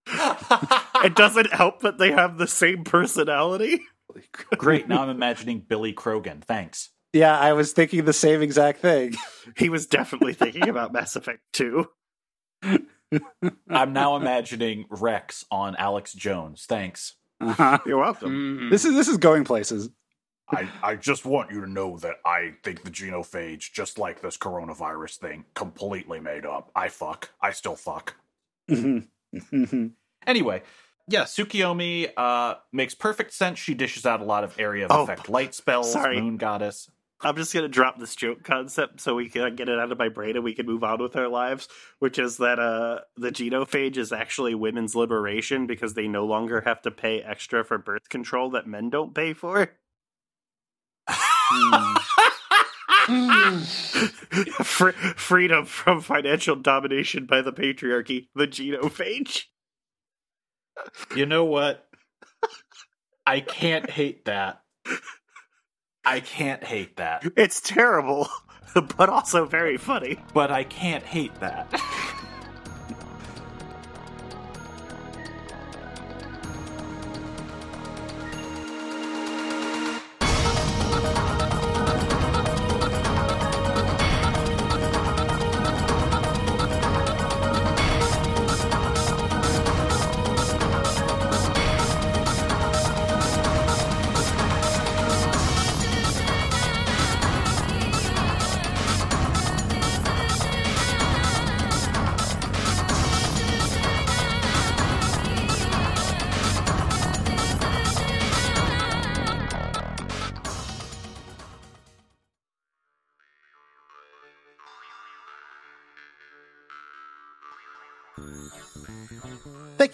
[1.04, 3.80] It doesn't help that they have the same personality.
[4.58, 4.88] Great.
[4.88, 6.42] Now I'm imagining Billy Krogan.
[6.42, 6.90] Thanks.
[7.12, 9.14] Yeah, I was thinking the same exact thing.
[9.56, 11.88] He was definitely thinking about Mass Effect 2.
[13.70, 16.66] I'm now imagining Wrex on Alex Jones.
[16.68, 17.14] Thanks.
[17.40, 17.78] Uh-huh.
[17.86, 18.58] You're welcome.
[18.58, 18.70] Mm.
[18.70, 19.88] This is this is going places.
[20.50, 24.36] I, I just want you to know that I think the genophage, just like this
[24.36, 26.70] coronavirus thing, completely made up.
[26.76, 27.30] I fuck.
[27.40, 28.16] I still fuck.
[30.26, 30.62] Anyway,
[31.08, 33.58] yeah, Tsukiyomi uh, makes perfect sense.
[33.58, 36.20] She dishes out a lot of area of Oh, effect light spells, sorry.
[36.20, 36.90] moon goddess.
[37.20, 39.98] I'm just going to drop this joke concept so we can get it out of
[39.98, 41.66] my brain and we can move on with our lives,
[41.98, 46.80] which is that uh, the genophage is actually women's liberation because they no longer have
[46.82, 49.72] to pay extra for birth control that men don't pay for.
[54.62, 59.44] Fre- freedom from financial domination by the patriarchy, the genophage.
[61.14, 61.86] You know what?
[63.26, 64.62] I can't hate that.
[66.04, 67.24] I can't hate that.
[67.36, 68.28] It's terrible,
[68.96, 70.18] but also very funny.
[70.32, 71.68] But I can't hate that.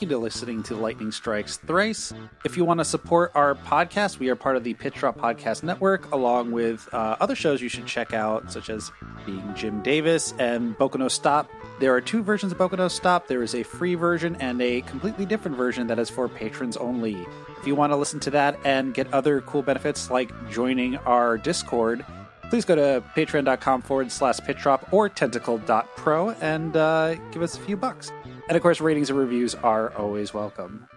[0.04, 2.12] you to listening to Lightning Strikes Thrice.
[2.44, 5.62] If you want to support our podcast, we are part of the Pitch Drop Podcast
[5.62, 8.92] Network, along with uh, other shows you should check out, such as
[9.24, 11.48] being Jim Davis and Boku no Stop.
[11.80, 13.28] There are two versions of Boku no Stop.
[13.28, 17.26] There is a free version and a completely different version that is for patrons only.
[17.58, 21.38] If you want to listen to that and get other cool benefits like joining our
[21.38, 22.04] Discord,
[22.50, 27.76] please go to patreon.com forward slash pitchdrop or tentacle.pro and uh, give us a few
[27.76, 28.12] bucks.
[28.48, 30.88] And of course, ratings and reviews are always welcome.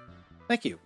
[0.48, 0.80] Thank you.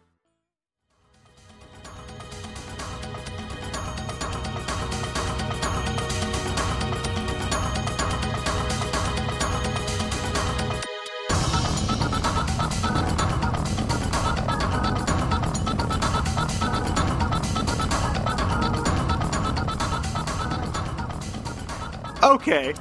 [22.23, 22.73] Okay,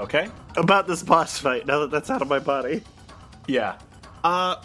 [0.00, 0.28] Okay?
[0.56, 2.82] About this boss fight, now that that's out of my body.
[3.48, 3.78] Yeah.
[4.22, 4.56] Uh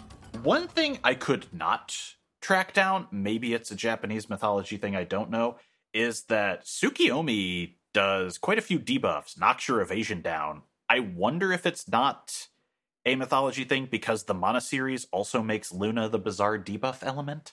[0.42, 1.96] one thing I could not
[2.40, 5.56] track down, maybe it's a Japanese mythology thing, I don't know,
[5.92, 10.62] is that Tsukiyomi does quite a few debuffs, knocks your evasion down.
[10.88, 12.48] I wonder if it's not
[13.04, 17.52] a mythology thing because the Mana series also makes Luna the bizarre debuff element.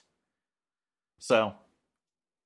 [1.18, 1.54] So,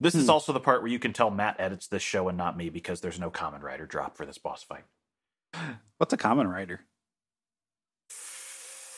[0.00, 0.30] this is Hmm.
[0.30, 3.00] also the part where you can tell Matt edits this show and not me because
[3.02, 4.84] there's no Kamen Rider drop for this boss fight.
[5.98, 6.80] What's a Kamen Rider?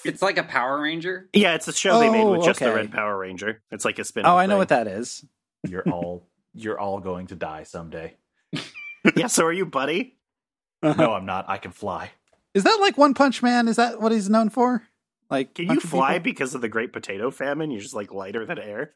[0.05, 1.28] It's like a Power Ranger.
[1.32, 2.74] Yeah, it's a show they made with Oh, just the okay.
[2.76, 3.62] Red Power Ranger.
[3.70, 4.26] It's like a spin.
[4.26, 5.24] Oh, I know what that is.
[5.66, 8.16] You're all you're all going to die someday.
[9.16, 10.16] yeah, so are you, buddy?
[10.82, 11.02] Uh-huh.
[11.02, 11.47] No, I'm not.
[11.48, 12.10] I can fly.
[12.52, 13.66] Is that like One Punch Man?
[13.66, 14.82] Is that what he's known for?
[15.31, 16.24] Like, Can you punching fly people?
[16.24, 17.70] because of the Great Potato Famine?
[17.70, 18.93] You're just like lighter than air.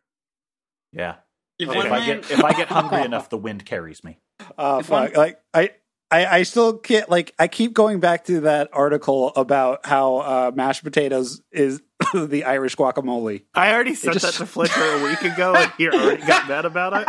[0.92, 1.16] Yeah.
[1.58, 4.18] If If I get if I get hungry enough, the wind carries me.
[4.58, 5.16] Oh If one- fuck!
[5.16, 5.70] Like I,
[6.10, 7.08] I, I still can't.
[7.10, 11.82] Like I keep going back to that article about how uh, mashed potatoes is
[12.14, 13.44] the Irish guacamole.
[13.54, 16.64] I already sent just- that to Fletcher a week ago, and he already got mad
[16.64, 17.04] about it.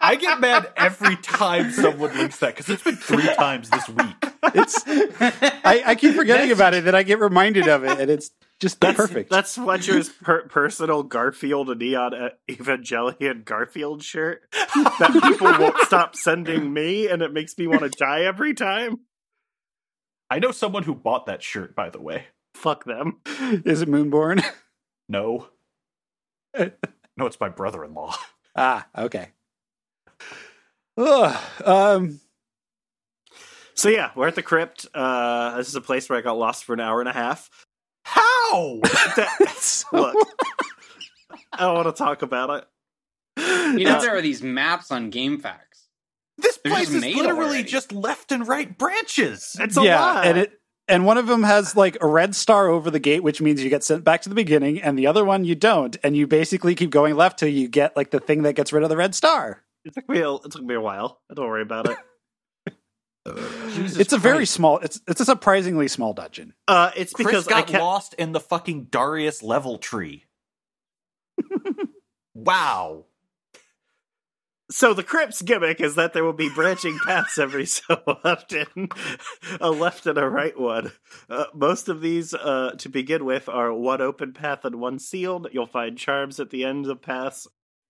[0.00, 4.14] I get mad every time someone links that because it's been three times this week.
[4.54, 8.30] It's I, I keep forgetting about it, then I get reminded of it, and it's
[8.60, 9.30] just That's perfect.
[9.30, 16.16] That's Fletcher's per- personal Garfield and Neon uh, Evangelion Garfield shirt that people won't stop
[16.16, 19.00] sending me, and it makes me want to die every time.
[20.30, 22.26] I know someone who bought that shirt, by the way.
[22.54, 23.20] Fuck them.
[23.64, 24.44] Is it Moonborn?
[25.08, 25.48] No.
[27.16, 28.14] No, it's my brother in law.
[28.56, 29.30] ah, okay.
[30.96, 32.20] Ugh, um,
[33.74, 34.86] So yeah, we're at the crypt.
[34.94, 37.50] Uh, this is a place where I got lost for an hour and a half.
[38.50, 38.80] How?
[39.16, 40.16] That- look,
[41.52, 42.64] I don't want to talk about it.
[43.78, 45.54] you know there are these maps on GameFAQs.
[46.38, 47.62] This They're place is made literally already.
[47.64, 49.56] just left and right branches.
[49.58, 50.26] It's a yeah, lot.
[50.26, 50.52] and it
[50.86, 53.68] and one of them has like a red star over the gate, which means you
[53.70, 56.74] get sent back to the beginning, and the other one you don't, and you basically
[56.74, 59.14] keep going left till you get like the thing that gets rid of the red
[59.14, 59.62] star.
[59.84, 61.20] It took me a, it took me a while.
[61.34, 61.96] Don't worry about it.
[63.74, 64.78] Jesus it's a very small.
[64.78, 66.54] It's it's a surprisingly small dungeon.
[66.66, 70.24] Uh, it's Chris because I got kept lost in the fucking Darius level tree.
[72.34, 73.04] wow.
[74.70, 78.90] So the crypt's gimmick is that there will be branching paths every so often,
[79.62, 80.92] a left and a right one.
[81.30, 85.48] Uh, most of these, uh, to begin with, are one open path and one sealed.
[85.52, 87.48] You'll find charms at the ends of paths.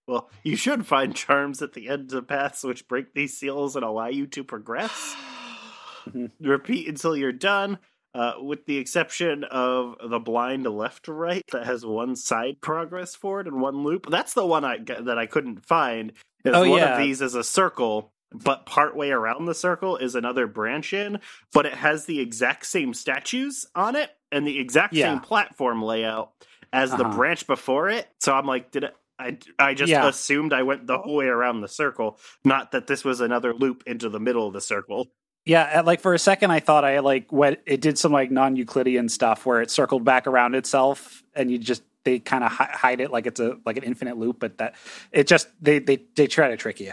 [0.09, 3.85] Well, you should find charms at the ends of paths which break these seals and
[3.85, 5.15] allow you to progress.
[6.41, 7.79] Repeat until you're done.
[8.15, 13.15] Uh, with the exception of the blind left to right that has one side progress
[13.15, 14.07] forward and one loop.
[14.11, 16.13] That's the one I that I couldn't find.
[16.47, 16.95] Oh, one yeah.
[16.97, 21.21] of these is a circle, but partway around the circle is another branch in,
[21.53, 25.13] but it has the exact same statues on it and the exact Yeah.
[25.13, 26.33] same platform layout
[26.73, 27.15] as the Uh-huh.
[27.17, 28.09] branch before it.
[28.21, 28.97] So I'm like, did it?
[29.19, 30.07] I, I just Yeah.
[30.09, 33.83] assumed I went the whole way around the circle, not that this was another loop
[33.87, 35.09] into the middle of the circle.
[35.45, 37.61] Yeah, like for a second, I thought I like went.
[37.67, 41.83] It did some like non-Euclidean stuff where it circled back around itself, and you just
[42.05, 44.75] they kind of hi- hide it like it's a like an infinite loop, but that
[45.11, 46.93] it just they they they try to trick you.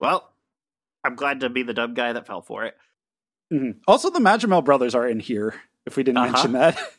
[0.00, 0.30] Well,
[1.04, 2.74] I'm glad to be the dumb guy that fell for it.
[3.52, 3.76] Mhm.
[3.86, 5.54] Also, the Majamel brothers are in here.
[5.86, 6.32] If we didn't Uh-huh.
[6.32, 6.78] mention that,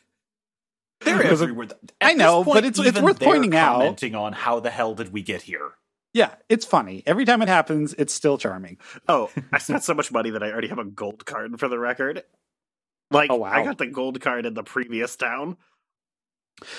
[1.00, 1.68] They're everywhere.
[2.00, 3.78] I know, point, but it's- it's even worth they're pointing out.
[3.78, 5.72] commenting on how the hell did we get here?
[6.12, 7.94] yeah, it's funny every time it happens.
[7.94, 8.78] It's still charming.
[9.08, 11.78] Oh, I spent so much money that I already have a gold card for the
[11.78, 12.24] record.
[13.12, 13.52] Like, Oh, wow.
[13.52, 15.56] I got the gold card in the previous town.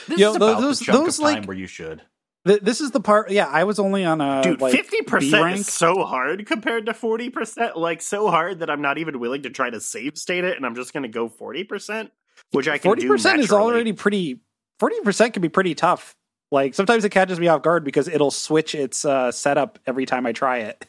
[0.07, 2.01] This Yo, is about those- the chunk those, of time like- where you should.
[2.47, 3.29] Th- this is the part.
[3.29, 6.93] Yeah, I was only on a Dude, fifty B percent is so hard compared to
[6.95, 7.77] forty percent.
[7.77, 10.65] Like so hard that I'm not even willing to try to save state it, and
[10.65, 12.11] I'm just going to go forty percent,
[12.51, 13.07] which I can Forty do.
[13.07, 14.41] percent is already pretty.
[14.79, 16.15] Forty percent can be pretty tough.
[16.51, 20.25] Like sometimes it catches me off guard because it'll switch its uh, setup every time
[20.25, 20.85] I try it.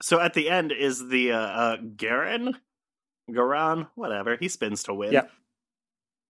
[0.00, 2.56] So at the end is the uh, uh Garen,
[3.30, 4.36] Garan, whatever.
[4.36, 5.12] He spins to win.
[5.12, 5.30] Yep.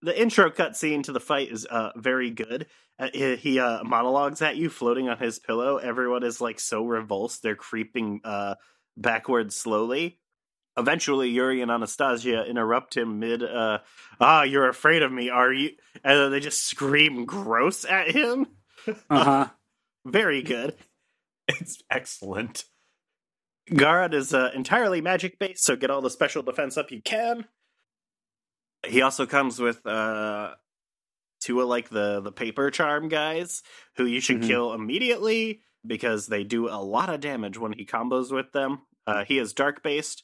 [0.01, 2.67] The intro cutscene to the fight is uh very good.
[2.99, 5.77] Uh, he he, uh, monologues at you, floating on his pillow.
[5.77, 8.55] Everyone is like so revulsed; they're creeping uh
[8.97, 10.19] backwards slowly.
[10.79, 13.43] Eventually, Yuri and Anastasia interrupt him mid.
[13.43, 13.79] uh
[14.21, 15.71] Ah, you're afraid of me, are you?
[16.05, 18.47] And then they just scream gross at him.
[19.11, 19.47] Uh huh.
[20.07, 20.75] Very good.
[21.49, 22.65] It's excellent.
[23.71, 27.45] Garad is uh, entirely magic based, so get all the special defense up you can.
[28.87, 30.55] He also comes with uh,
[31.43, 33.63] two of like the the paper charm guys
[33.97, 34.47] who you should Mhm.
[34.47, 38.83] kill immediately because they do a lot of damage when he combos with them.
[39.07, 40.23] Uh, he is dark based,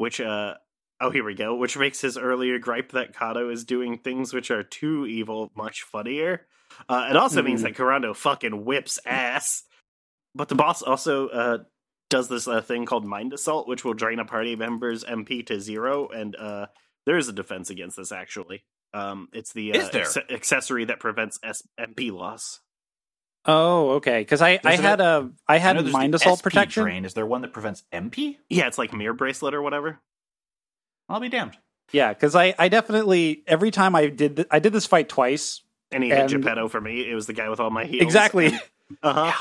[0.00, 0.54] which uh
[1.00, 4.50] oh here we go, which makes his earlier gripe that Kato is doing things which
[4.50, 6.46] are too evil much funnier.
[6.88, 7.64] Uh, it also means Mhm.
[7.64, 9.64] that Kurando fucking whips ass.
[10.34, 11.58] But the boss also uh,
[12.08, 15.60] does this uh, thing called mind assault, which will drain a party member's MP to
[15.60, 16.66] zero, and uh,
[17.06, 18.12] there is a defense against this.
[18.12, 18.62] Actually,
[18.94, 20.04] um, it's the uh, Is there?
[20.04, 22.60] acce- accessory that prevents S- MP loss.
[23.46, 24.20] Oh, okay.
[24.20, 26.82] Because I, I had a I I had know there's mind assault SP protection.
[26.82, 27.04] Drain.
[27.04, 28.36] Is there one that prevents MP?
[28.48, 29.98] Yeah, it's like mirror bracelet or whatever.
[31.08, 31.56] I'll be damned.
[31.92, 35.62] Yeah, because I I definitely every time I did th- I did this fight twice.
[35.92, 37.10] And he hit Geppetto for me.
[37.10, 38.02] It was the guy with all my heals.
[38.02, 38.52] Exactly.
[39.04, 39.32] Uh huh.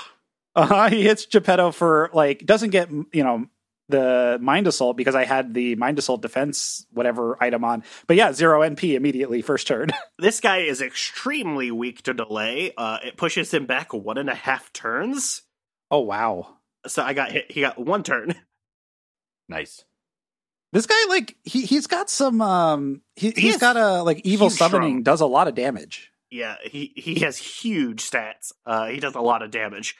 [0.55, 0.89] Uh, huh.
[0.89, 3.47] he hits Geppetto for like doesn't get you know
[3.89, 7.83] the mind assault because I had the mind assault defense whatever item on.
[8.07, 9.89] But yeah, zero MP immediately first turn.
[10.19, 12.73] This guy is extremely weak to delay.
[12.77, 15.41] Uh, it pushes him back one and a half turns.
[15.91, 16.57] oh wow.
[16.87, 17.51] So I got hit.
[17.51, 18.35] He got one turn.
[19.47, 19.83] Nice.
[20.73, 24.21] This guy like he he's got some um he, He he's is got a like
[24.23, 25.03] evil summoning strong.
[25.03, 26.11] does a lot of damage.
[26.29, 28.51] Yeah, he he has huge stats.
[28.65, 29.95] Uh, he does a lot of damage.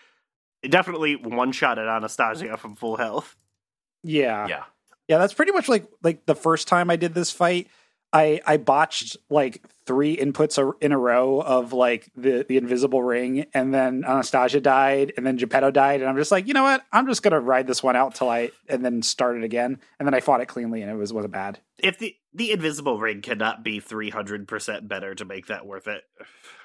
[0.62, 3.36] Definitely one shot at Anastasia from full health.
[4.04, 4.48] Yeah.
[4.48, 4.64] Yeah.
[5.08, 7.68] Yeah, that's pretty much like like the first time I did this fight.
[8.14, 13.46] I I botched like three inputs in a row of like the the invisible ring,
[13.56, 16.84] and then Anastasia died, and then Geppetto died, and I'm just like, you know what?
[16.92, 20.08] I'm just gonna ride this one out till I and then start it again, and
[20.08, 21.60] then I fought it cleanly, and it was wasn't bad.
[21.80, 25.88] If the the invisible ring cannot be three hundred percent better to make that worth
[25.88, 26.04] it.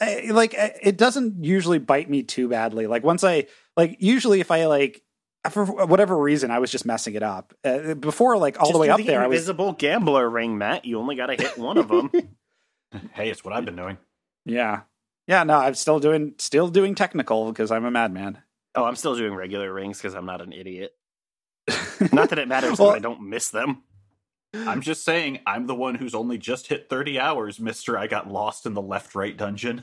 [0.02, 2.86] I, like I- it doesn't usually bite me too badly.
[2.86, 3.47] Like once I
[3.77, 5.02] like usually if I like
[5.51, 8.79] for whatever reason I was just messing it up uh, before like all Just the
[8.79, 9.23] way do up there.
[9.23, 10.85] I was invisible gambler ring, Matt.
[10.85, 12.11] You only got to hit one of them.
[13.12, 13.99] Hey, it's what I've been doing.
[14.45, 14.83] yeah
[15.27, 18.39] yeah no I'm still doing still doing technical because I'm a madman.
[18.77, 20.93] oh, I'm still doing regular rings because I'm not an idiot.
[22.12, 23.83] Not that it matters Well- that I don't miss them.
[24.55, 27.99] I'm just saying, I'm the one who's only just hit 30 hours, Mister.
[27.99, 29.83] I got lost in the left right dungeon.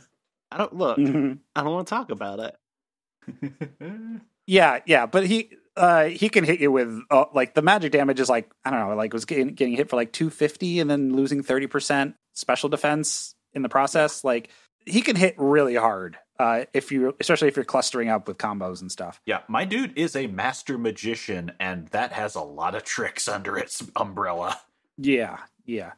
[0.49, 0.97] I don't look.
[0.97, 1.39] Mhm.
[1.53, 3.61] I don't want to talk about it.
[4.47, 8.19] Yeah, yeah, but he uh he can hit you with uh, like the magic damage
[8.19, 11.15] is like I don't know, like was getting getting hit for like 250 and then
[11.15, 14.23] losing 30% special defense in the process.
[14.23, 14.49] Like
[14.85, 16.18] he can hit really hard.
[16.39, 19.22] Uh if you especially if you're clustering up with combos and stuff.
[19.26, 23.57] yeah, my dude is a master magician, and that has a lot of tricks under
[23.57, 24.59] its umbrella.
[24.97, 25.93] Yeah, yeah.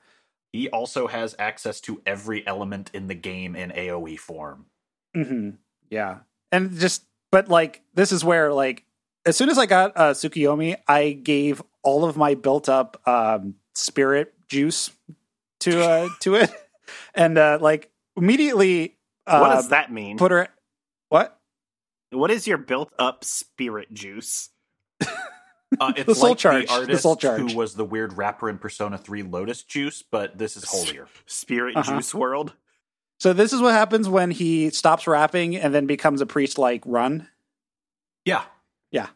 [0.52, 4.68] He also has access to every element in the game in AoE form.
[5.16, 5.52] hmm
[5.90, 6.20] Yeah.
[6.52, 7.04] And just,
[7.34, 8.86] but like, this is where, like,
[9.26, 13.56] as soon as I got uh, Tsukiyomi, I gave all of my built up um,
[13.74, 14.92] spirit juice
[15.62, 16.52] to uh, to it,
[17.16, 18.96] and uh, like immediately
[19.26, 20.18] uh, what does that mean?
[20.18, 20.48] put her.
[21.10, 21.40] What?
[22.12, 24.50] What is your built up spirit juice?
[25.80, 27.40] Uh, it's The soul like charge, the the artist soul charge.
[27.42, 31.08] who was the weird rapper in Persona 3 Lotus Juice, but this is holier.
[31.26, 31.96] Spirit Uh-huh.
[31.96, 32.54] juice world?
[33.24, 36.84] So this is what happens when he stops rapping and then becomes a priest like
[36.86, 37.30] Run.
[38.26, 38.44] Yeah.
[38.92, 39.08] Yeah.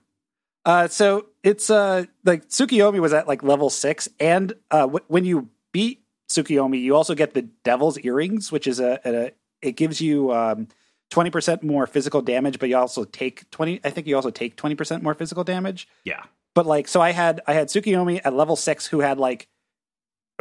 [0.64, 5.26] Uh, so it's uh like Tsukiyomi was at like level six, and uh, w- when
[5.26, 9.32] you beat Tsukiyomi, you also get the Devil's Earrings, which is a, a
[9.62, 10.70] it gives you um
[11.10, 13.82] twenty percent more physical damage, but you also take twenty.
[13.84, 15.86] I think you also take twenty percent more physical damage.
[16.06, 16.24] Yeah.
[16.56, 19.50] But like, so I had I had Tsukiyomi at level six, who had like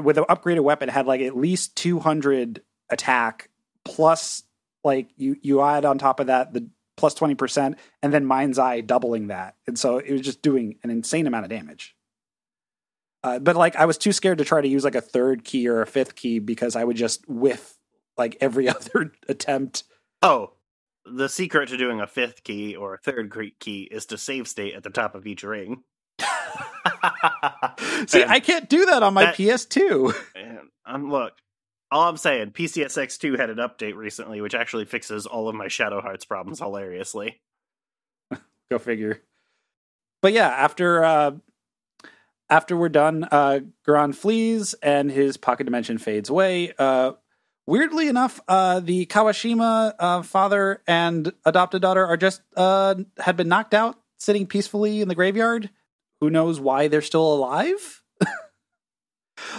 [0.01, 3.51] with an upgraded weapon had like at least two hundred attack
[3.87, 4.43] plus
[4.85, 8.81] like you you add on top of that the plus 20% and then mind's eye
[8.81, 9.55] doubling that.
[9.67, 11.95] And so it was just doing an insane amount of damage.
[13.23, 15.69] Uh, but like i was too scared to try to use like a third key
[15.69, 17.75] or a fifth key because i would just whiff
[18.17, 19.85] like every other attempt.
[20.23, 20.53] Oh,
[21.05, 24.75] the secret to doing a fifth key or a third key is to save state
[24.75, 25.83] at the top of each ring.
[28.07, 31.33] see And i can't do that on my that- ps2 And um, look,
[31.91, 36.01] all I'm saying, PCSX2 had an update recently which actually fixes all of my Shadow
[36.01, 37.41] Hearts problems hilariously.
[38.71, 39.23] go figure.
[40.23, 41.33] But yeah after uh
[42.49, 47.13] after we're done uh Garan flees and his pocket dimension fades away uh
[47.67, 53.49] weirdly enough uh the kawashima uh father and adopted daughter are just uh had been
[53.49, 55.71] knocked out sitting peacefully in the graveyard.
[56.21, 58.03] Who knows why they're still alive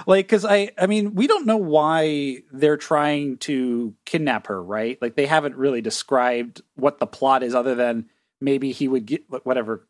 [0.05, 5.01] like because i i mean we don't know why they're trying to kidnap her right
[5.01, 8.05] like they haven't really described what the plot is other than
[8.39, 9.87] maybe he would get whatever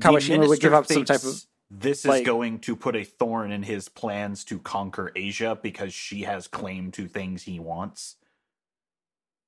[0.00, 3.52] Kawashima would give up some type of- This like- is going to put a thorn
[3.52, 8.16] in his plans to conquer Asia because she has claim to things he wants.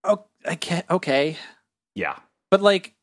[0.05, 1.37] oh i can't okay
[1.95, 2.17] Yeah.
[2.51, 2.95] but like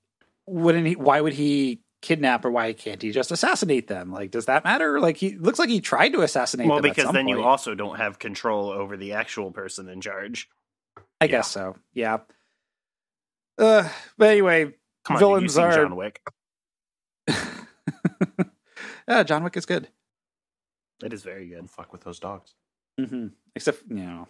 [0.46, 4.46] wouldn't he why would he kidnap or why can't he just assassinate them like does
[4.46, 7.16] that matter like he looks like he tried to assassinate well, them at because some
[7.16, 10.48] then you also don't have control over the actual person in charge.
[11.20, 12.20] i guess so yeah
[13.58, 14.72] uh but anyway
[15.06, 16.22] Come on, Villains you've are- John Wick.
[19.08, 19.88] yeah john wick is good
[21.04, 21.56] It is very good.
[21.58, 22.54] Don't fuck with those dogs.
[23.00, 24.28] hmm Except, you know.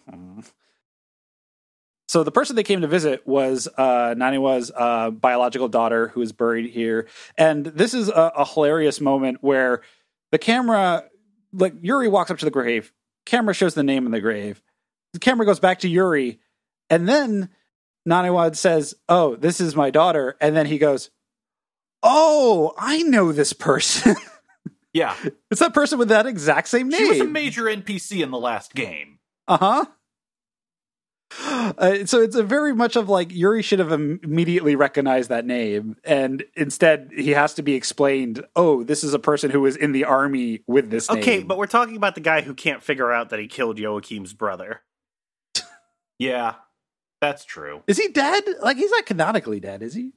[2.10, 6.32] So the person they came to visit was uh, Naniwa's uh, biological daughter, who is
[6.32, 7.06] buried here.
[7.38, 9.82] And this is a, a hilarious moment where
[10.32, 11.04] the camera,
[11.52, 12.92] like Yuri walks up to the grave,
[13.26, 14.60] camera shows the name in the grave.
[15.12, 16.40] The camera goes back to Yuri,
[16.88, 17.48] and then
[18.08, 21.10] Naniwa says, "Oh, this is my daughter," and then he goes,
[22.02, 24.16] "Oh, I know this person.
[24.92, 25.14] Yeah,
[25.52, 28.40] it's that person with that exact same name." she was a major NPC in the
[28.40, 29.20] last game.
[29.46, 29.84] Uh-huh.
[31.38, 35.96] Uh, so it's a very much of like Yuri should have immediately recognized that name,
[36.04, 38.44] and instead he has to be explained.
[38.56, 41.08] Oh, this is a person who was in the army with this.
[41.08, 41.46] Okay, name.
[41.46, 44.82] but we're talking about the guy who can't figure out that he killed Joachim's brother.
[46.18, 46.56] Yeah,
[47.22, 47.82] that's true.
[47.86, 48.44] is he dead?
[48.60, 50.12] Like he's not canonically dead, is he?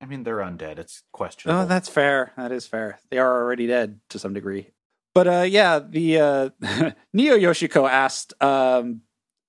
[0.00, 0.78] I mean, they're undead.
[0.78, 1.62] It's questionable.
[1.62, 2.32] Oh, that's fair.
[2.38, 2.98] That is fair.
[3.10, 4.70] They are already dead to some degree.
[5.14, 6.50] But uh yeah, the uh
[7.12, 9.02] Neo Yoshiko asked um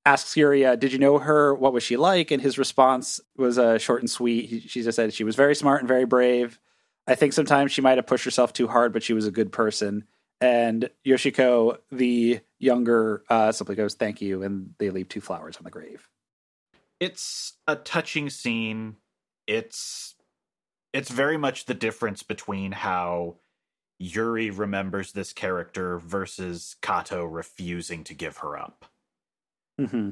[0.05, 1.53] asks Yuri, uh, did you know her?
[1.55, 2.31] What was she like?
[2.31, 4.45] And his response was uh short and sweet.
[4.49, 6.59] He, she just said she was very smart and very brave.
[7.07, 9.51] I think sometimes she might have pushed herself too hard, but she was a good
[9.51, 10.05] person.
[10.41, 15.63] And Yoshiko, the younger, uh, simply goes, "Thank you," and they leave two flowers on
[15.63, 16.09] the grave.
[16.99, 18.97] it's a touching scene.
[19.47, 20.15] It's
[20.93, 23.35] it's very much the difference between how
[23.99, 28.85] Yuri remembers this character versus Kato refusing to give her up.
[29.79, 30.09] Mm-hmm.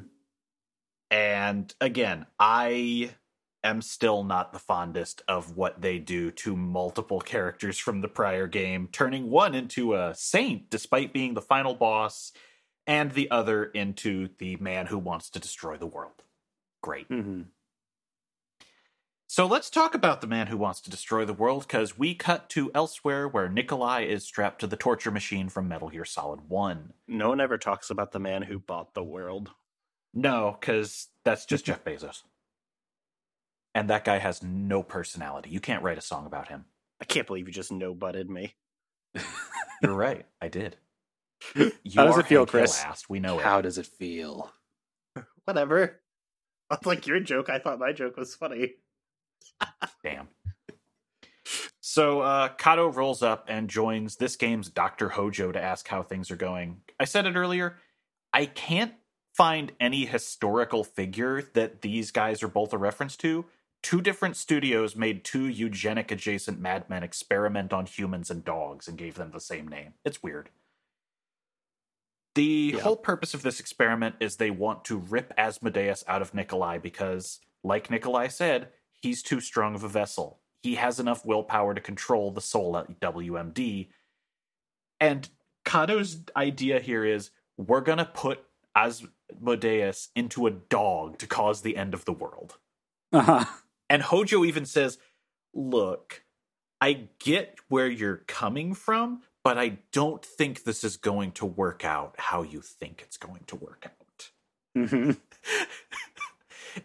[1.11, 3.11] And again, I
[3.64, 8.48] am still not the fondest of what they do to multiple characters from the prior
[8.48, 12.31] game, turning one into a saint despite being the final boss,
[12.85, 16.23] and the other into the man who wants to destroy the world.
[16.81, 17.07] Great.
[17.10, 17.44] Mm-hmm.
[19.34, 22.50] So let's talk about the man who wants to destroy the world because we cut
[22.52, 26.94] to elsewhere where Nikolai is strapped to the torture machine from Metal Gear Solid 1.
[27.08, 29.50] No one ever talks about the man who bought the world.
[30.14, 32.22] No, because that's just Jeff Bezos.
[33.74, 35.50] And that guy has no personality.
[35.50, 36.66] You can't write a song about him.
[37.02, 38.54] I can't believe you just no butted me.
[39.82, 40.28] You're right.
[40.44, 40.78] I did.
[41.56, 42.84] You How does it feel, Chris?
[42.84, 43.10] asked.
[43.10, 43.44] We know it.
[43.44, 44.54] How does it feel?
[45.46, 46.02] Whatever.
[46.86, 48.76] Like your joke, I thought my joke was funny.
[50.03, 50.28] Damn.
[51.82, 55.10] So uh, Kato rolls up and joins this game's Dr.
[55.10, 56.78] Hojo to ask how things are going.
[56.99, 57.78] I said it earlier.
[58.32, 58.94] I can't
[59.36, 63.45] find any historical figure that these guys are both a reference to.
[63.84, 69.15] Two different studios made two eugenic adjacent madmen experiment on humans and dogs and gave
[69.15, 69.94] them the same name.
[70.06, 70.49] It's weird.
[72.36, 72.82] The Yeah.
[72.82, 77.40] whole purpose of this experiment is they want to rip Asmodeus out of Nikolai because,
[77.64, 78.70] like Nikolai said,
[79.04, 80.40] he's too strong of a vessel.
[80.64, 83.90] He has enough willpower to control the soul at WMD.
[85.00, 85.28] And
[85.66, 91.76] Kato's idea here is we're going to put Asmodeus into a dog to cause the
[91.76, 92.58] end of the world.
[93.12, 93.44] Uh-huh.
[93.90, 94.98] And Hojo even says,
[95.54, 96.24] Look,
[96.82, 101.86] I get where you're coming from, but I don't think this is going to work
[101.86, 104.32] out how you think it's going to work out.
[104.76, 105.12] Mm-hmm.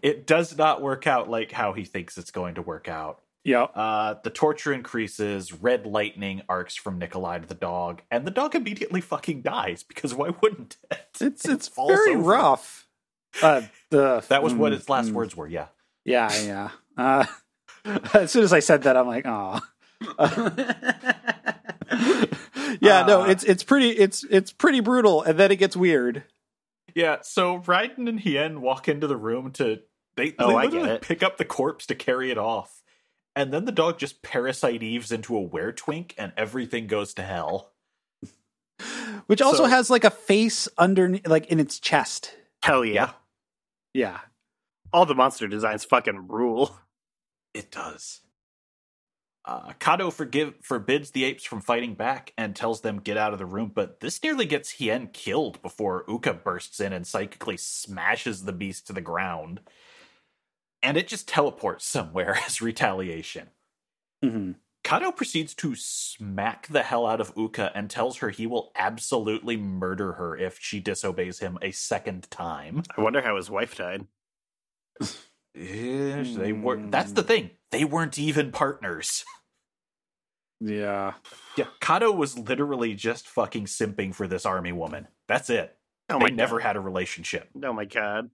[0.03, 3.21] it does not work out like how he thinks it's going to work out.
[3.45, 3.63] Yeah.
[3.63, 8.55] Uh, the torture increases, red lightning arcs from Nikolai to the dog, and the dog
[8.55, 11.07] immediately fucking dies because why wouldn't it?
[11.21, 12.23] It's It it's falls very over.
[12.29, 12.89] rough.
[13.43, 15.15] Uh, the That was what mm, its last mm.
[15.15, 15.69] words were, yeah.
[16.05, 16.71] Yeah, yeah.
[16.97, 17.27] Uh,
[18.15, 19.61] as soon as I said that, I'm like, oh.
[22.81, 26.25] yeah, no, Uh, it's it's pretty it's it's pretty brutal, and then it gets weird.
[26.95, 29.81] Yeah, so Raiden and Hien walk into the room to
[30.19, 31.03] they, Oh, they I get literally it.
[31.03, 32.83] pick up the corpse to carry it off.
[33.35, 37.23] And then the dog just parasite Eves into a were twink and everything goes to
[37.23, 37.73] hell.
[39.27, 42.35] Which also So- has like a face under like in its chest.
[42.63, 43.13] Hell yeah.
[43.95, 44.19] Yeah.
[44.93, 46.77] All the monster designs fucking rule.
[47.55, 48.21] It does.
[49.45, 53.39] Uh, Kato forgive, forbids the apes from fighting back and tells them get out of
[53.39, 58.45] the room, but this nearly gets Hien killed before Uka bursts in and psychically smashes
[58.45, 59.61] the beast to the ground.
[60.83, 63.49] And it just teleports somewhere as retaliation.
[64.23, 64.53] hmm
[64.85, 69.57] Kato proceeds to smack the hell out of Uka and tells her he will absolutely
[69.57, 72.85] murder her if she disobeys him a second time.
[72.97, 74.07] I wonder how his wife died.
[75.55, 76.77] Yes, they were.
[76.89, 77.51] That's the thing.
[77.71, 79.25] They weren't even partners.
[80.61, 81.15] Yeah.
[81.57, 85.07] Yeah, Kato was literally just fucking simping for this army woman.
[85.27, 85.77] That's it.
[86.09, 86.65] Oh they my never god.
[86.67, 87.49] had a relationship.
[87.63, 88.31] Oh my god.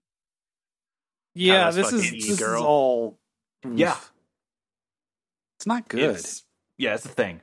[1.35, 3.19] Yeah, Kyle's this is fucking this is all
[3.69, 3.97] Yeah,
[5.57, 5.99] It's not good.
[6.01, 6.43] It's-
[6.77, 7.41] yeah, it's the thing.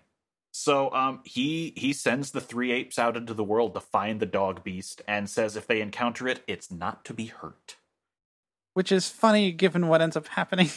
[0.55, 4.27] So, um, he he sends the three apes out into the world to find the
[4.27, 7.77] dog beast, and says if they encounter it, it's not to be hurt.
[8.74, 10.69] Which is funny given what ends up happening.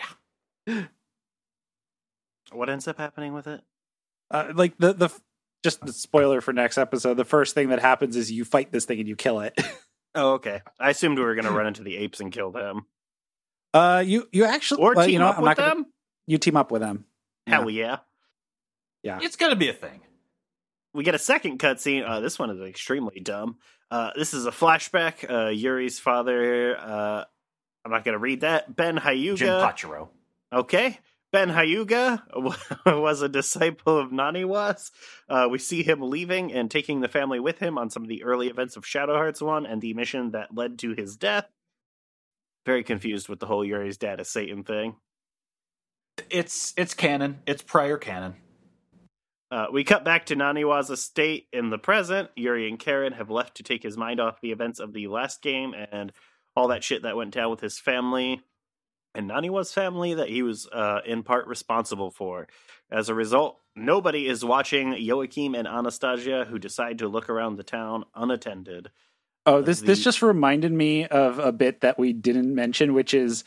[0.66, 0.86] yeah.
[2.52, 3.60] What ends up happening with it?
[4.30, 5.10] Uh, like the the
[5.62, 8.86] just the spoiler for next episode, the first thing that happens is you fight this
[8.86, 9.56] thing and you kill it.
[10.14, 10.62] Oh, okay.
[10.78, 12.86] I assumed we were going to run into the apes and kill them,
[13.72, 15.86] Uh, you you actually or well, team you know, up I'm with not gonna, them.
[16.26, 17.04] You team up with them.
[17.46, 17.98] Hell yeah!
[19.02, 19.18] Yeah.
[19.22, 20.00] It's gonna be a thing.
[20.92, 22.04] We get a second cutscene.
[22.08, 23.58] Uh, this one is extremely dumb.
[23.90, 25.28] Uh, this is a flashback.
[25.28, 26.76] Uh, Yuri's father.
[26.76, 27.24] Uh,
[27.84, 28.74] I'm not going to read that.
[28.74, 29.72] Ben Jin Hyuga.
[29.72, 30.08] Pachiro.
[30.52, 30.98] Okay.
[31.32, 32.22] Ben Hayuga
[33.00, 34.90] was a disciple of Naniwas.
[35.28, 38.24] Uh, we see him leaving and taking the family with him on some of the
[38.24, 41.46] early events of Shadow Hearts 1 and the mission that led to his death.
[42.66, 44.96] Very confused with the whole Yuri's dad is Satan thing.
[46.28, 47.40] It's it's canon.
[47.46, 48.34] It's prior canon.
[49.50, 52.28] Uh, we cut back to Naniwa's estate in the present.
[52.36, 55.42] Yuri and Karin have left to take his mind off the events of the last
[55.42, 56.12] game and
[56.54, 58.42] all that shit that went down with his family
[59.14, 62.46] and Naniwa's family that he was uh, in part responsible for.
[62.90, 67.62] As a result, nobody is watching Joachim and Anastasia, who decide to look around the
[67.62, 68.90] town unattended.
[69.46, 73.44] Oh, this this just reminded me of a bit that we didn't mention, which is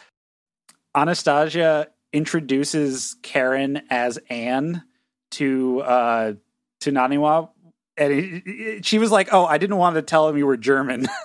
[0.95, 4.83] Anastasia introduces Karin as Anne
[5.31, 6.33] to uh
[6.81, 7.49] to Naniwa,
[7.97, 10.57] and it, it- she was like, "Oh, I didn't want to tell him you were
[10.57, 11.07] German."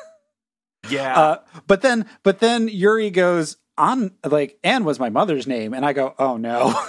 [0.89, 1.19] Yeah.
[1.19, 5.87] uh, but then, but then Yuri goes on like Anne was my mother's name, and
[5.87, 6.75] I go, "Oh no."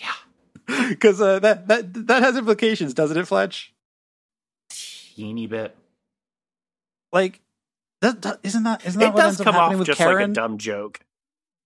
[0.00, 0.88] Yeah.
[0.90, 3.72] because uh, that that that has implications, doesn't it, Fletch?
[4.70, 5.76] Teeny bit.
[7.12, 7.40] Like,
[8.00, 9.86] that, that, isn't that isn't that It what does ends up come happening off with
[9.88, 11.00] just like a dumb joke.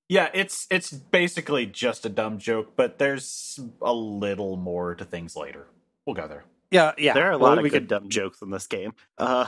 [0.08, 5.36] Yeah, it's it's basically just a dumb joke, but there's a little more to things
[5.36, 5.66] later.
[6.06, 6.44] We'll go there.
[6.70, 7.12] yeah, yeah.
[7.12, 8.94] There are a Well, lot of we good could- dumb jokes in this game.
[9.18, 9.46] Uh,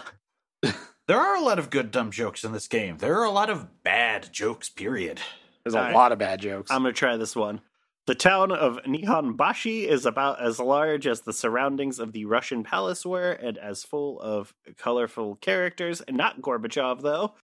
[1.06, 2.96] There are a lot of good dumb jokes in this game.
[2.98, 5.20] There are a lot of bad jokes, period.
[5.62, 5.94] There's a Alright.
[5.94, 6.70] lot of bad jokes.
[6.70, 7.60] I'm going to try this one.
[8.06, 13.04] The town of Nihonbashi is about as large as the surroundings of the Russian palace
[13.06, 16.02] were and as full of colorful characters.
[16.10, 17.34] Not Gorbachev, though.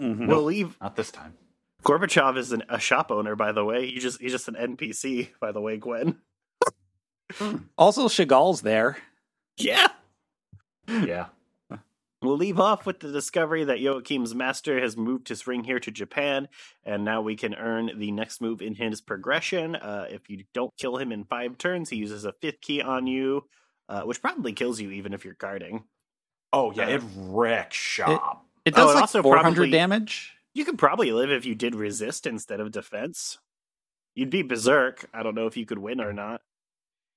[0.00, 0.26] Mhm.
[0.26, 0.76] We'll leave.
[0.80, 1.34] Not this time.
[1.84, 3.86] Gorbachev is an, a shop owner, by the way.
[3.88, 6.18] He just He's just an NPC, by the way, Gwen.
[7.78, 8.96] Also, Chagall's there.
[9.56, 9.88] Yeah.
[10.88, 11.26] Yeah.
[12.22, 15.90] We'll leave off with the discovery that Joachim's master has moved his ring here to
[15.90, 16.48] Japan,
[16.84, 19.74] and now we can earn the next move in his progression.
[19.74, 23.08] Uh, if you don't kill him in five turns, he uses a fifth key on
[23.08, 23.44] you,
[23.88, 25.82] uh, which probably kills you even if you're guarding.
[26.52, 28.46] Oh yeah, Uh, it wrecks shop.
[28.64, 30.32] It Oh, does it like also 400 probably- damage.
[30.54, 33.38] You could probably live if you did resist instead of defense.
[34.14, 35.06] You'd be berserk.
[35.14, 36.42] I don't know if you could win or not.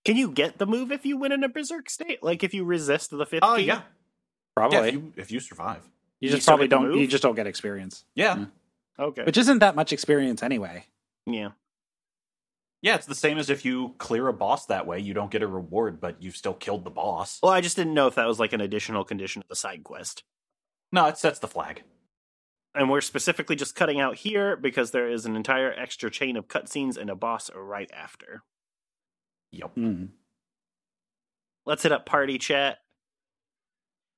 [0.06, 2.24] Can you get the move if you win in a berserk state?
[2.24, 3.64] Like if you resist the fifth Oh key?
[3.64, 3.82] yeah.
[4.56, 4.78] Probably.
[4.78, 5.82] Yeah, if you if you survive.
[6.20, 6.98] you you just probably don't.
[6.98, 8.46] You just don't get experience, Yeah.
[8.98, 9.24] Okay.
[9.24, 10.86] which isn't that much experience anyway.
[11.26, 11.50] yeah.
[12.82, 15.42] Yeah, it's the same as if you clear a boss that way, you don't get
[15.42, 17.40] a reward, but you've still killed the boss.
[17.42, 19.84] Well, I just didn't know if that was like an additional condition of the side
[19.84, 20.24] quest.
[20.92, 21.82] No, it sets the flag.
[22.76, 26.48] And we're specifically just cutting out here because there is an entire extra chain of
[26.48, 28.44] cutscenes and a boss right after.
[29.52, 29.72] Yep.
[29.74, 30.06] Hmm.
[31.66, 32.78] Let's hit up party chat.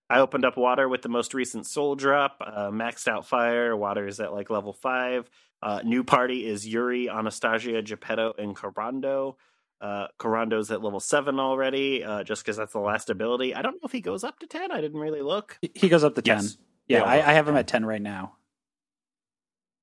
[0.09, 2.37] I opened up water with the most recent soul drop.
[2.45, 3.75] Uh, maxed out fire.
[3.75, 5.29] Water is at like level five.
[5.61, 9.35] Uh, new party is Yuri, Anastasia, Geppetto, and Kurando.
[9.81, 13.53] Uh, Kurando's at level seven already, uh, just because that's the last ability.
[13.53, 14.71] I don't know if he goes up to ten.
[14.71, 15.57] I didn't really look.
[15.61, 16.35] He- He goes up to 10.
[16.37, 16.57] Yes.
[16.87, 18.33] Yeah, Yeah, I, I have him at 10 right now.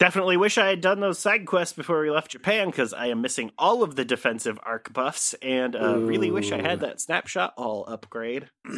[0.00, 3.22] Definitely wish I had done those side quests before we left Japan because I am
[3.22, 7.54] missing all of the defensive arc buffs and uh, really wish I had that snapshot
[7.56, 8.48] all upgrade.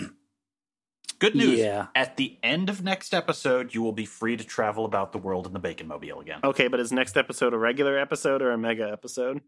[1.18, 1.58] Good news.
[1.58, 1.86] Yeah.
[1.94, 5.46] At the end of next episode, you will be free to travel about the world
[5.46, 6.40] in the Bacon Mobile again.
[6.44, 9.40] Okay, but is next episode a regular episode or a mega episode?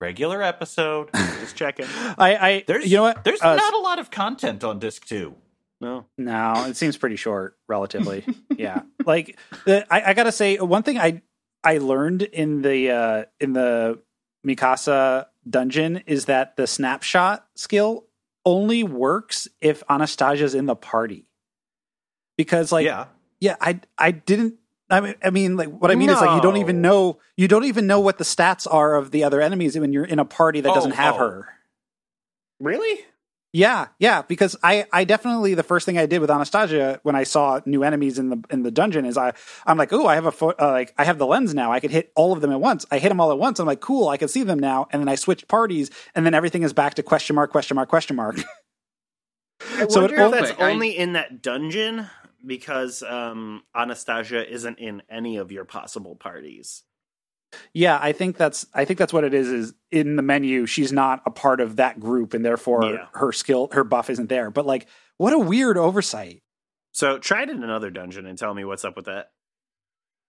[0.00, 1.10] Regular episode.
[1.14, 1.86] Just checking.
[2.18, 3.24] I, I There's you know what?
[3.24, 5.34] There's Uh, not a lot of content on disc two.
[5.80, 6.06] No.
[6.18, 8.24] No, it seems pretty short, relatively.
[8.56, 11.22] yeah, like the, I, I gotta say, one thing I
[11.64, 14.00] I learned in the uh, in the
[14.46, 18.06] Mikasa dungeon is that the snapshot skill
[18.48, 21.26] only works if Anastasia's in the party.
[22.38, 23.06] Because like yeah.
[23.40, 24.54] yeah, I I didn't.
[24.88, 27.46] I mean, I mean, like what I mean is like you don't even know you
[27.46, 30.24] don't even know what the stats are of the other enemies when you're in a
[30.24, 31.18] party that Oh, doesn't have oh.
[31.18, 31.48] her.
[32.58, 33.04] Really?
[33.58, 37.24] Yeah, yeah, because I, I definitely the first thing I did with Anastasia when I
[37.24, 39.32] saw new enemies in the in the dungeon is I
[39.66, 41.72] I'm like, oh, I have a fo- uh, like I have the lens now.
[41.72, 42.86] I could hit all of them at once.
[42.92, 43.58] I hit them all at once.
[43.58, 44.86] I'm like, cool, I can see them now.
[44.92, 47.88] And then I switched parties, and then everything is back to question mark, question mark,
[47.88, 48.36] question mark.
[49.76, 52.06] I So wonder it if that's I- only in that dungeon
[52.46, 56.84] because um, Anastasia isn't in any of your possible parties.
[57.72, 59.48] Yeah, I think that's I think that's what it is.
[59.48, 63.06] Is in the menu, she's not a part of that group, and therefore Yeah.
[63.14, 64.50] her skill, her buff isn't there.
[64.50, 66.42] But like, what a weird oversight.
[66.92, 69.30] So try it in another dungeon and tell me what's up with that.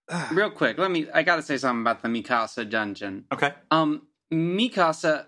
[0.32, 1.08] Real quick, let me.
[1.14, 3.26] I gotta say something about the Mikasa dungeon.
[3.32, 3.54] Okay.
[3.70, 5.26] Um, Mikasa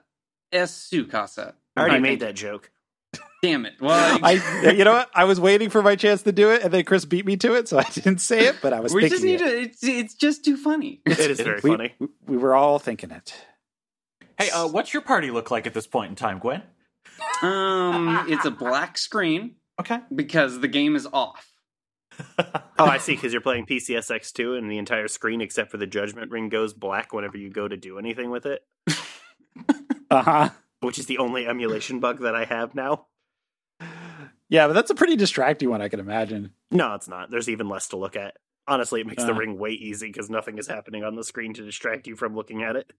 [0.52, 1.54] es Sukasa.
[1.76, 2.71] I already I made think- that joke.
[3.44, 3.74] Damn it!
[3.82, 5.10] Well, I, you know what?
[5.16, 7.56] I was waiting for my chance to do it, and then Chris beat me to
[7.56, 8.58] it, so I didn't say it.
[8.62, 9.50] But I was we thinking just need it.
[9.52, 9.62] to.
[9.62, 11.02] It's it's just too funny.
[11.08, 11.96] It is very we, funny.
[12.28, 13.34] we were all thinking it.
[14.38, 16.62] Hey, uh, what's your party look like at this point in time, Gwen?
[17.42, 20.00] Um, it's a black screen Okay.
[20.14, 21.48] because the game is off.
[22.38, 23.14] Oh, I see.
[23.14, 27.14] Because you're playing PCSX2, and the entire screen except for the Judgment Ring goes black
[27.14, 28.64] whenever you go to do anything with it,
[30.12, 30.50] Uh huh.
[30.82, 33.08] Which is the only emulation bug that I have now.
[34.50, 36.52] Yeah, but that's a pretty distracting one, I can imagine.
[36.72, 37.32] No, it's not.
[37.32, 38.36] There's even less to look at.
[38.68, 39.38] Honestly, it makes the Uh.
[39.38, 42.62] ring way easy because nothing is happening on the screen to distract you from looking
[42.62, 42.92] at it.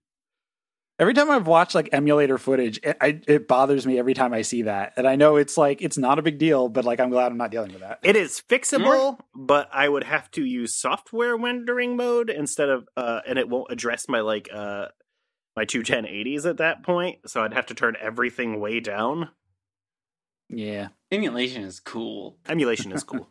[0.99, 4.43] Every time I've watched like emulator footage, it, I, it bothers me every time I
[4.43, 4.93] see that.
[4.95, 7.37] And I know it's like it's not a big deal, but like I'm glad I'm
[7.37, 7.99] not dealing with that.
[8.03, 13.21] It is fixable, but I would have to use software rendering mode instead of uh
[13.27, 14.87] and it won't address my like uh
[15.55, 19.29] my two 1080s at that point, so I'd have to turn everything way down.
[20.49, 20.89] yeah.
[21.11, 22.37] Emulation is cool.
[22.47, 23.27] Emulation is cool.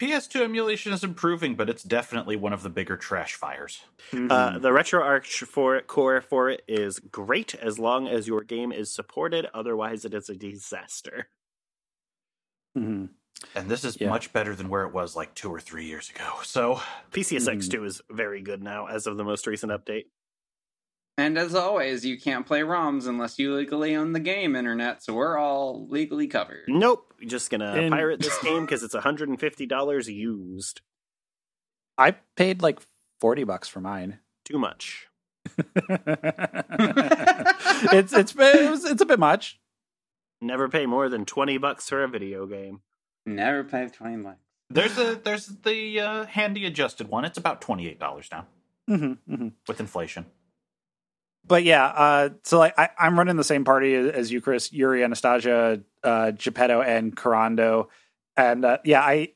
[0.00, 3.84] PS2 emulation is improving, but it's definitely one of the bigger trash fires.
[4.12, 8.70] Uh, the RetroArch for it, core for it is great as long as your game
[8.70, 9.46] is supported.
[9.52, 11.28] Otherwise, it is a disaster.
[12.76, 13.06] hmm
[13.56, 14.08] And this is Yeah.
[14.10, 16.40] much better than where it was like two or three years ago.
[16.44, 20.06] So, PCSX2 is very good now as of the most recent update.
[21.18, 25.02] And as always, you can't play ROMs unless you legally own the game, internet.
[25.02, 26.62] So we're all legally covered.
[26.68, 30.80] Nope, just gonna And- pirate this game because it's $150 used.
[31.98, 32.78] I paid like
[33.20, 34.20] 40 bucks for mine.
[34.44, 35.08] Too much.
[37.92, 39.58] it's it's it was, it's a bit much.
[40.40, 42.80] Never pay more than 20 bucks for a video game.
[43.26, 44.38] Never pay twenty bucks.
[44.70, 47.24] there's a there's the uh, handy adjusted one.
[47.26, 48.46] It's about twenty eight dollars now
[48.86, 50.26] hmm hmm with inflation.
[51.48, 54.72] But yeah, uh, so like I, I'm running the same party as, as you, Chris,
[54.72, 57.88] Yuri, Anastasia, uh, Geppetto, and Kurando,
[58.36, 59.32] and uh, yeah, I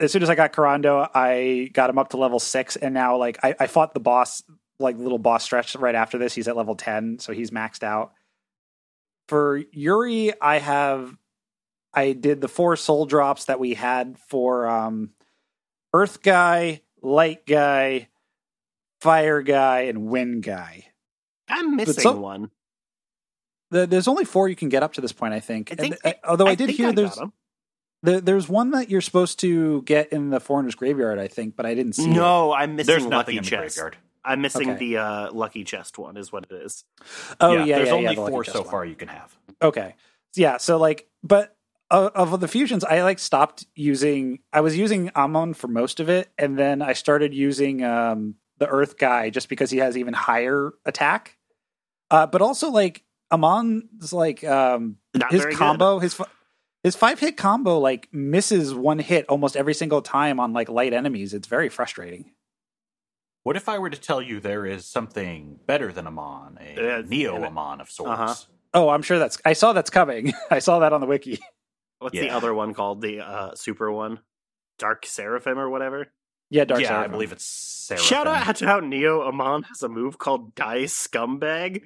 [0.00, 3.16] as soon as I got Kurando, I got him up to level six, and now
[3.16, 4.42] like I, I fought the boss,
[4.80, 6.34] like little boss stretch right after this.
[6.34, 8.12] He's at level ten, so he's maxed out.
[9.28, 11.16] For Yuri, I have
[11.94, 15.10] I did the four soul drops that we had for um,
[15.92, 18.08] Earth Guy, Light Guy,
[19.00, 20.86] Fire Guy, and Wind Guy.
[21.48, 22.50] I'm missing some- one.
[23.70, 25.72] The, there's only four you can get up to this point, I think.
[25.72, 25.96] I think.
[26.04, 27.32] And, uh, although I, did think hear got there's 'em.
[28.02, 31.66] there, there's one that you're supposed to get in the foreigner's graveyard, I think, but
[31.66, 32.04] I didn't see.
[32.04, 32.14] it.
[32.14, 33.76] No, I'm missing There's Lucky nothing in the Chest.
[33.76, 33.96] graveyard.
[34.24, 34.78] I'm missing Okay.
[34.78, 36.84] the uh, Lucky Chest one, is what it is.
[37.40, 38.70] Oh yeah, yeah, there's yeah, only the four so one.
[38.70, 39.36] far you can have.
[39.60, 39.96] Okay,
[40.36, 40.58] yeah.
[40.58, 41.56] So like, but
[41.90, 44.38] uh, of the fusions, I like stopped using.
[44.52, 48.70] I was using Amon for most of it, and then I started using um, the
[48.72, 51.36] Earth guy just because he has even higher attack.
[52.10, 55.58] Uh, but also like Amon's like um, Not his very good.
[55.58, 56.20] combo, his
[56.82, 60.92] his five hit combo like misses one hit almost every single time on like light
[60.92, 61.34] enemies.
[61.34, 62.32] It's very frustrating.
[63.42, 67.02] What if I were to tell you there is something better than Amon, a Uh,
[67.06, 67.42] Neo.
[67.44, 68.10] Amon of sorts?
[68.12, 68.34] Uh-huh.
[68.72, 69.38] Oh, I'm sure that's.
[69.44, 70.32] I saw that's coming.
[70.50, 71.38] I saw that on the wiki.
[71.98, 73.00] What's the other one called?
[73.02, 74.20] The uh, super one?
[74.78, 76.08] Dark Seraphim or whatever?
[76.54, 78.00] Yeah, Dark yeah, I believe it's Sarah.
[78.00, 81.82] Shout out to how Neo Amon has a move called Die Scumbag.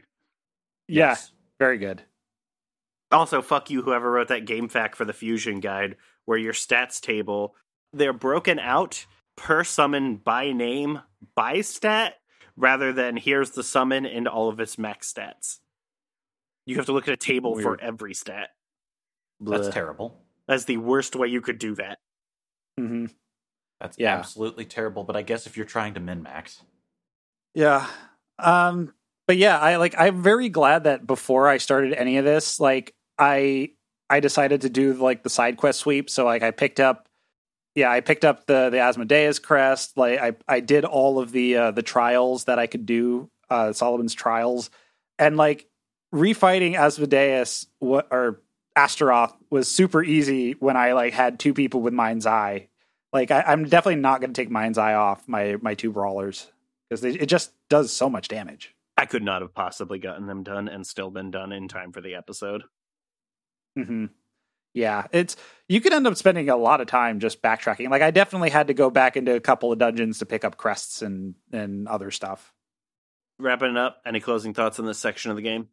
[0.87, 1.17] Yeah,
[1.59, 2.03] very good.
[3.11, 5.97] Also, fuck you, whoever wrote that game fact for the Fusion Guide,
[6.27, 7.55] where your stats table,
[7.95, 9.07] they're broken out
[9.39, 11.01] per summon by name,
[11.35, 12.17] by stat,
[12.55, 15.61] rather than here's the summon and all of its max stats.
[16.67, 18.51] You have to look at a table for every stat.
[19.41, 19.73] That's Blech.
[19.73, 20.21] terrible.
[20.47, 22.01] That's the worst way you could do that.
[22.77, 23.07] hmm
[23.81, 24.17] That's Yeah.
[24.17, 25.05] absolutely terrible.
[25.05, 26.63] But I guess if you're trying to min max,
[27.55, 27.87] Yeah.
[28.39, 28.93] Um
[29.27, 32.95] but yeah, I like I'm very glad that before I started any of this, like
[33.19, 33.73] I
[34.11, 36.09] I decided to do like the side quest sweep.
[36.11, 37.09] So like I picked up
[37.75, 39.97] yeah, I picked up the the Asmodeus crest.
[39.97, 43.73] Like I I did all of the uh the trials that I could do, uh
[43.73, 44.71] Solomon's trials.
[45.19, 45.67] And like
[46.15, 48.41] refighting Asmodeus what or
[48.77, 52.69] Astaroth was super easy when I like had two people with Mind's Eye.
[53.13, 56.51] Like I, I'm definitely not going to take Mind's Eye off my my two brawlers
[56.89, 58.75] because it just does so much damage.
[58.97, 62.01] I could not have possibly gotten them done and still been done in time for
[62.01, 62.65] the episode.
[63.77, 64.07] hmm
[64.75, 65.37] Yeah, it's
[65.69, 67.91] you could end up spending a lot of time just backtracking.
[67.91, 70.57] Like I definitely had to go back into a couple of dungeons to pick up
[70.57, 72.53] crests and and other stuff.
[73.39, 75.69] Wrapping up, any closing thoughts on this section of the game?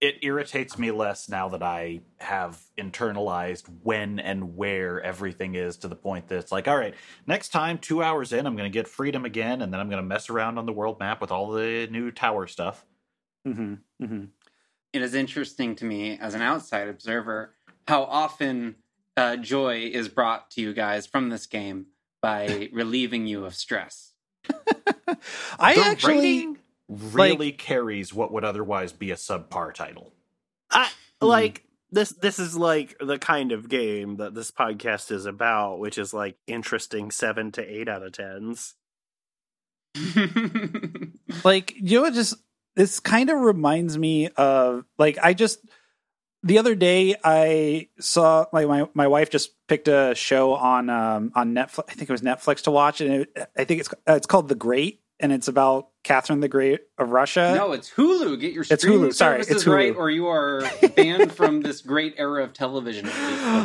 [0.00, 5.88] It irritates me less now that I have internalized when and where everything is to
[5.88, 6.94] the point that it's like, all right,
[7.26, 10.02] next time, two hours in, I'm going to get freedom again, and then I'm going
[10.02, 12.86] to mess around on the world map with all the new tower stuff.
[13.46, 13.74] Mm-hmm.
[14.02, 14.24] Mm-hmm.
[14.92, 17.54] It is interesting to me as an outside observer
[17.86, 18.76] how often
[19.16, 21.86] uh, joy is brought to you guys from this game
[22.22, 24.12] by relieving you of stress.
[25.58, 26.58] I The actually writing
[26.90, 30.12] really carries what would otherwise be a subpar title.
[30.70, 30.86] I
[31.22, 31.28] Mhm.
[31.28, 32.10] like this.
[32.10, 36.36] This is like the kind of game that this podcast is about, which is like
[36.46, 38.74] interesting seven to eight out of tens.
[41.44, 42.34] like you know it just
[42.76, 45.58] this kind of reminds me of like i just
[46.44, 51.32] the other day i saw like my, my wife just picked a show on um
[51.34, 54.14] on netflix i think it was netflix to watch and it, i think it's uh,
[54.14, 58.40] it's called the great and it's about catherine the great of russia no, it's Hulu.
[58.40, 59.12] Get your It's Hulu.
[59.12, 59.74] Sorry, services it's Hulu.
[59.74, 60.62] right, or you are
[60.96, 63.08] banned from this great era of television.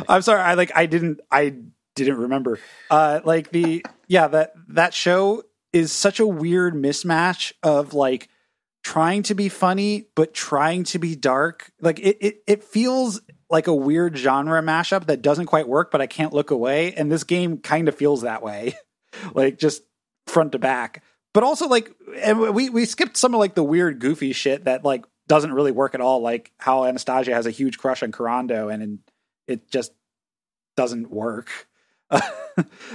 [0.08, 1.54] i'm sorry i like i didn't i
[1.94, 2.58] didn't remember
[2.90, 5.42] uh like the yeah that that show
[5.72, 8.28] is such a weird mismatch of like
[8.84, 13.20] trying to be funny but trying to be dark like it it, it feels
[13.50, 17.10] like a weird genre mashup that doesn't quite work but i can't look away and
[17.10, 18.74] this game kind of feels that way
[19.34, 19.82] like just
[20.26, 21.02] front to back
[21.36, 24.86] but also like and we we skipped some of like the weird goofy shit that
[24.86, 28.72] like doesn't really work at all like how anastasia has a huge crush on Kurando
[28.72, 28.98] and, and
[29.46, 29.92] it just
[30.76, 31.68] doesn't work.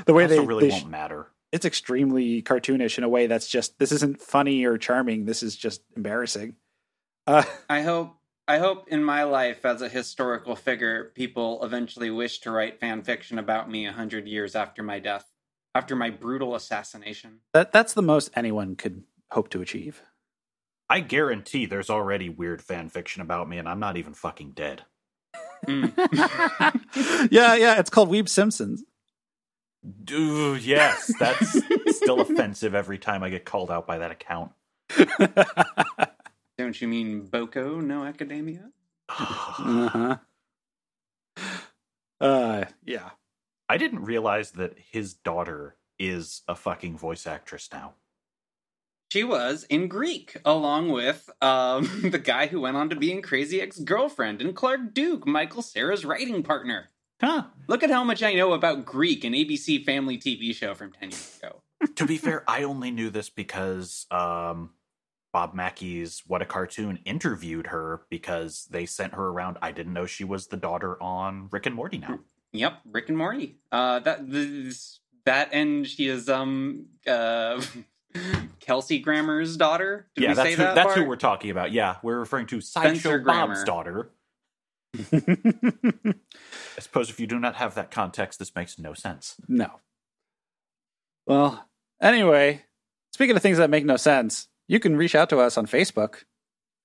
[0.07, 1.27] The way they, really they won't matter.
[1.51, 5.26] it's extremely cartoonish in a way that's just this isn't funny or charming.
[5.26, 6.55] This is just embarrassing.
[7.27, 8.15] Uh I hope
[8.47, 13.03] I hope in my life as a historical figure, people eventually wish to write fan
[13.03, 15.30] fiction about me a hundred years after my death,
[15.76, 17.39] after my brutal assassination.
[17.53, 20.02] that that's the most anyone could hope to achieve
[20.89, 24.84] I guarantee there's already weird fan fiction about me, and I'm not even fucking dead.
[25.65, 25.93] Mm.
[27.31, 28.84] yeah yeah it's called weeb simpsons
[30.03, 31.57] Dude, yes, that's
[31.95, 34.52] still offensive every time I get called out by that account.
[36.60, 38.69] Don't you mean Boko no academia?
[39.10, 40.18] uh-huh
[42.22, 43.10] uh yeah
[43.72, 47.93] I didn't realize that his daughter is a fucking voice actress now.
[49.14, 53.22] She was in Greek, along with um, the guy who went on to be in
[53.22, 56.89] Crazy Ex Girlfriend and Clark Duke, Michael Cera's writing partner.
[57.22, 57.43] Huh.
[57.69, 61.11] Look at how much I know about Greek, an ABC family TV show from 10
[61.11, 61.61] years ago.
[61.95, 64.72] to be fair, I only knew this because um,
[65.31, 69.60] Bob Mackey's What a Cartoon interviewed her because they sent her around.
[69.61, 72.19] I didn't know she was the daughter on Rick and Morty now.
[72.53, 73.57] Yep, Rick and Morty.
[73.72, 77.61] Uh, that this, that and she is um uh
[78.60, 80.07] Kelsey Grammer's daughter.
[80.15, 80.76] Did yeah, we that's say who, that?
[80.76, 80.98] that's Bart?
[80.98, 81.72] who we're talking about.
[81.72, 84.11] Yeah, we're referring to Spencer Sideshow Bob's daughter.
[85.14, 89.36] I suppose if you do not have that context, this makes no sense.
[89.48, 89.80] no
[91.28, 91.68] well
[92.02, 92.64] anyway
[93.14, 96.23] speaking of things that make no sense you can reach out to us on facebook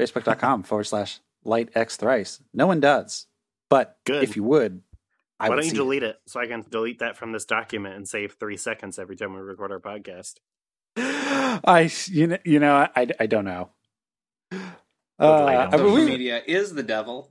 [0.01, 3.27] facebook.com forward slash light x thrice no one does
[3.71, 4.23] but Good.
[4.23, 4.83] if you would
[5.39, 7.95] I Why don't you see delete it so I can delete that from this document
[7.97, 10.37] and save three seconds every time we record our podcast?
[10.97, 13.71] I you know, you know I, I don't know.
[14.53, 14.57] Uh,
[15.19, 17.31] I don't I mean, Social we, media is the devil.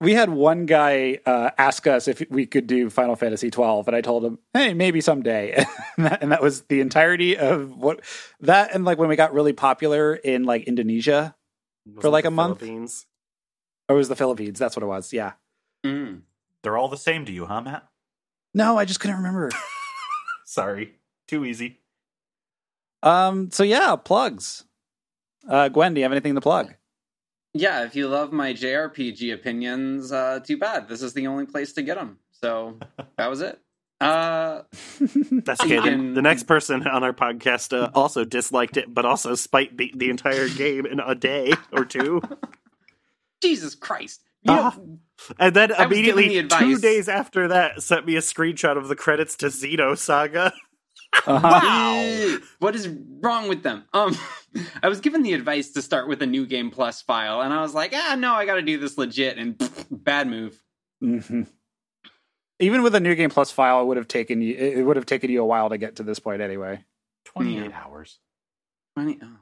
[0.00, 3.96] we had one guy uh, ask us if we could do Final Fantasy twelve, and
[3.96, 5.64] I told him, "Hey, maybe someday."
[5.96, 8.00] and, that, and that was the entirety of what
[8.40, 8.74] that.
[8.74, 11.34] And like when we got really popular in like Indonesia,
[11.86, 12.60] Was For like a month?
[12.60, 13.06] Philippines?
[13.88, 14.58] or it was the Philippines.
[14.58, 15.12] That's what it was.
[15.12, 15.32] Yeah.
[15.84, 16.22] Mm.
[16.62, 17.86] They're all the same to you, huh, Matt?
[18.54, 19.50] No, I just couldn't remember.
[20.44, 20.94] Sorry,
[21.28, 21.78] too easy.
[23.02, 23.50] um.
[23.50, 24.64] So yeah, plugs.
[25.48, 26.74] Uh, Gwen, do you have anything to plug?
[27.54, 30.88] Yeah, if you love my JRPG opinions, uh, too bad.
[30.88, 32.18] This is the only place to get them.
[32.32, 32.78] So
[33.16, 33.58] that was it.
[34.00, 34.62] Uh,
[35.00, 35.76] That's You okay.
[35.76, 39.76] The, can- the next person on our podcast uh, also disliked it, but also spite
[39.76, 42.22] beat the entire game in a day or two.
[43.42, 44.22] Jesus Christ.
[44.42, 44.74] You Ah.
[44.76, 44.98] know,
[45.38, 48.96] And then I immediately, the two days after that, sent me a screenshot of the
[48.96, 50.46] credits to Xeno Saga.
[50.46, 50.56] Uh-huh.
[51.26, 52.38] Wow.
[52.60, 52.88] what is
[53.20, 53.84] wrong with them?
[53.92, 54.16] Um,
[54.82, 57.60] I was given the advice to start with a new game plus file, and I
[57.62, 60.62] was like, ah, no, I got to do this legit, and pfft, bad move.
[61.00, 61.42] hmm
[62.60, 64.54] Even with a new game plus file, it would have taken you.
[64.54, 66.84] It would have taken you a while to get to this point anyway.
[67.26, 67.82] 28 Yeah.
[67.84, 68.18] hours.
[68.94, 69.36] Funny- oh,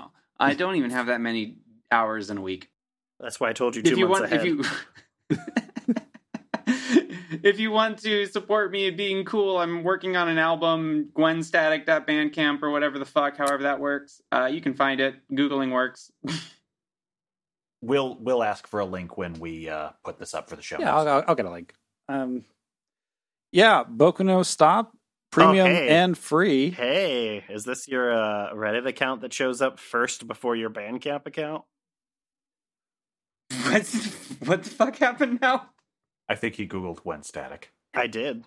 [0.00, 0.10] oh.
[0.38, 1.58] I don't even have that many
[1.92, 2.70] hours in a week.
[3.20, 4.46] That's why I told you two if you months want, ahead.
[4.46, 5.38] if
[5.88, 5.96] you.
[7.42, 12.70] if you want to support me being cool, I'm working on an album, gwenstatic.bandcamp or
[12.70, 14.20] whatever the fuck, however that works.
[14.32, 15.14] Uh, you can find it.
[15.32, 16.10] Googling works.
[17.82, 20.76] we'll we'll ask for a link when we uh, put this up for the show.
[20.78, 20.94] Yeah.
[20.96, 21.72] I'll, I'll, I'll get a link.
[22.08, 22.44] Um,
[23.52, 24.92] yeah, Boku no Stop,
[25.30, 25.88] premium Oh, hey.
[25.88, 26.70] and free.
[26.70, 31.64] Hey, is this your uh, Reddit account that shows up first before your Bandcamp account?
[33.50, 33.86] What,
[34.44, 35.70] what the fuck happened now?
[36.28, 37.72] I think he googled when static.
[37.94, 38.44] I did.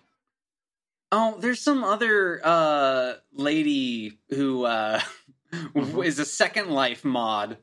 [1.12, 5.00] Oh, there's some other uh lady who uh
[5.52, 6.04] Mhm.
[6.04, 7.58] is a Second Life mod.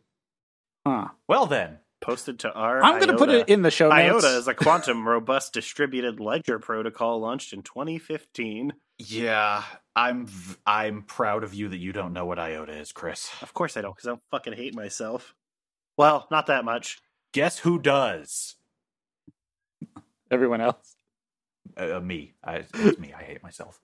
[0.85, 1.07] Huh.
[1.27, 2.83] Well then, Posted to our.
[2.83, 4.23] I'm going to put it in the show notes.
[4.23, 8.73] IOTA is a quantum robust distributed ledger protocol launched in 2015.
[8.99, 9.63] yeah,
[9.95, 13.31] I'm v- I'm proud of you that you don't know what IOTA is, Chris.
[13.41, 15.33] Of course I don't, because I fucking hate myself.
[15.97, 16.99] Well, not that much.
[17.33, 18.55] Guess who does?
[20.31, 20.95] Everyone else.
[21.75, 22.33] Uh, me.
[22.43, 23.13] I, it's me.
[23.17, 23.81] I hate myself.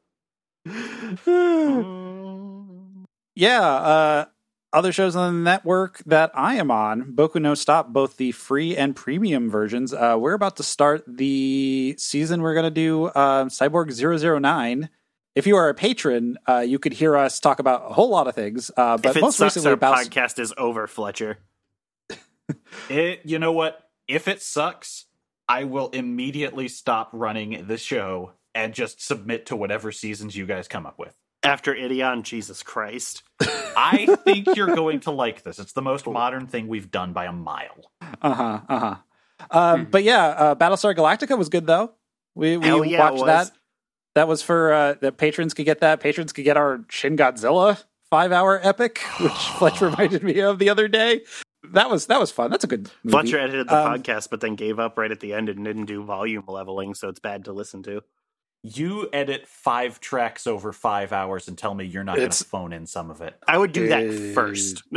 [3.35, 4.25] yeah, uh,
[4.71, 8.75] other shows on the network that I am on, Boku no Stop, both the free
[8.75, 9.93] and premium versions.
[9.93, 12.41] Uh, we're about to start the season.
[12.41, 14.89] We're going to do uh, Cyborg 009.
[15.35, 18.27] If you are a patron, uh, you could hear us talk about a whole lot
[18.27, 18.71] of things.
[18.75, 21.37] Uh, but most recently our about podcast is over, Fletcher.
[22.89, 23.21] It.
[23.23, 23.79] You know what?
[24.07, 25.05] If it sucks,
[25.47, 30.67] I will immediately stop running the show and just submit to whatever seasons you guys
[30.67, 31.15] come up with.
[31.41, 33.23] After Ideon, Jesus Christ.
[33.41, 35.59] I think you're going to like this.
[35.59, 37.91] It's the most modern thing we've done by a mile.
[38.21, 38.61] Uh huh.
[38.69, 38.95] Uh huh.
[39.51, 41.93] Um, but yeah, uh, Battlestar Galactica was good though.
[42.35, 43.25] We we Hell yeah, watched was.
[43.25, 43.51] that.
[44.15, 45.99] That was for uh, the patrons could get that.
[45.99, 50.69] Patrons could get our Shin Godzilla five hour epic, which Fletch reminded me of the
[50.69, 51.21] other day.
[51.71, 52.51] That was that was fun.
[52.51, 53.11] That's a good movie.
[53.13, 55.85] Fletcher edited the Um, podcast, but then gave up right at the end and didn't
[55.85, 58.01] do volume leveling, so it's bad to listen to.
[58.63, 62.71] You edit five tracks over five hours and tell me you're not going to phone
[62.73, 63.35] in some of it.
[63.47, 64.83] I would do that Uh, first.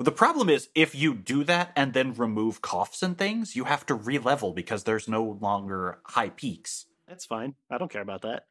[0.00, 3.86] The problem is, if you do that and then remove coughs and things, you have
[3.86, 6.86] to re-level because there's no longer high peaks.
[7.08, 7.54] That's fine.
[7.70, 8.46] I don't care about that.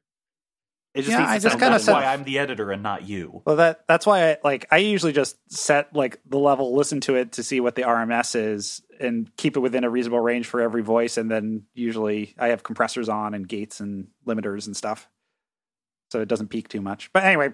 [0.93, 2.05] It just Yeah, needs to I just kinda set- why.
[2.05, 3.41] I'm the editor and not you.
[3.45, 7.15] Well, that that's why I like I usually just set like the level, listen to
[7.15, 10.61] it to see what the RMS is, and keep it within a reasonable range for
[10.61, 15.09] every voice, and then usually I have compressors on and gates and limiters and stuff,
[16.11, 17.11] so it doesn't peak too much.
[17.11, 17.53] But anyway,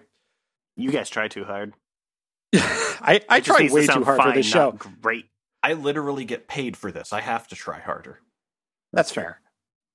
[0.76, 1.74] You guys try too hard.
[2.54, 4.72] I I try needs to way too hard for fine, this show.
[5.02, 5.26] Great.
[5.64, 7.14] I literally get paid for this.
[7.14, 8.20] I have to try harder.
[8.92, 9.42] That's fair.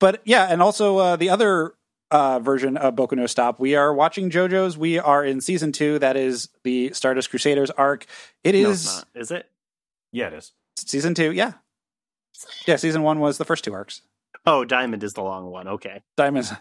[0.00, 1.74] But yeah, and also uh, the other
[2.14, 4.78] uh, version of Boku no Stop, we are watching JoJo's.
[4.78, 5.98] We are in season two.
[5.98, 8.06] That is the Stardust Crusaders arc.
[8.44, 9.06] It No, is it's not.
[9.14, 9.50] Is it?
[10.12, 10.52] Yeah, it is.
[10.76, 11.32] season two.
[11.32, 11.54] Yeah,
[12.66, 12.76] yeah.
[12.76, 14.02] Season one was the first two arcs.
[14.46, 15.66] Oh, Diamond is the long one.
[15.66, 16.02] Okay.
[16.16, 16.52] Diamonds.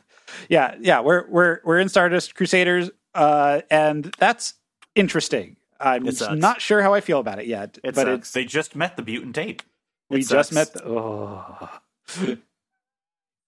[0.50, 1.02] Yeah, yeah.
[1.02, 4.56] We're we're we're in Stardust Crusaders, uh, and that's
[4.96, 5.58] interesting.
[5.80, 6.06] I'm
[6.40, 8.20] not sure how I feel about it yet, It but sucks.
[8.20, 9.62] it's They just met the mutant ape.
[10.10, 10.74] we just met.
[10.74, 11.70] The, oh,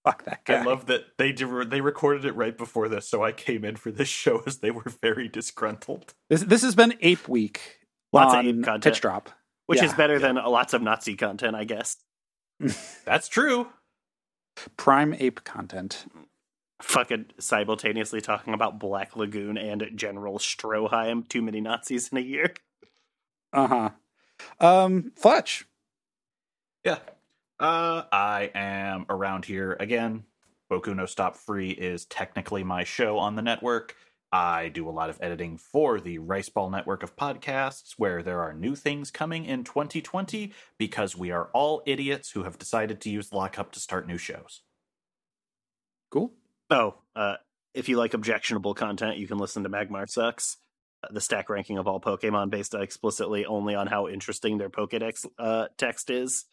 [0.06, 0.60] fuck that guy.
[0.60, 3.76] I love that they do, they recorded it right before this, so I came in
[3.76, 6.14] for this show as they were very disgruntled.
[6.30, 6.42] this.
[6.42, 7.80] This has been Ape Week
[8.12, 8.84] Lots of ape content.
[8.84, 9.30] Pitch Drop.
[9.66, 9.86] Which Yeah.
[9.86, 11.96] is better than lots of Nazi content, I guess.
[13.04, 13.68] That's true.
[14.76, 16.06] Prime Ape content.
[16.80, 21.28] Fucking simultaneously talking about Black Lagoon and General Stroheim.
[21.28, 22.54] Too many Nazis in a year.
[23.52, 23.90] Uh huh.
[24.60, 25.64] Um, Fletch.
[26.84, 26.98] Yeah.
[27.58, 30.24] Uh, I am around here again.
[30.70, 33.96] Boku no Stop Free is technically my show on the network.
[34.32, 38.42] I do a lot of editing for the Rice Ball network of podcasts where there
[38.42, 43.10] are new things coming in 2020 because we are all idiots who have decided to
[43.10, 44.62] use lockup to start new shows.
[46.10, 46.34] Cool.
[46.68, 47.36] Oh, uh,
[47.72, 50.56] if you like objectionable content, you can listen to Magmar Sucks,
[51.04, 55.24] uh, the stack ranking of all Pokemon based explicitly only on how interesting their Pokedex
[55.38, 56.44] uh, text is.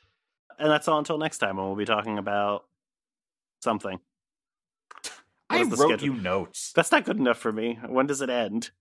[0.59, 2.65] And that's all until next time when we'll be talking about
[3.61, 3.99] something.
[5.49, 6.15] What I wrote schedule?
[6.15, 6.71] you notes.
[6.75, 7.79] That's not good enough for me.
[7.87, 8.71] When does it end?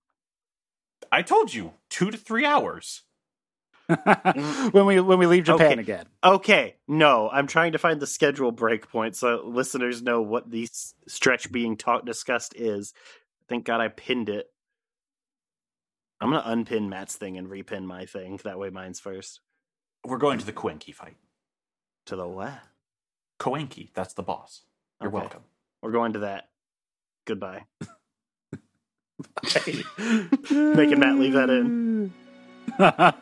[1.11, 3.03] I told you two to three hours.
[4.71, 5.81] when we when we leave Japan Okay.
[5.81, 6.07] again.
[6.25, 10.95] Okay, no, I'm trying to find the schedule breakpoint so listeners know what the s-
[11.09, 12.95] stretch being talked discussed is.
[13.49, 14.47] Thank God I pinned it.
[16.21, 18.39] I'm gonna unpin Matt's thing and repin my thing.
[18.45, 19.41] That way mine's first.
[20.07, 21.17] We're going to the Koenki fight.
[22.07, 22.59] To the what?
[23.39, 24.63] Koenki, that's the boss.
[25.01, 25.19] You're Okay.
[25.21, 25.43] welcome.
[25.83, 26.49] We're going to that.
[27.25, 27.65] Goodbye.
[29.55, 29.85] Making
[30.51, 32.13] Making Matt leave that in.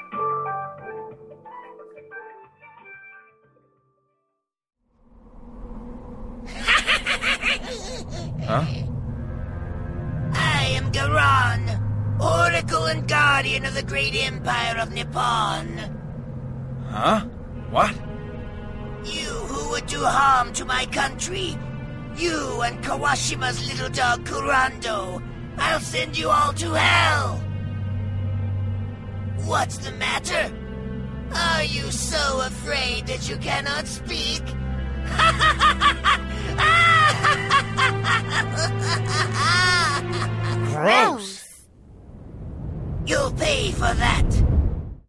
[13.41, 15.75] Guardian of the Great Empire of Nippon.
[16.91, 17.21] Huh?
[17.71, 17.91] What?
[19.03, 21.57] You who would do harm to my country,
[22.17, 25.23] you and Kawashima's little dog Kurando,
[25.57, 27.37] I'll send you all to hell!
[29.47, 30.53] What's the matter?
[31.33, 34.43] Are you so afraid that you cannot speak?
[40.75, 41.40] Gross!
[43.11, 44.60] You'll pay for that!